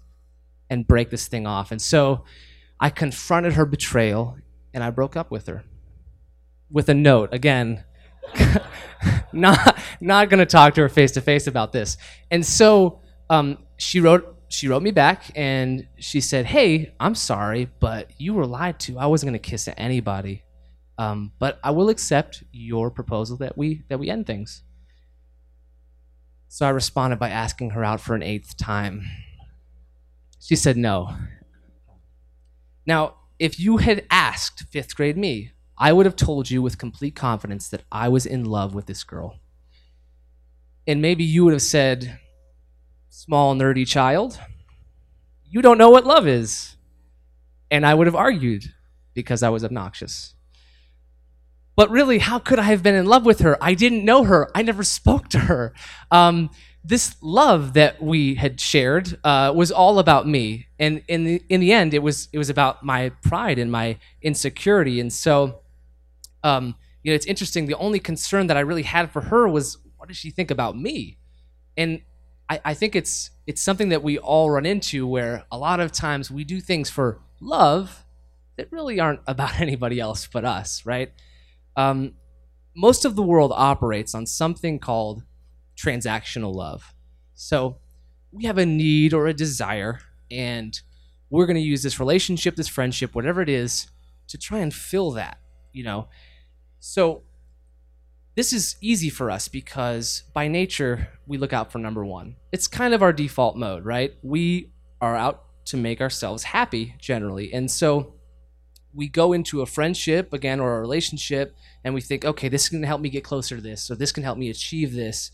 and 0.70 0.86
break 0.86 1.10
this 1.10 1.26
thing 1.26 1.46
off. 1.46 1.72
And 1.72 1.82
so, 1.82 2.24
I 2.78 2.90
confronted 2.90 3.54
her 3.54 3.66
betrayal 3.66 4.36
and 4.74 4.82
I 4.84 4.90
broke 4.90 5.16
up 5.16 5.30
with 5.30 5.46
her 5.46 5.64
with 6.70 6.88
a 6.88 6.94
note. 6.94 7.32
Again, 7.32 7.84
not 9.32 9.78
not 10.00 10.30
going 10.30 10.38
to 10.38 10.46
talk 10.46 10.74
to 10.74 10.80
her 10.82 10.88
face 10.88 11.12
to 11.12 11.20
face 11.20 11.46
about 11.46 11.72
this. 11.72 11.96
And 12.30 12.44
so 12.44 13.00
um, 13.30 13.58
she 13.76 14.00
wrote 14.00 14.36
she 14.48 14.68
wrote 14.68 14.82
me 14.82 14.90
back 14.90 15.30
and 15.34 15.86
she 15.98 16.20
said, 16.20 16.46
"Hey, 16.46 16.94
I'm 16.98 17.14
sorry, 17.14 17.68
but 17.80 18.10
you 18.18 18.34
were 18.34 18.46
lied 18.46 18.78
to. 18.80 18.98
I 18.98 19.06
wasn't 19.06 19.30
going 19.30 19.40
to 19.40 19.50
kiss 19.50 19.68
anybody, 19.76 20.42
um, 20.96 21.32
but 21.38 21.58
I 21.62 21.70
will 21.70 21.88
accept 21.88 22.44
your 22.52 22.90
proposal 22.90 23.36
that 23.38 23.56
we 23.56 23.84
that 23.88 23.98
we 23.98 24.10
end 24.10 24.26
things." 24.26 24.62
So 26.48 26.66
I 26.66 26.70
responded 26.70 27.18
by 27.18 27.28
asking 27.28 27.70
her 27.70 27.84
out 27.84 28.00
for 28.00 28.14
an 28.14 28.22
eighth 28.22 28.56
time. 28.56 29.02
She 30.40 30.56
said 30.56 30.78
no. 30.78 31.14
Now, 32.86 33.16
if 33.38 33.60
you 33.60 33.76
had 33.76 34.04
asked 34.10 34.64
fifth 34.70 34.96
grade 34.96 35.16
me, 35.16 35.52
I 35.76 35.92
would 35.92 36.06
have 36.06 36.16
told 36.16 36.50
you 36.50 36.60
with 36.60 36.78
complete 36.78 37.14
confidence 37.14 37.68
that 37.68 37.84
I 37.92 38.08
was 38.08 38.26
in 38.26 38.44
love 38.44 38.74
with 38.74 38.86
this 38.86 39.04
girl. 39.04 39.38
And 40.86 41.00
maybe 41.00 41.22
you 41.22 41.44
would 41.44 41.52
have 41.52 41.62
said, 41.62 42.18
small, 43.08 43.54
nerdy 43.54 43.86
child, 43.86 44.40
you 45.44 45.62
don't 45.62 45.78
know 45.78 45.90
what 45.90 46.04
love 46.04 46.26
is. 46.26 46.76
And 47.70 47.86
I 47.86 47.94
would 47.94 48.06
have 48.06 48.16
argued 48.16 48.72
because 49.14 49.42
I 49.42 49.50
was 49.50 49.62
obnoxious. 49.62 50.34
But 51.76 51.90
really, 51.90 52.18
how 52.18 52.40
could 52.40 52.58
I 52.58 52.64
have 52.64 52.82
been 52.82 52.96
in 52.96 53.06
love 53.06 53.24
with 53.24 53.40
her? 53.40 53.56
I 53.62 53.74
didn't 53.74 54.04
know 54.04 54.24
her. 54.24 54.50
I 54.54 54.62
never 54.62 54.82
spoke 54.82 55.28
to 55.28 55.38
her. 55.38 55.74
Um, 56.10 56.50
this 56.84 57.16
love 57.20 57.74
that 57.74 58.02
we 58.02 58.34
had 58.36 58.60
shared 58.60 59.18
uh, 59.24 59.52
was 59.54 59.70
all 59.70 59.98
about 59.98 60.26
me, 60.26 60.68
and 60.78 61.02
in 61.08 61.24
the 61.24 61.42
in 61.48 61.60
the 61.60 61.72
end, 61.72 61.92
it 61.92 62.02
was 62.02 62.28
it 62.32 62.38
was 62.38 62.50
about 62.50 62.84
my 62.84 63.10
pride 63.22 63.58
and 63.58 63.70
my 63.70 63.98
insecurity. 64.22 65.00
And 65.00 65.12
so, 65.12 65.60
um, 66.42 66.76
you 67.02 67.10
know, 67.10 67.14
it's 67.14 67.26
interesting. 67.26 67.66
The 67.66 67.76
only 67.76 67.98
concern 67.98 68.46
that 68.46 68.56
I 68.56 68.60
really 68.60 68.82
had 68.82 69.10
for 69.10 69.22
her 69.22 69.48
was, 69.48 69.78
what 69.96 70.08
does 70.08 70.16
she 70.16 70.30
think 70.30 70.50
about 70.50 70.78
me? 70.78 71.18
And 71.76 72.00
I, 72.48 72.60
I 72.64 72.74
think 72.74 72.96
it's 72.96 73.30
it's 73.46 73.62
something 73.62 73.88
that 73.90 74.02
we 74.02 74.18
all 74.18 74.50
run 74.50 74.64
into, 74.64 75.06
where 75.06 75.44
a 75.50 75.58
lot 75.58 75.80
of 75.80 75.92
times 75.92 76.30
we 76.30 76.44
do 76.44 76.60
things 76.60 76.90
for 76.90 77.20
love 77.40 78.04
that 78.56 78.70
really 78.70 79.00
aren't 79.00 79.20
about 79.26 79.60
anybody 79.60 80.00
else 80.00 80.28
but 80.32 80.44
us, 80.44 80.86
right? 80.86 81.12
Um, 81.76 82.14
most 82.74 83.04
of 83.04 83.16
the 83.16 83.22
world 83.22 83.52
operates 83.54 84.14
on 84.14 84.26
something 84.26 84.78
called 84.78 85.24
transactional 85.78 86.54
love. 86.54 86.92
So 87.34 87.78
we 88.32 88.44
have 88.44 88.58
a 88.58 88.66
need 88.66 89.14
or 89.14 89.26
a 89.26 89.34
desire, 89.34 90.00
and 90.30 90.78
we're 91.30 91.46
going 91.46 91.56
to 91.56 91.62
use 91.62 91.82
this 91.82 92.00
relationship, 92.00 92.56
this 92.56 92.68
friendship, 92.68 93.14
whatever 93.14 93.40
it 93.40 93.48
is, 93.48 93.86
to 94.28 94.36
try 94.36 94.58
and 94.58 94.74
fill 94.74 95.12
that, 95.12 95.38
you 95.72 95.84
know? 95.84 96.08
So 96.80 97.22
this 98.34 98.52
is 98.52 98.76
easy 98.80 99.10
for 99.10 99.30
us 99.30 99.48
because 99.48 100.24
by 100.34 100.48
nature, 100.48 101.08
we 101.26 101.38
look 101.38 101.52
out 101.52 101.72
for 101.72 101.78
number 101.78 102.04
one. 102.04 102.36
It's 102.52 102.68
kind 102.68 102.94
of 102.94 103.02
our 103.02 103.12
default 103.12 103.56
mode, 103.56 103.84
right? 103.84 104.14
We 104.22 104.72
are 105.00 105.16
out 105.16 105.44
to 105.66 105.76
make 105.76 106.00
ourselves 106.00 106.44
happy 106.44 106.94
generally. 106.98 107.52
And 107.52 107.70
so 107.70 108.14
we 108.94 109.08
go 109.08 109.32
into 109.32 109.60
a 109.60 109.66
friendship 109.66 110.32
again 110.32 110.60
or 110.60 110.76
a 110.76 110.80
relationship 110.80 111.54
and 111.84 111.94
we 111.94 112.00
think, 112.00 112.24
okay, 112.24 112.48
this 112.48 112.68
can 112.68 112.82
help 112.82 113.00
me 113.00 113.08
get 113.10 113.24
closer 113.24 113.56
to 113.56 113.62
this, 113.62 113.90
or 113.90 113.94
this 113.94 114.12
can 114.12 114.22
help 114.22 114.38
me 114.38 114.50
achieve 114.50 114.92
this. 114.92 115.30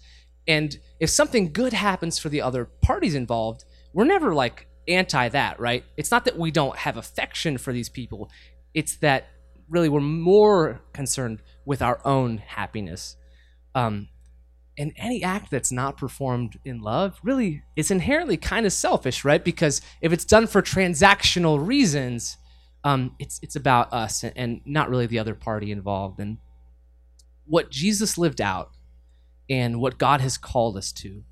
And 0.46 0.78
if 1.00 1.10
something 1.10 1.52
good 1.52 1.72
happens 1.72 2.18
for 2.18 2.28
the 2.28 2.42
other 2.42 2.66
parties 2.82 3.14
involved, 3.14 3.64
we're 3.92 4.04
never 4.04 4.34
like 4.34 4.66
anti 4.88 5.28
that, 5.30 5.58
right? 5.58 5.84
It's 5.96 6.10
not 6.10 6.24
that 6.26 6.38
we 6.38 6.50
don't 6.50 6.76
have 6.76 6.96
affection 6.96 7.58
for 7.58 7.72
these 7.72 7.88
people, 7.88 8.30
it's 8.74 8.96
that 8.96 9.28
really 9.68 9.88
we're 9.88 10.00
more 10.00 10.82
concerned 10.92 11.40
with 11.64 11.80
our 11.80 12.00
own 12.04 12.38
happiness. 12.38 13.16
Um, 13.74 14.08
and 14.76 14.92
any 14.96 15.22
act 15.22 15.50
that's 15.50 15.70
not 15.70 15.96
performed 15.96 16.58
in 16.64 16.80
love 16.80 17.18
really 17.22 17.62
is 17.76 17.90
inherently 17.90 18.36
kind 18.36 18.66
of 18.66 18.72
selfish, 18.72 19.24
right? 19.24 19.42
Because 19.42 19.80
if 20.00 20.12
it's 20.12 20.24
done 20.24 20.46
for 20.48 20.62
transactional 20.62 21.64
reasons, 21.64 22.36
um, 22.82 23.14
it's 23.18 23.38
it's 23.42 23.56
about 23.56 23.92
us 23.92 24.24
and, 24.24 24.32
and 24.36 24.60
not 24.66 24.90
really 24.90 25.06
the 25.06 25.18
other 25.18 25.34
party 25.34 25.70
involved. 25.70 26.18
And 26.18 26.38
what 27.46 27.70
Jesus 27.70 28.18
lived 28.18 28.40
out 28.40 28.70
and 29.48 29.80
what 29.80 29.98
God 29.98 30.20
has 30.20 30.38
called 30.38 30.76
us 30.76 30.92
to 30.92 31.22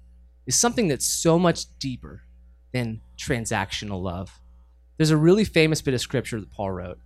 is 0.46 0.54
something 0.54 0.88
that's 0.88 1.06
so 1.06 1.38
much 1.38 1.66
deeper 1.78 2.22
than 2.72 3.00
transactional 3.18 4.02
love. 4.02 4.40
There's 4.96 5.10
a 5.10 5.16
really 5.16 5.44
famous 5.44 5.82
bit 5.82 5.94
of 5.94 6.00
scripture 6.00 6.40
that 6.40 6.50
Paul 6.50 6.72
wrote. 6.72 6.98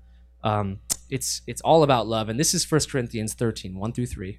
Um, 0.42 0.80
it's 1.08 1.42
it's 1.46 1.60
all 1.60 1.82
about 1.82 2.06
love, 2.06 2.28
and 2.28 2.38
this 2.38 2.54
is 2.54 2.70
1 2.70 2.80
Corinthians 2.90 3.34
13, 3.34 3.78
1 3.78 3.92
through 3.92 4.06
3. 4.06 4.38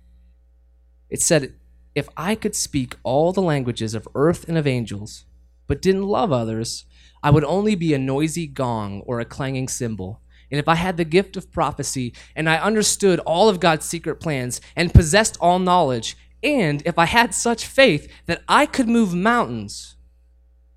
It 1.10 1.22
said, 1.22 1.54
If 1.96 2.10
I 2.18 2.36
could 2.36 2.56
speak 2.56 2.96
all 3.04 3.32
the 3.32 3.42
languages 3.42 3.94
of 3.94 4.08
earth 4.16 4.48
and 4.48 4.58
of 4.58 4.68
angels, 4.68 5.26
but 5.68 5.82
didn't 5.82 6.04
love 6.04 6.32
others, 6.32 6.86
I 7.24 7.30
would 7.30 7.44
only 7.44 7.76
be 7.76 7.94
a 7.94 7.98
noisy 7.98 8.48
gong 8.48 9.02
or 9.06 9.20
a 9.20 9.26
clanging 9.26 9.68
cymbal. 9.68 10.22
And 10.50 10.60
if 10.60 10.68
I 10.68 10.76
had 10.76 10.96
the 10.96 11.06
gift 11.06 11.36
of 11.36 11.52
prophecy, 11.52 12.14
and 12.36 12.50
I 12.50 12.58
understood 12.58 13.20
all 13.22 13.50
of 13.50 13.60
God's 13.60 13.86
secret 13.86 14.16
plans, 14.16 14.62
and 14.76 14.94
possessed 14.94 15.38
all 15.42 15.60
knowledge, 15.60 16.16
and 16.44 16.84
if 16.86 16.98
I 16.98 17.06
had 17.06 17.34
such 17.34 17.66
faith 17.66 18.12
that 18.26 18.44
I 18.48 18.66
could 18.66 18.88
move 18.88 19.14
mountains, 19.14 19.96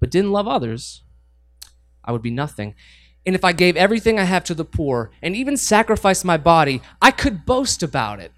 but 0.01 0.11
didn't 0.11 0.33
love 0.33 0.49
others, 0.49 1.03
I 2.05 2.13
would 2.13 2.23
be 2.23 2.31
nothing. 2.31 2.75
And 3.27 3.35
if 3.35 3.45
I 3.45 3.53
gave 3.53 3.77
everything 3.77 4.19
I 4.19 4.25
have 4.25 4.45
to 4.45 4.55
the 4.55 4.65
poor, 4.65 5.11
and 5.23 5.37
even 5.37 5.57
sacrificed 5.57 6.25
my 6.25 6.39
body, 6.39 6.81
I 7.03 7.11
could 7.11 7.45
boast 7.45 7.83
about 7.83 8.21
it. 8.21 8.33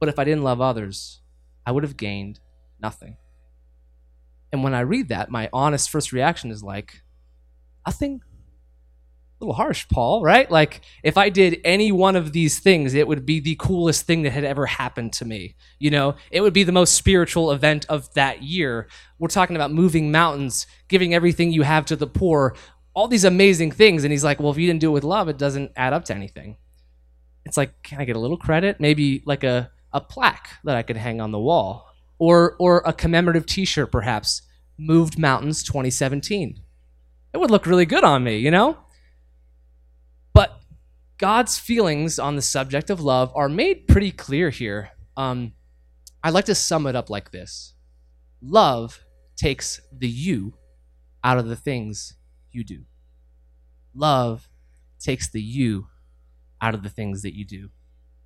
But 0.00 0.08
if 0.08 0.18
I 0.18 0.24
didn't 0.24 0.42
love 0.42 0.60
others, 0.60 1.20
I 1.64 1.70
would 1.70 1.84
have 1.84 1.96
gained 1.96 2.40
nothing. 2.82 3.16
And 4.52 4.62
when 4.62 4.74
I 4.74 4.80
read 4.80 5.08
that, 5.08 5.30
my 5.30 5.48
honest 5.52 5.88
first 5.90 6.12
reaction 6.12 6.50
is 6.50 6.62
like, 6.62 7.02
nothing? 7.86 8.20
Little 9.44 9.56
harsh, 9.56 9.86
Paul, 9.88 10.22
right? 10.22 10.50
Like, 10.50 10.80
if 11.02 11.18
I 11.18 11.28
did 11.28 11.60
any 11.64 11.92
one 11.92 12.16
of 12.16 12.32
these 12.32 12.60
things, 12.60 12.94
it 12.94 13.06
would 13.06 13.26
be 13.26 13.40
the 13.40 13.56
coolest 13.58 14.06
thing 14.06 14.22
that 14.22 14.30
had 14.30 14.44
ever 14.44 14.64
happened 14.64 15.12
to 15.14 15.26
me. 15.26 15.54
You 15.78 15.90
know, 15.90 16.14
it 16.30 16.40
would 16.40 16.54
be 16.54 16.62
the 16.62 16.72
most 16.72 16.94
spiritual 16.94 17.52
event 17.52 17.84
of 17.90 18.12
that 18.14 18.42
year. 18.42 18.88
We're 19.18 19.28
talking 19.28 19.54
about 19.54 19.70
moving 19.70 20.10
mountains, 20.10 20.66
giving 20.88 21.12
everything 21.12 21.52
you 21.52 21.60
have 21.60 21.84
to 21.86 21.96
the 21.96 22.06
poor, 22.06 22.56
all 22.94 23.06
these 23.06 23.24
amazing 23.24 23.72
things. 23.72 24.02
And 24.02 24.12
he's 24.12 24.24
like, 24.24 24.40
well, 24.40 24.50
if 24.50 24.56
you 24.56 24.66
didn't 24.66 24.80
do 24.80 24.88
it 24.90 24.94
with 24.94 25.04
love, 25.04 25.28
it 25.28 25.36
doesn't 25.36 25.72
add 25.76 25.92
up 25.92 26.06
to 26.06 26.14
anything. 26.14 26.56
It's 27.44 27.58
like, 27.58 27.82
can 27.82 28.00
I 28.00 28.06
get 28.06 28.16
a 28.16 28.20
little 28.20 28.38
credit? 28.38 28.80
Maybe 28.80 29.22
like 29.26 29.44
a, 29.44 29.70
a 29.92 30.00
plaque 30.00 30.48
that 30.64 30.76
I 30.76 30.82
could 30.82 30.96
hang 30.96 31.20
on 31.20 31.32
the 31.32 31.38
wall 31.38 31.90
or 32.18 32.56
or 32.58 32.82
a 32.86 32.92
commemorative 32.92 33.44
T-shirt, 33.46 33.92
perhaps. 33.92 34.42
Moved 34.78 35.18
Mountains 35.18 35.62
2017. 35.62 36.60
It 37.32 37.38
would 37.38 37.50
look 37.50 37.66
really 37.66 37.86
good 37.86 38.04
on 38.04 38.24
me, 38.24 38.38
you 38.38 38.50
know. 38.50 38.78
God's 41.18 41.58
feelings 41.58 42.18
on 42.18 42.36
the 42.36 42.42
subject 42.42 42.90
of 42.90 43.00
love 43.00 43.32
are 43.34 43.48
made 43.48 43.86
pretty 43.86 44.10
clear 44.10 44.50
here. 44.50 44.90
Um, 45.16 45.52
I 46.22 46.30
like 46.30 46.46
to 46.46 46.54
sum 46.54 46.86
it 46.86 46.96
up 46.96 47.10
like 47.10 47.30
this: 47.30 47.74
Love 48.42 49.00
takes 49.36 49.80
the 49.92 50.08
you 50.08 50.54
out 51.22 51.38
of 51.38 51.46
the 51.46 51.56
things 51.56 52.14
you 52.50 52.64
do. 52.64 52.84
Love 53.94 54.48
takes 54.98 55.28
the 55.30 55.40
you 55.40 55.86
out 56.60 56.74
of 56.74 56.82
the 56.82 56.88
things 56.88 57.22
that 57.22 57.34
you 57.34 57.44
do. 57.44 57.70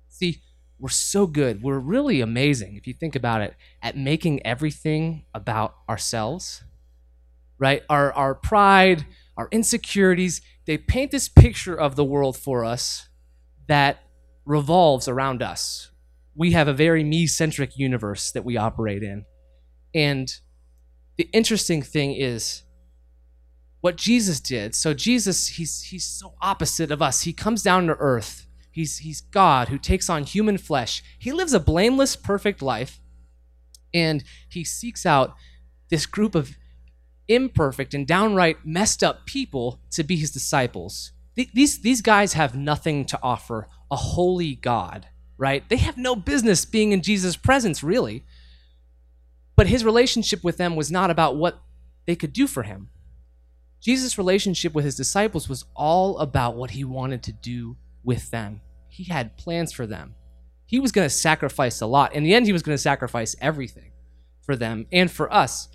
See, 0.07 0.41
we're 0.79 0.89
so 0.89 1.27
good. 1.27 1.61
We're 1.61 1.79
really 1.79 2.21
amazing, 2.21 2.75
if 2.75 2.87
you 2.87 2.93
think 2.93 3.15
about 3.15 3.41
it, 3.41 3.53
at 3.81 3.97
making 3.97 4.45
everything 4.45 5.25
about 5.33 5.75
ourselves, 5.89 6.63
right? 7.57 7.83
Our, 7.89 8.13
our 8.13 8.33
pride, 8.33 9.05
our 9.35 9.49
insecurities, 9.51 10.41
they 10.69 10.77
paint 10.77 11.09
this 11.09 11.27
picture 11.27 11.73
of 11.73 11.95
the 11.95 12.03
world 12.03 12.37
for 12.37 12.63
us 12.63 13.09
that 13.67 14.03
revolves 14.45 15.07
around 15.07 15.41
us. 15.41 15.89
We 16.35 16.51
have 16.51 16.67
a 16.67 16.73
very 16.73 17.03
me 17.03 17.25
centric 17.25 17.75
universe 17.75 18.31
that 18.33 18.45
we 18.45 18.55
operate 18.55 19.01
in. 19.01 19.25
And 19.95 20.31
the 21.17 21.27
interesting 21.33 21.81
thing 21.81 22.13
is, 22.13 22.61
what 23.81 23.95
Jesus 23.95 24.39
did. 24.39 24.75
So 24.75 24.93
Jesus, 24.93 25.47
he's 25.47 25.81
he's 25.81 26.05
so 26.05 26.35
opposite 26.41 26.91
of 26.91 27.01
us. 27.01 27.21
He 27.21 27.33
comes 27.33 27.63
down 27.63 27.87
to 27.87 27.93
earth 27.93 28.45
He's, 28.71 28.99
he's 28.99 29.21
God 29.21 29.67
who 29.69 29.77
takes 29.77 30.09
on 30.09 30.23
human 30.23 30.57
flesh. 30.57 31.03
He 31.17 31.31
lives 31.31 31.53
a 31.53 31.59
blameless, 31.59 32.15
perfect 32.15 32.61
life, 32.61 33.01
and 33.93 34.23
he 34.47 34.63
seeks 34.63 35.05
out 35.05 35.35
this 35.89 36.05
group 36.05 36.35
of 36.35 36.55
imperfect 37.29 37.93
and 37.93 38.05
downright 38.05 38.65
messed 38.65 39.03
up 39.03 39.25
people 39.25 39.79
to 39.91 40.03
be 40.03 40.17
his 40.17 40.31
disciples. 40.31 41.13
These, 41.35 41.79
these 41.79 42.01
guys 42.01 42.33
have 42.33 42.55
nothing 42.55 43.05
to 43.05 43.19
offer 43.23 43.67
a 43.89 43.95
holy 43.95 44.55
God, 44.55 45.07
right? 45.37 45.67
They 45.69 45.77
have 45.77 45.97
no 45.97 46.15
business 46.15 46.65
being 46.65 46.91
in 46.91 47.01
Jesus' 47.01 47.37
presence, 47.37 47.81
really. 47.81 48.25
But 49.55 49.67
his 49.67 49.85
relationship 49.85 50.43
with 50.43 50.57
them 50.57 50.75
was 50.75 50.91
not 50.91 51.09
about 51.09 51.37
what 51.37 51.61
they 52.05 52.15
could 52.15 52.33
do 52.33 52.45
for 52.45 52.63
him. 52.63 52.89
Jesus' 53.79 54.17
relationship 54.17 54.73
with 54.73 54.83
his 54.83 54.97
disciples 54.97 55.47
was 55.47 55.63
all 55.75 56.17
about 56.17 56.57
what 56.57 56.71
he 56.71 56.83
wanted 56.83 57.23
to 57.23 57.31
do 57.31 57.77
with 58.03 58.31
them. 58.31 58.59
He 58.89 59.05
had 59.05 59.37
plans 59.37 59.71
for 59.71 59.87
them. 59.87 60.15
He 60.65 60.79
was 60.79 60.91
going 60.91 61.05
to 61.05 61.13
sacrifice 61.13 61.79
a 61.79 61.85
lot. 61.85 62.13
In 62.13 62.23
the 62.23 62.33
end, 62.33 62.45
he 62.45 62.53
was 62.53 62.63
going 62.63 62.75
to 62.75 62.81
sacrifice 62.81 63.35
everything 63.39 63.91
for 64.41 64.55
them 64.55 64.87
and 64.91 65.09
for 65.09 65.31
us. 65.33 65.69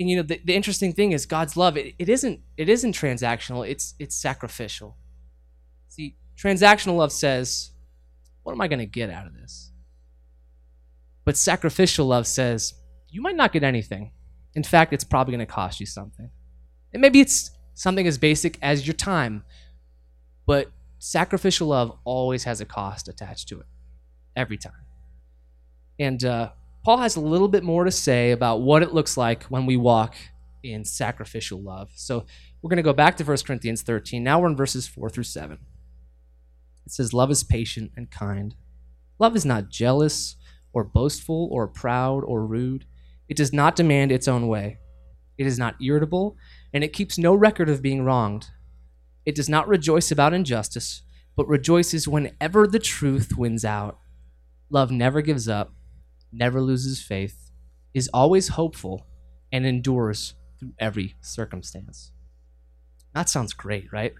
And 0.00 0.08
you 0.08 0.16
know, 0.16 0.22
the, 0.22 0.40
the 0.42 0.56
interesting 0.56 0.94
thing 0.94 1.12
is 1.12 1.26
God's 1.26 1.58
love, 1.58 1.76
it, 1.76 1.94
it 1.98 2.08
isn't 2.08 2.40
it 2.56 2.70
isn't 2.70 2.94
transactional, 2.96 3.68
it's 3.68 3.94
it's 3.98 4.16
sacrificial. 4.16 4.96
See, 5.88 6.16
transactional 6.36 6.96
love 6.96 7.12
says, 7.12 7.72
what 8.42 8.52
am 8.52 8.60
I 8.62 8.68
going 8.68 8.78
to 8.78 8.86
get 8.86 9.10
out 9.10 9.26
of 9.26 9.34
this? 9.34 9.70
But 11.26 11.36
sacrificial 11.36 12.06
love 12.06 12.26
says, 12.26 12.74
you 13.10 13.20
might 13.20 13.36
not 13.36 13.52
get 13.52 13.62
anything. 13.62 14.12
In 14.54 14.62
fact, 14.62 14.92
it's 14.94 15.04
probably 15.04 15.32
going 15.32 15.46
to 15.46 15.52
cost 15.52 15.80
you 15.80 15.86
something. 15.86 16.30
And 16.92 17.02
maybe 17.02 17.20
it's 17.20 17.50
something 17.74 18.06
as 18.06 18.18
basic 18.18 18.58
as 18.62 18.86
your 18.86 18.94
time, 18.94 19.44
but 20.46 20.72
sacrificial 20.98 21.68
love 21.68 21.96
always 22.04 22.44
has 22.44 22.60
a 22.60 22.64
cost 22.64 23.06
attached 23.06 23.48
to 23.48 23.60
it, 23.60 23.66
every 24.34 24.56
time. 24.56 24.72
And 25.98 26.24
uh, 26.24 26.50
Paul 26.82 26.98
has 26.98 27.16
a 27.16 27.20
little 27.20 27.48
bit 27.48 27.62
more 27.62 27.84
to 27.84 27.90
say 27.90 28.30
about 28.30 28.62
what 28.62 28.82
it 28.82 28.94
looks 28.94 29.16
like 29.16 29.44
when 29.44 29.66
we 29.66 29.76
walk 29.76 30.14
in 30.62 30.84
sacrificial 30.84 31.60
love. 31.60 31.90
So 31.94 32.24
we're 32.62 32.70
going 32.70 32.78
to 32.78 32.82
go 32.82 32.92
back 32.92 33.16
to 33.18 33.24
1 33.24 33.36
Corinthians 33.46 33.82
13. 33.82 34.22
Now 34.22 34.40
we're 34.40 34.48
in 34.48 34.56
verses 34.56 34.86
4 34.86 35.10
through 35.10 35.24
7. 35.24 35.58
It 36.86 36.92
says, 36.92 37.12
Love 37.12 37.30
is 37.30 37.44
patient 37.44 37.92
and 37.96 38.10
kind. 38.10 38.54
Love 39.18 39.36
is 39.36 39.44
not 39.44 39.68
jealous 39.68 40.36
or 40.72 40.84
boastful 40.84 41.48
or 41.50 41.68
proud 41.68 42.24
or 42.24 42.46
rude. 42.46 42.86
It 43.28 43.36
does 43.36 43.52
not 43.52 43.76
demand 43.76 44.10
its 44.10 44.26
own 44.26 44.48
way. 44.48 44.78
It 45.36 45.46
is 45.46 45.58
not 45.58 45.76
irritable, 45.82 46.36
and 46.72 46.84
it 46.84 46.92
keeps 46.92 47.16
no 47.16 47.34
record 47.34 47.68
of 47.68 47.82
being 47.82 48.04
wronged. 48.04 48.48
It 49.24 49.34
does 49.34 49.48
not 49.48 49.68
rejoice 49.68 50.10
about 50.10 50.34
injustice, 50.34 51.02
but 51.36 51.48
rejoices 51.48 52.08
whenever 52.08 52.66
the 52.66 52.78
truth 52.78 53.36
wins 53.36 53.64
out. 53.64 53.98
Love 54.70 54.90
never 54.90 55.22
gives 55.22 55.48
up, 55.48 55.72
never 56.32 56.60
loses 56.60 57.02
faith, 57.02 57.50
is 57.94 58.08
always 58.12 58.48
hopeful, 58.48 59.06
and 59.52 59.66
endures 59.66 60.34
through 60.58 60.72
every 60.78 61.16
circumstance. 61.20 62.12
That 63.14 63.28
sounds 63.28 63.52
great, 63.52 63.92
right? 63.92 64.14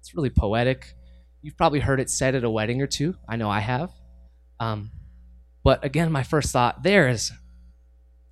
It's 0.00 0.14
really 0.14 0.30
poetic. 0.30 0.94
You've 1.42 1.56
probably 1.56 1.80
heard 1.80 2.00
it 2.00 2.10
said 2.10 2.34
at 2.34 2.44
a 2.44 2.50
wedding 2.50 2.82
or 2.82 2.86
two. 2.86 3.14
I 3.28 3.36
know 3.36 3.50
I 3.50 3.60
have. 3.60 3.90
Um, 4.58 4.90
but 5.62 5.84
again, 5.84 6.10
my 6.10 6.22
first 6.22 6.52
thought 6.52 6.82
there 6.82 7.08
is 7.08 7.32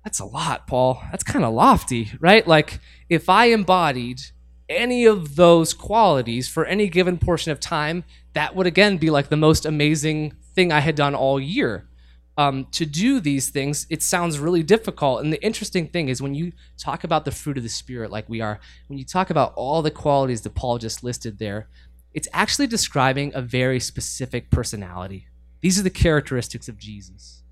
that's 0.03 0.19
a 0.19 0.25
lot, 0.25 0.67
Paul. 0.67 1.01
That's 1.11 1.23
kind 1.23 1.45
of 1.45 1.53
lofty, 1.53 2.11
right? 2.19 2.45
Like, 2.45 2.79
if 3.09 3.29
I 3.29 3.45
embodied 3.45 4.21
any 4.67 5.05
of 5.05 5.35
those 5.35 5.73
qualities 5.73 6.49
for 6.49 6.65
any 6.65 6.89
given 6.89 7.17
portion 7.17 7.51
of 7.51 7.59
time, 7.59 8.03
that 8.33 8.55
would 8.55 8.67
again 8.67 8.97
be 8.97 9.09
like 9.09 9.29
the 9.29 9.37
most 9.37 9.65
amazing 9.65 10.33
thing 10.53 10.71
I 10.71 10.81
had 10.81 10.95
done 10.95 11.15
all 11.15 11.39
year. 11.39 11.87
Um, 12.35 12.65
to 12.71 12.85
do 12.85 13.19
these 13.19 13.51
things, 13.51 13.85
it 13.91 14.01
sounds 14.01 14.39
really 14.39 14.63
difficult. 14.63 15.21
And 15.23 15.31
the 15.31 15.43
interesting 15.43 15.87
thing 15.87 16.09
is 16.09 16.21
when 16.21 16.33
you 16.33 16.51
talk 16.79 17.03
about 17.03 17.25
the 17.25 17.31
fruit 17.31 17.57
of 17.57 17.63
the 17.63 17.69
Spirit, 17.69 18.09
like 18.09 18.27
we 18.27 18.41
are, 18.41 18.59
when 18.87 18.97
you 18.97 19.05
talk 19.05 19.29
about 19.29 19.53
all 19.55 19.83
the 19.83 19.91
qualities 19.91 20.41
that 20.41 20.55
Paul 20.55 20.79
just 20.79 21.03
listed 21.03 21.37
there, 21.37 21.67
it's 22.11 22.27
actually 22.33 22.67
describing 22.67 23.31
a 23.35 23.41
very 23.41 23.79
specific 23.79 24.49
personality. 24.49 25.27
These 25.61 25.79
are 25.79 25.83
the 25.83 25.89
characteristics 25.89 26.67
of 26.67 26.77
Jesus. 26.77 27.43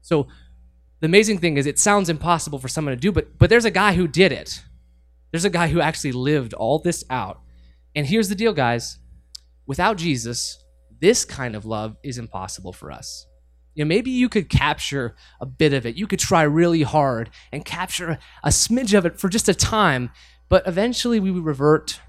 So 0.00 0.26
the 1.00 1.06
amazing 1.06 1.38
thing 1.38 1.56
is 1.56 1.66
it 1.66 1.78
sounds 1.78 2.08
impossible 2.08 2.58
for 2.58 2.68
someone 2.68 2.94
to 2.94 3.00
do, 3.00 3.12
but 3.12 3.38
but 3.38 3.50
there's 3.50 3.64
a 3.64 3.70
guy 3.70 3.92
who 3.94 4.08
did 4.08 4.32
it. 4.32 4.62
There's 5.30 5.44
a 5.44 5.50
guy 5.50 5.68
who 5.68 5.80
actually 5.80 6.12
lived 6.12 6.54
all 6.54 6.78
this 6.78 7.04
out. 7.10 7.40
And 7.94 8.06
here's 8.06 8.28
the 8.28 8.34
deal, 8.34 8.52
guys. 8.52 8.98
Without 9.66 9.98
Jesus, 9.98 10.64
this 11.00 11.24
kind 11.24 11.54
of 11.54 11.66
love 11.66 11.96
is 12.02 12.18
impossible 12.18 12.72
for 12.72 12.90
us. 12.90 13.26
You 13.78 13.84
know, 13.84 13.88
maybe 13.90 14.10
you 14.10 14.28
could 14.28 14.48
capture 14.48 15.14
a 15.40 15.46
bit 15.46 15.72
of 15.72 15.86
it. 15.86 15.94
You 15.94 16.08
could 16.08 16.18
try 16.18 16.42
really 16.42 16.82
hard 16.82 17.30
and 17.52 17.64
capture 17.64 18.18
a 18.42 18.48
smidge 18.48 18.92
of 18.92 19.06
it 19.06 19.20
for 19.20 19.28
just 19.28 19.48
a 19.48 19.54
time, 19.54 20.10
but 20.48 20.66
eventually 20.66 21.20
we 21.20 21.30
would 21.30 21.44
revert 21.44 22.00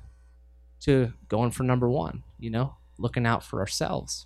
to 0.79 1.13
going 1.27 1.51
for 1.51 1.61
number 1.61 1.87
one, 1.87 2.23
you 2.39 2.49
know, 2.49 2.73
looking 2.97 3.27
out 3.27 3.43
for 3.43 3.59
ourselves. 3.59 4.25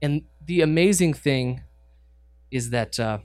And 0.00 0.22
the 0.42 0.62
amazing 0.62 1.12
thing 1.12 1.62
is 2.50 2.70
that 2.70 2.98
uh, 2.98 3.18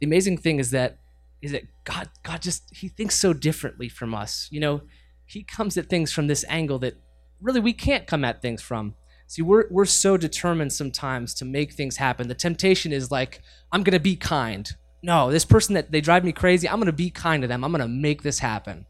the 0.00 0.06
amazing 0.06 0.38
thing 0.38 0.60
is 0.60 0.70
that 0.70 0.96
is 1.42 1.52
that 1.52 1.64
God 1.84 2.08
God 2.22 2.40
just 2.40 2.62
he 2.74 2.88
thinks 2.88 3.14
so 3.14 3.34
differently 3.34 3.90
from 3.90 4.14
us. 4.14 4.48
You 4.50 4.60
know, 4.60 4.80
he 5.26 5.42
comes 5.42 5.76
at 5.76 5.90
things 5.90 6.12
from 6.12 6.28
this 6.28 6.46
angle 6.48 6.78
that 6.78 6.94
really 7.42 7.60
we 7.60 7.74
can't 7.74 8.06
come 8.06 8.24
at 8.24 8.40
things 8.40 8.62
from. 8.62 8.94
See, 9.28 9.42
we're 9.42 9.66
we're 9.70 9.84
so 9.84 10.16
determined 10.16 10.72
sometimes 10.72 11.34
to 11.34 11.44
make 11.44 11.72
things 11.72 11.96
happen. 11.96 12.28
The 12.28 12.34
temptation 12.34 12.92
is 12.92 13.10
like, 13.10 13.42
I'm 13.70 13.82
gonna 13.82 14.00
be 14.00 14.16
kind. 14.16 14.68
No, 15.02 15.30
this 15.30 15.44
person 15.44 15.74
that 15.74 15.92
they 15.92 16.00
drive 16.00 16.24
me 16.24 16.32
crazy, 16.32 16.68
I'm 16.68 16.80
gonna 16.80 16.92
be 16.92 17.10
kind 17.10 17.42
to 17.42 17.48
them. 17.48 17.62
I'm 17.62 17.70
gonna 17.70 17.86
make 17.88 18.22
this 18.22 18.40
happen. 18.40 18.84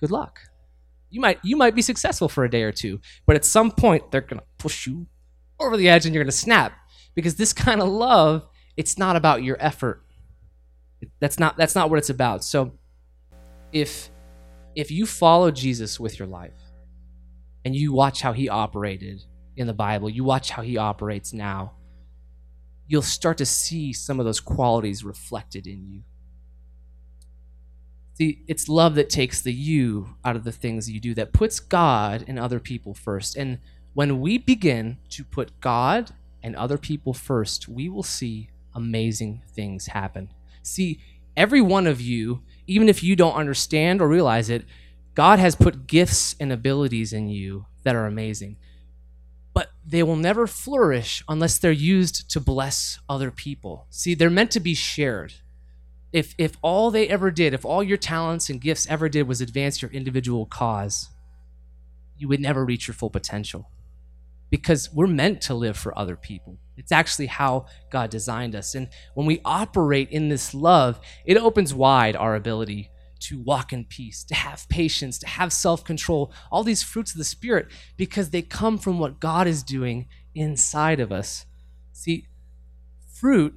Good 0.00 0.10
luck. 0.10 0.40
You 1.10 1.20
might 1.20 1.38
you 1.44 1.56
might 1.56 1.74
be 1.74 1.82
successful 1.82 2.28
for 2.28 2.44
a 2.44 2.50
day 2.50 2.62
or 2.62 2.72
two, 2.72 3.00
but 3.26 3.36
at 3.36 3.44
some 3.44 3.70
point 3.70 4.10
they're 4.10 4.22
gonna 4.22 4.42
push 4.58 4.86
you 4.86 5.06
over 5.60 5.76
the 5.76 5.88
edge 5.88 6.06
and 6.06 6.14
you're 6.14 6.24
gonna 6.24 6.32
snap. 6.32 6.72
Because 7.14 7.36
this 7.36 7.52
kind 7.52 7.80
of 7.80 7.88
love, 7.88 8.46
it's 8.76 8.98
not 8.98 9.14
about 9.14 9.44
your 9.44 9.56
effort 9.60 10.04
that's 11.20 11.38
not 11.38 11.56
that's 11.56 11.74
not 11.74 11.90
what 11.90 11.98
it's 11.98 12.10
about. 12.10 12.44
So 12.44 12.72
if 13.72 14.10
if 14.74 14.90
you 14.90 15.06
follow 15.06 15.50
Jesus 15.50 16.00
with 16.00 16.18
your 16.18 16.28
life 16.28 16.58
and 17.64 17.74
you 17.74 17.92
watch 17.92 18.20
how 18.20 18.32
he 18.32 18.48
operated 18.48 19.22
in 19.56 19.66
the 19.66 19.72
Bible, 19.72 20.10
you 20.10 20.24
watch 20.24 20.50
how 20.50 20.62
he 20.62 20.76
operates 20.76 21.32
now, 21.32 21.72
you'll 22.86 23.02
start 23.02 23.38
to 23.38 23.46
see 23.46 23.92
some 23.92 24.18
of 24.20 24.26
those 24.26 24.40
qualities 24.40 25.04
reflected 25.04 25.66
in 25.66 25.86
you. 25.86 26.02
See, 28.14 28.44
it's 28.46 28.68
love 28.68 28.94
that 28.94 29.10
takes 29.10 29.40
the 29.40 29.52
you 29.52 30.16
out 30.24 30.36
of 30.36 30.44
the 30.44 30.52
things 30.52 30.90
you 30.90 31.00
do, 31.00 31.14
that 31.14 31.32
puts 31.32 31.58
God 31.58 32.24
and 32.28 32.38
other 32.38 32.60
people 32.60 32.94
first. 32.94 33.36
And 33.36 33.58
when 33.92 34.20
we 34.20 34.38
begin 34.38 34.98
to 35.10 35.24
put 35.24 35.60
God 35.60 36.12
and 36.42 36.54
other 36.54 36.78
people 36.78 37.12
first, 37.12 37.68
we 37.68 37.88
will 37.88 38.04
see 38.04 38.50
amazing 38.74 39.42
things 39.52 39.86
happen. 39.86 40.28
See, 40.62 41.00
every 41.36 41.60
one 41.60 41.86
of 41.86 42.00
you, 42.00 42.42
even 42.66 42.88
if 42.88 43.02
you 43.02 43.16
don't 43.16 43.34
understand 43.34 44.00
or 44.00 44.08
realize 44.08 44.48
it, 44.48 44.64
God 45.14 45.38
has 45.38 45.56
put 45.56 45.86
gifts 45.86 46.36
and 46.38 46.52
abilities 46.52 47.12
in 47.12 47.28
you 47.28 47.66
that 47.82 47.96
are 47.96 48.06
amazing. 48.06 48.56
But 49.54 49.70
they 49.86 50.02
will 50.02 50.16
never 50.16 50.46
flourish 50.46 51.22
unless 51.28 51.58
they're 51.58 51.72
used 51.72 52.28
to 52.30 52.40
bless 52.40 52.98
other 53.08 53.30
people. 53.30 53.86
See, 53.88 54.14
they're 54.14 54.28
meant 54.28 54.50
to 54.50 54.60
be 54.60 54.74
shared. 54.74 55.34
If, 56.12 56.34
if 56.38 56.56
all 56.60 56.90
they 56.90 57.08
ever 57.08 57.30
did, 57.30 57.54
if 57.54 57.64
all 57.64 57.82
your 57.82 57.96
talents 57.96 58.50
and 58.50 58.60
gifts 58.60 58.86
ever 58.88 59.08
did 59.08 59.26
was 59.26 59.40
advance 59.40 59.80
your 59.80 59.90
individual 59.90 60.46
cause, 60.46 61.08
you 62.16 62.28
would 62.28 62.40
never 62.40 62.64
reach 62.64 62.86
your 62.86 62.94
full 62.94 63.10
potential 63.10 63.70
because 64.50 64.92
we're 64.92 65.06
meant 65.06 65.40
to 65.42 65.54
live 65.54 65.76
for 65.76 65.96
other 65.98 66.14
people. 66.14 66.56
It's 66.76 66.92
actually 66.92 67.26
how 67.26 67.66
God 67.90 68.10
designed 68.10 68.54
us. 68.54 68.74
And 68.74 68.88
when 69.14 69.26
we 69.26 69.40
operate 69.44 70.10
in 70.10 70.28
this 70.28 70.54
love, 70.54 71.00
it 71.24 71.36
opens 71.36 71.74
wide 71.74 72.16
our 72.16 72.36
ability 72.36 72.90
to 73.24 73.38
walk 73.38 73.72
in 73.72 73.84
peace, 73.84 74.24
to 74.24 74.34
have 74.34 74.68
patience, 74.68 75.18
to 75.18 75.26
have 75.26 75.52
self 75.52 75.84
control, 75.84 76.32
all 76.50 76.64
these 76.64 76.82
fruits 76.82 77.12
of 77.12 77.18
the 77.18 77.24
Spirit, 77.24 77.68
because 77.96 78.30
they 78.30 78.42
come 78.42 78.78
from 78.78 78.98
what 78.98 79.20
God 79.20 79.46
is 79.46 79.62
doing 79.62 80.06
inside 80.34 81.00
of 81.00 81.12
us. 81.12 81.46
See, 81.92 82.26
fruit 83.12 83.54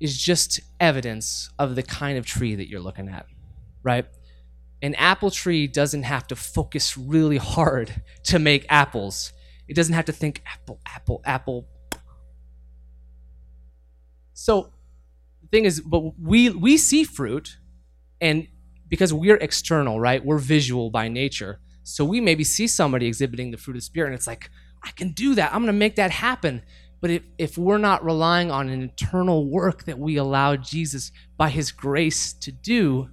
is 0.00 0.20
just 0.20 0.60
evidence 0.80 1.50
of 1.58 1.76
the 1.76 1.82
kind 1.82 2.18
of 2.18 2.26
tree 2.26 2.54
that 2.54 2.68
you're 2.68 2.80
looking 2.80 3.08
at, 3.08 3.26
right? 3.82 4.06
An 4.82 4.94
apple 4.96 5.30
tree 5.30 5.66
doesn't 5.66 6.02
have 6.02 6.26
to 6.26 6.36
focus 6.36 6.96
really 6.96 7.38
hard 7.38 8.02
to 8.24 8.38
make 8.38 8.66
apples. 8.68 9.32
It 9.68 9.74
doesn't 9.74 9.94
have 9.94 10.04
to 10.06 10.12
think 10.12 10.42
apple, 10.46 10.80
apple, 10.86 11.22
apple. 11.24 11.66
So 14.34 14.72
the 15.42 15.48
thing 15.48 15.64
is, 15.64 15.80
but 15.80 16.18
we 16.20 16.50
we 16.50 16.76
see 16.76 17.04
fruit, 17.04 17.56
and 18.20 18.48
because 18.94 19.12
we're 19.12 19.36
external, 19.36 20.00
right? 20.00 20.24
We're 20.24 20.38
visual 20.38 20.90
by 20.90 21.08
nature. 21.08 21.60
So 21.82 22.04
we 22.04 22.20
maybe 22.20 22.44
see 22.44 22.66
somebody 22.66 23.06
exhibiting 23.06 23.50
the 23.50 23.58
fruit 23.58 23.76
of 23.76 23.82
the 23.82 23.84
spirit, 23.84 24.08
and 24.08 24.14
it's 24.14 24.26
like, 24.26 24.50
I 24.82 24.90
can 24.90 25.12
do 25.12 25.34
that. 25.34 25.52
I'm 25.54 25.62
gonna 25.62 25.72
make 25.72 25.96
that 25.96 26.10
happen. 26.10 26.62
But 27.00 27.10
if, 27.10 27.22
if 27.36 27.58
we're 27.58 27.78
not 27.78 28.04
relying 28.04 28.50
on 28.50 28.68
an 28.68 28.80
internal 28.80 29.46
work 29.50 29.84
that 29.84 29.98
we 29.98 30.16
allow 30.16 30.56
Jesus 30.56 31.12
by 31.36 31.50
his 31.50 31.70
grace 31.70 32.32
to 32.34 32.50
do, 32.50 33.10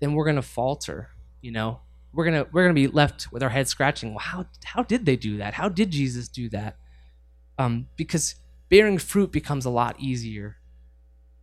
then 0.00 0.14
we're 0.14 0.26
gonna 0.26 0.42
falter, 0.42 1.10
you 1.40 1.50
know? 1.50 1.80
we're 2.12 2.24
gonna 2.24 2.46
we're 2.52 2.64
gonna 2.64 2.74
be 2.74 2.88
left 2.88 3.30
with 3.32 3.42
our 3.42 3.48
heads 3.48 3.70
scratching. 3.70 4.10
Well, 4.10 4.18
how 4.18 4.46
how 4.64 4.82
did 4.82 5.06
they 5.06 5.16
do 5.16 5.38
that? 5.38 5.54
How 5.54 5.68
did 5.68 5.90
Jesus 5.90 6.28
do 6.28 6.48
that? 6.50 6.76
Um, 7.58 7.86
because 7.96 8.36
bearing 8.68 8.98
fruit 8.98 9.32
becomes 9.32 9.64
a 9.64 9.70
lot 9.70 9.96
easier 10.00 10.56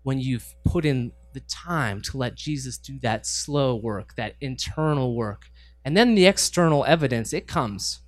when 0.03 0.19
you've 0.19 0.55
put 0.65 0.85
in 0.85 1.11
the 1.37 1.41
time 1.41 2.01
to 2.01 2.17
let 2.17 2.33
Jesus 2.33 2.79
do 2.79 2.97
that 2.99 3.27
slow 3.27 3.75
work, 3.75 4.15
that 4.15 4.33
internal 4.41 5.15
work. 5.15 5.51
And 5.85 5.95
then 5.95 6.15
the 6.15 6.25
external 6.25 6.83
evidence, 6.85 7.31
it 7.31 7.45
comes. 7.45 7.99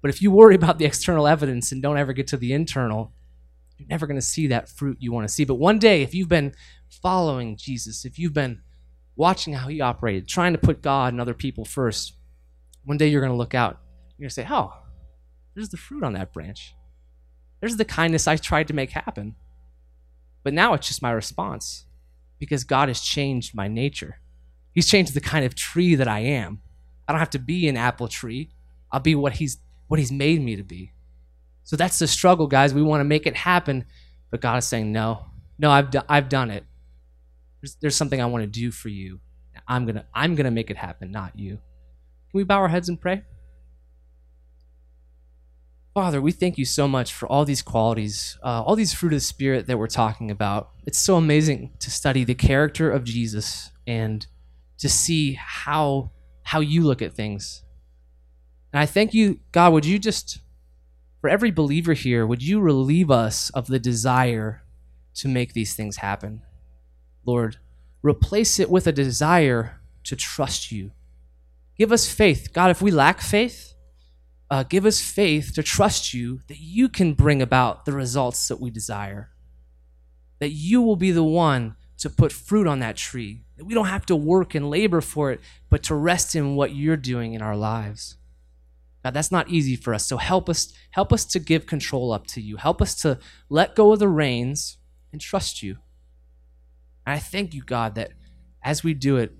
But 0.00 0.10
if 0.10 0.22
you 0.22 0.30
worry 0.30 0.54
about 0.54 0.78
the 0.78 0.84
external 0.84 1.26
evidence 1.26 1.72
and 1.72 1.82
don't 1.82 1.98
ever 1.98 2.12
get 2.12 2.28
to 2.28 2.36
the 2.36 2.52
internal, 2.52 3.12
you're 3.76 3.88
never 3.88 4.06
going 4.06 4.20
to 4.20 4.24
see 4.24 4.46
that 4.46 4.68
fruit 4.68 4.98
you 5.00 5.10
want 5.10 5.26
to 5.26 5.34
see. 5.34 5.44
But 5.44 5.56
one 5.56 5.80
day, 5.80 6.02
if 6.02 6.14
you've 6.14 6.28
been 6.28 6.54
following 6.88 7.56
Jesus, 7.56 8.04
if 8.04 8.20
you've 8.20 8.32
been 8.32 8.60
watching 9.16 9.54
how 9.54 9.66
he 9.66 9.80
operated, 9.80 10.28
trying 10.28 10.52
to 10.52 10.58
put 10.58 10.80
God 10.80 11.12
and 11.12 11.20
other 11.20 11.34
people 11.34 11.64
first, 11.64 12.14
one 12.84 12.98
day 12.98 13.08
you're 13.08 13.20
going 13.20 13.32
to 13.32 13.36
look 13.36 13.54
out. 13.54 13.80
You're 14.16 14.26
going 14.26 14.28
to 14.28 14.34
say, 14.34 14.46
Oh, 14.48 14.72
there's 15.56 15.70
the 15.70 15.76
fruit 15.76 16.04
on 16.04 16.12
that 16.12 16.32
branch. 16.32 16.76
There's 17.58 17.78
the 17.78 17.84
kindness 17.84 18.28
I 18.28 18.36
tried 18.36 18.68
to 18.68 18.74
make 18.74 18.92
happen. 18.92 19.34
But 20.44 20.54
now 20.54 20.74
it's 20.74 20.86
just 20.86 21.02
my 21.02 21.10
response 21.10 21.85
because 22.38 22.64
God 22.64 22.88
has 22.88 23.00
changed 23.00 23.54
my 23.54 23.68
nature. 23.68 24.20
He's 24.72 24.88
changed 24.88 25.14
the 25.14 25.20
kind 25.20 25.44
of 25.44 25.54
tree 25.54 25.94
that 25.94 26.08
I 26.08 26.20
am. 26.20 26.60
I 27.08 27.12
don't 27.12 27.18
have 27.18 27.30
to 27.30 27.38
be 27.38 27.68
an 27.68 27.76
apple 27.76 28.08
tree. 28.08 28.50
I'll 28.90 29.00
be 29.00 29.14
what 29.14 29.34
he's 29.34 29.58
what 29.88 30.00
he's 30.00 30.12
made 30.12 30.42
me 30.42 30.56
to 30.56 30.64
be. 30.64 30.92
So 31.62 31.76
that's 31.76 31.98
the 31.98 32.06
struggle, 32.06 32.46
guys. 32.46 32.74
We 32.74 32.82
want 32.82 33.00
to 33.00 33.04
make 33.04 33.26
it 33.26 33.36
happen, 33.36 33.84
but 34.30 34.40
God 34.40 34.58
is 34.58 34.66
saying, 34.66 34.92
"No. 34.92 35.26
No, 35.58 35.70
I've 35.70 35.90
do- 35.90 36.02
I've 36.08 36.28
done 36.28 36.50
it. 36.50 36.64
There's, 37.60 37.76
there's 37.76 37.96
something 37.96 38.20
I 38.20 38.26
want 38.26 38.42
to 38.42 38.46
do 38.46 38.70
for 38.70 38.88
you. 38.88 39.20
I'm 39.66 39.84
going 39.84 39.96
to 39.96 40.04
I'm 40.14 40.34
going 40.34 40.44
to 40.44 40.50
make 40.50 40.70
it 40.70 40.76
happen, 40.76 41.10
not 41.10 41.38
you." 41.38 41.56
Can 42.30 42.38
we 42.38 42.44
bow 42.44 42.58
our 42.58 42.68
heads 42.68 42.88
and 42.88 43.00
pray? 43.00 43.22
Father, 45.96 46.20
we 46.20 46.30
thank 46.30 46.58
you 46.58 46.66
so 46.66 46.86
much 46.86 47.14
for 47.14 47.26
all 47.26 47.46
these 47.46 47.62
qualities, 47.62 48.36
uh, 48.44 48.62
all 48.62 48.76
these 48.76 48.92
fruit 48.92 49.14
of 49.14 49.16
the 49.16 49.20
Spirit 49.20 49.66
that 49.66 49.78
we're 49.78 49.86
talking 49.86 50.30
about. 50.30 50.68
It's 50.84 50.98
so 50.98 51.16
amazing 51.16 51.72
to 51.78 51.90
study 51.90 52.22
the 52.22 52.34
character 52.34 52.90
of 52.90 53.02
Jesus 53.02 53.70
and 53.86 54.26
to 54.76 54.90
see 54.90 55.38
how 55.40 56.10
how 56.42 56.60
you 56.60 56.82
look 56.82 57.00
at 57.00 57.14
things. 57.14 57.62
And 58.74 58.80
I 58.80 58.84
thank 58.84 59.14
you, 59.14 59.40
God. 59.52 59.72
Would 59.72 59.86
you 59.86 59.98
just, 59.98 60.40
for 61.22 61.30
every 61.30 61.50
believer 61.50 61.94
here, 61.94 62.26
would 62.26 62.42
you 62.42 62.60
relieve 62.60 63.10
us 63.10 63.48
of 63.54 63.66
the 63.66 63.78
desire 63.78 64.64
to 65.14 65.28
make 65.28 65.54
these 65.54 65.74
things 65.74 65.96
happen, 65.96 66.42
Lord? 67.24 67.56
Replace 68.02 68.60
it 68.60 68.68
with 68.68 68.86
a 68.86 68.92
desire 68.92 69.80
to 70.04 70.14
trust 70.14 70.70
you. 70.70 70.90
Give 71.78 71.90
us 71.90 72.06
faith, 72.06 72.52
God. 72.52 72.70
If 72.70 72.82
we 72.82 72.90
lack 72.90 73.22
faith 73.22 73.72
uh, 74.50 74.62
give 74.62 74.86
us 74.86 75.00
faith 75.00 75.52
to 75.54 75.62
trust 75.62 76.14
you 76.14 76.40
that 76.48 76.58
you 76.58 76.88
can 76.88 77.14
bring 77.14 77.42
about 77.42 77.84
the 77.84 77.92
results 77.92 78.48
that 78.48 78.60
we 78.60 78.70
desire. 78.70 79.30
That 80.38 80.50
you 80.50 80.82
will 80.82 80.96
be 80.96 81.10
the 81.10 81.24
one 81.24 81.76
to 81.98 82.10
put 82.10 82.32
fruit 82.32 82.66
on 82.66 82.78
that 82.80 82.96
tree. 82.96 83.44
That 83.56 83.64
we 83.64 83.74
don't 83.74 83.86
have 83.86 84.06
to 84.06 84.16
work 84.16 84.54
and 84.54 84.70
labor 84.70 85.00
for 85.00 85.32
it, 85.32 85.40
but 85.70 85.82
to 85.84 85.94
rest 85.94 86.34
in 86.34 86.54
what 86.54 86.74
you're 86.74 86.96
doing 86.96 87.34
in 87.34 87.42
our 87.42 87.56
lives. 87.56 88.16
God, 89.02 89.14
that's 89.14 89.32
not 89.32 89.48
easy 89.48 89.76
for 89.76 89.94
us. 89.94 90.04
So 90.04 90.16
help 90.16 90.48
us, 90.48 90.72
help 90.90 91.12
us 91.12 91.24
to 91.26 91.38
give 91.38 91.66
control 91.66 92.12
up 92.12 92.26
to 92.28 92.40
you. 92.40 92.56
Help 92.56 92.82
us 92.82 92.94
to 93.02 93.18
let 93.48 93.74
go 93.74 93.92
of 93.92 93.98
the 93.98 94.08
reins 94.08 94.78
and 95.12 95.20
trust 95.20 95.62
you. 95.62 95.78
And 97.06 97.14
I 97.14 97.18
thank 97.18 97.54
you, 97.54 97.62
God, 97.62 97.94
that 97.94 98.12
as 98.62 98.82
we 98.82 98.94
do 98.94 99.16
it, 99.16 99.32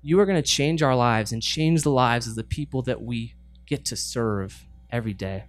you 0.00 0.18
are 0.20 0.26
going 0.26 0.40
to 0.40 0.48
change 0.48 0.82
our 0.82 0.94
lives 0.96 1.32
and 1.32 1.42
change 1.42 1.82
the 1.82 1.90
lives 1.90 2.26
of 2.26 2.36
the 2.36 2.44
people 2.44 2.82
that 2.82 3.02
we 3.02 3.34
get 3.70 3.86
to 3.86 3.96
serve 3.96 4.66
every 4.90 5.14
day. 5.14 5.44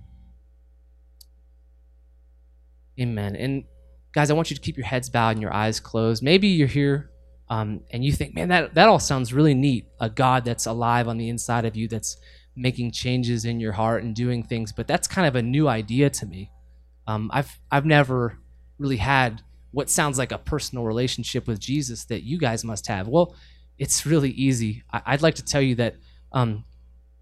Amen. 2.99 3.35
And 3.35 3.63
guys, 4.13 4.29
I 4.29 4.35
want 4.35 4.51
you 4.51 4.55
to 4.55 4.61
keep 4.61 4.77
your 4.77 4.85
heads 4.85 5.09
bowed 5.09 5.31
and 5.31 5.41
your 5.41 5.53
eyes 5.53 5.79
closed. 5.79 6.21
Maybe 6.21 6.47
you're 6.47 6.67
here 6.67 7.09
um, 7.49 7.81
and 7.89 8.05
you 8.05 8.11
think, 8.11 8.35
man, 8.35 8.49
that, 8.49 8.75
that 8.75 8.87
all 8.87 8.99
sounds 8.99 9.33
really 9.33 9.55
neat. 9.55 9.87
A 9.99 10.09
God 10.09 10.45
that's 10.45 10.67
alive 10.67 11.07
on 11.07 11.17
the 11.17 11.29
inside 11.29 11.65
of 11.65 11.75
you, 11.75 11.87
that's 11.87 12.15
making 12.55 12.91
changes 12.91 13.43
in 13.43 13.59
your 13.59 13.71
heart 13.71 14.03
and 14.03 14.15
doing 14.15 14.43
things. 14.43 14.71
But 14.71 14.87
that's 14.87 15.07
kind 15.07 15.27
of 15.27 15.35
a 15.35 15.41
new 15.41 15.67
idea 15.67 16.09
to 16.11 16.25
me. 16.27 16.51
Um, 17.07 17.31
I've, 17.33 17.59
I've 17.71 17.85
never 17.85 18.37
really 18.77 18.97
had 18.97 19.41
what 19.71 19.89
sounds 19.89 20.19
like 20.19 20.31
a 20.31 20.37
personal 20.37 20.85
relationship 20.85 21.47
with 21.47 21.59
Jesus 21.59 22.05
that 22.05 22.23
you 22.23 22.37
guys 22.37 22.63
must 22.63 22.87
have. 22.87 23.07
Well, 23.07 23.35
it's 23.79 24.05
really 24.05 24.31
easy. 24.31 24.83
I, 24.91 25.11
would 25.11 25.23
like 25.23 25.35
to 25.35 25.45
tell 25.45 25.61
you 25.61 25.75
that 25.75 25.95
um, 26.31 26.65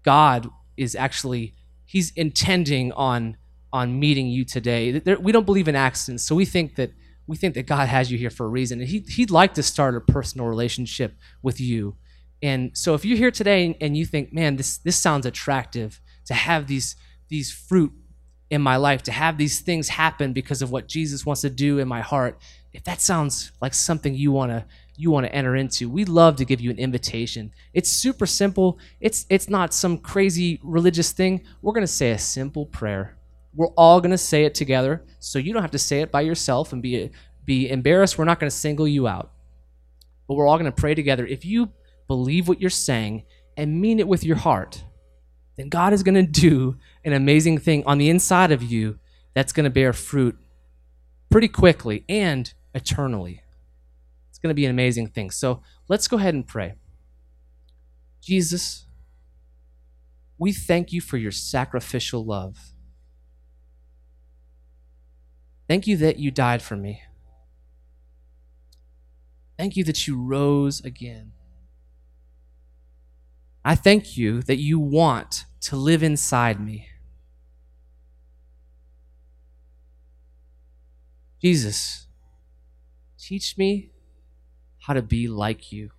God 0.02 0.50
is 0.80 0.96
actually 0.96 1.54
he's 1.84 2.10
intending 2.16 2.90
on 2.92 3.36
on 3.72 4.00
meeting 4.00 4.26
you 4.26 4.44
today. 4.44 4.98
There, 4.98 5.18
we 5.20 5.30
don't 5.30 5.46
believe 5.46 5.68
in 5.68 5.76
accidents, 5.76 6.24
so 6.24 6.34
we 6.34 6.44
think 6.44 6.74
that 6.76 6.90
we 7.26 7.36
think 7.36 7.54
that 7.54 7.66
God 7.66 7.86
has 7.86 8.10
you 8.10 8.18
here 8.18 8.30
for 8.30 8.46
a 8.46 8.48
reason, 8.48 8.80
he, 8.80 9.04
He'd 9.08 9.30
like 9.30 9.54
to 9.54 9.62
start 9.62 9.94
a 9.94 10.00
personal 10.00 10.48
relationship 10.48 11.14
with 11.42 11.60
you. 11.60 11.96
And 12.42 12.76
so, 12.76 12.94
if 12.94 13.04
you're 13.04 13.18
here 13.18 13.30
today 13.30 13.76
and 13.80 13.96
you 13.96 14.06
think, 14.06 14.32
"Man, 14.32 14.56
this 14.56 14.78
this 14.78 14.96
sounds 14.96 15.26
attractive 15.26 16.00
to 16.24 16.34
have 16.34 16.66
these 16.66 16.96
these 17.28 17.52
fruit 17.52 17.92
in 18.48 18.62
my 18.62 18.76
life, 18.76 19.02
to 19.04 19.12
have 19.12 19.36
these 19.36 19.60
things 19.60 19.90
happen 19.90 20.32
because 20.32 20.62
of 20.62 20.72
what 20.72 20.88
Jesus 20.88 21.24
wants 21.26 21.42
to 21.42 21.50
do 21.50 21.78
in 21.78 21.86
my 21.86 22.00
heart," 22.00 22.40
if 22.72 22.82
that 22.84 23.00
sounds 23.00 23.52
like 23.60 23.74
something 23.74 24.14
you 24.14 24.32
want 24.32 24.50
to 24.52 24.64
you 25.00 25.10
want 25.10 25.26
to 25.26 25.34
enter 25.34 25.56
into, 25.56 25.88
we 25.88 26.04
love 26.04 26.36
to 26.36 26.44
give 26.44 26.60
you 26.60 26.70
an 26.70 26.78
invitation. 26.78 27.52
It's 27.72 27.90
super 27.90 28.26
simple. 28.26 28.78
It's 29.00 29.26
it's 29.30 29.48
not 29.48 29.72
some 29.72 29.98
crazy 29.98 30.60
religious 30.62 31.12
thing. 31.12 31.44
We're 31.62 31.72
going 31.72 31.86
to 31.86 31.92
say 31.92 32.10
a 32.10 32.18
simple 32.18 32.66
prayer. 32.66 33.16
We're 33.54 33.72
all 33.76 34.00
going 34.00 34.10
to 34.12 34.18
say 34.18 34.44
it 34.44 34.54
together, 34.54 35.04
so 35.18 35.38
you 35.38 35.52
don't 35.52 35.62
have 35.62 35.70
to 35.72 35.78
say 35.78 36.00
it 36.02 36.12
by 36.12 36.20
yourself 36.20 36.72
and 36.72 36.82
be 36.82 37.10
be 37.44 37.70
embarrassed. 37.70 38.18
We're 38.18 38.26
not 38.26 38.38
going 38.38 38.50
to 38.50 38.56
single 38.56 38.86
you 38.86 39.08
out. 39.08 39.32
But 40.28 40.34
we're 40.34 40.46
all 40.46 40.58
going 40.58 40.70
to 40.70 40.80
pray 40.80 40.94
together. 40.94 41.26
If 41.26 41.44
you 41.44 41.72
believe 42.06 42.46
what 42.46 42.60
you're 42.60 42.70
saying 42.70 43.24
and 43.56 43.80
mean 43.80 43.98
it 43.98 44.06
with 44.06 44.22
your 44.22 44.36
heart, 44.36 44.84
then 45.56 45.68
God 45.68 45.92
is 45.92 46.02
going 46.02 46.14
to 46.14 46.22
do 46.22 46.76
an 47.04 47.12
amazing 47.12 47.58
thing 47.58 47.82
on 47.86 47.98
the 47.98 48.10
inside 48.10 48.52
of 48.52 48.62
you 48.62 48.98
that's 49.34 49.52
going 49.52 49.64
to 49.64 49.70
bear 49.70 49.92
fruit 49.92 50.36
pretty 51.30 51.48
quickly 51.48 52.04
and 52.08 52.52
eternally 52.74 53.42
going 54.40 54.50
to 54.50 54.54
be 54.54 54.64
an 54.64 54.70
amazing 54.70 55.08
thing. 55.08 55.30
So 55.30 55.62
let's 55.88 56.08
go 56.08 56.16
ahead 56.16 56.34
and 56.34 56.46
pray. 56.46 56.74
Jesus, 58.22 58.86
we 60.38 60.52
thank 60.52 60.92
you 60.92 61.00
for 61.00 61.16
your 61.16 61.32
sacrificial 61.32 62.24
love. 62.24 62.72
Thank 65.68 65.86
you 65.86 65.96
that 65.98 66.18
you 66.18 66.30
died 66.30 66.62
for 66.62 66.76
me. 66.76 67.02
Thank 69.56 69.76
you 69.76 69.84
that 69.84 70.06
you 70.06 70.20
rose 70.20 70.80
again. 70.80 71.32
I 73.64 73.74
thank 73.74 74.16
you 74.16 74.42
that 74.42 74.56
you 74.56 74.78
want 74.78 75.44
to 75.60 75.76
live 75.76 76.02
inside 76.02 76.58
me. 76.60 76.88
Jesus, 81.42 82.06
teach 83.18 83.56
me 83.56 83.89
how 84.80 84.94
to 84.94 85.02
be 85.02 85.28
like 85.28 85.72
you. 85.72 85.90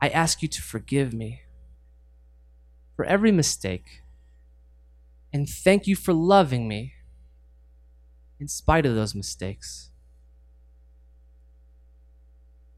I 0.00 0.08
ask 0.08 0.42
you 0.42 0.48
to 0.48 0.62
forgive 0.62 1.12
me 1.12 1.42
for 2.96 3.04
every 3.04 3.32
mistake 3.32 4.02
and 5.32 5.48
thank 5.48 5.86
you 5.86 5.94
for 5.94 6.12
loving 6.12 6.66
me 6.66 6.94
in 8.38 8.48
spite 8.48 8.86
of 8.86 8.94
those 8.94 9.14
mistakes. 9.14 9.90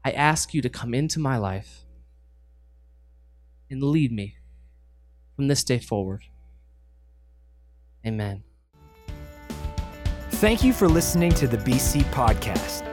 I 0.05 0.11
ask 0.11 0.53
you 0.53 0.61
to 0.61 0.69
come 0.69 0.93
into 0.93 1.19
my 1.19 1.37
life 1.37 1.85
and 3.69 3.81
lead 3.81 4.11
me 4.11 4.35
from 5.35 5.47
this 5.47 5.63
day 5.63 5.79
forward. 5.79 6.23
Amen. 8.05 8.43
Thank 10.29 10.63
you 10.63 10.73
for 10.73 10.89
listening 10.89 11.31
to 11.35 11.47
the 11.47 11.57
BC 11.57 12.03
Podcast. 12.11 12.92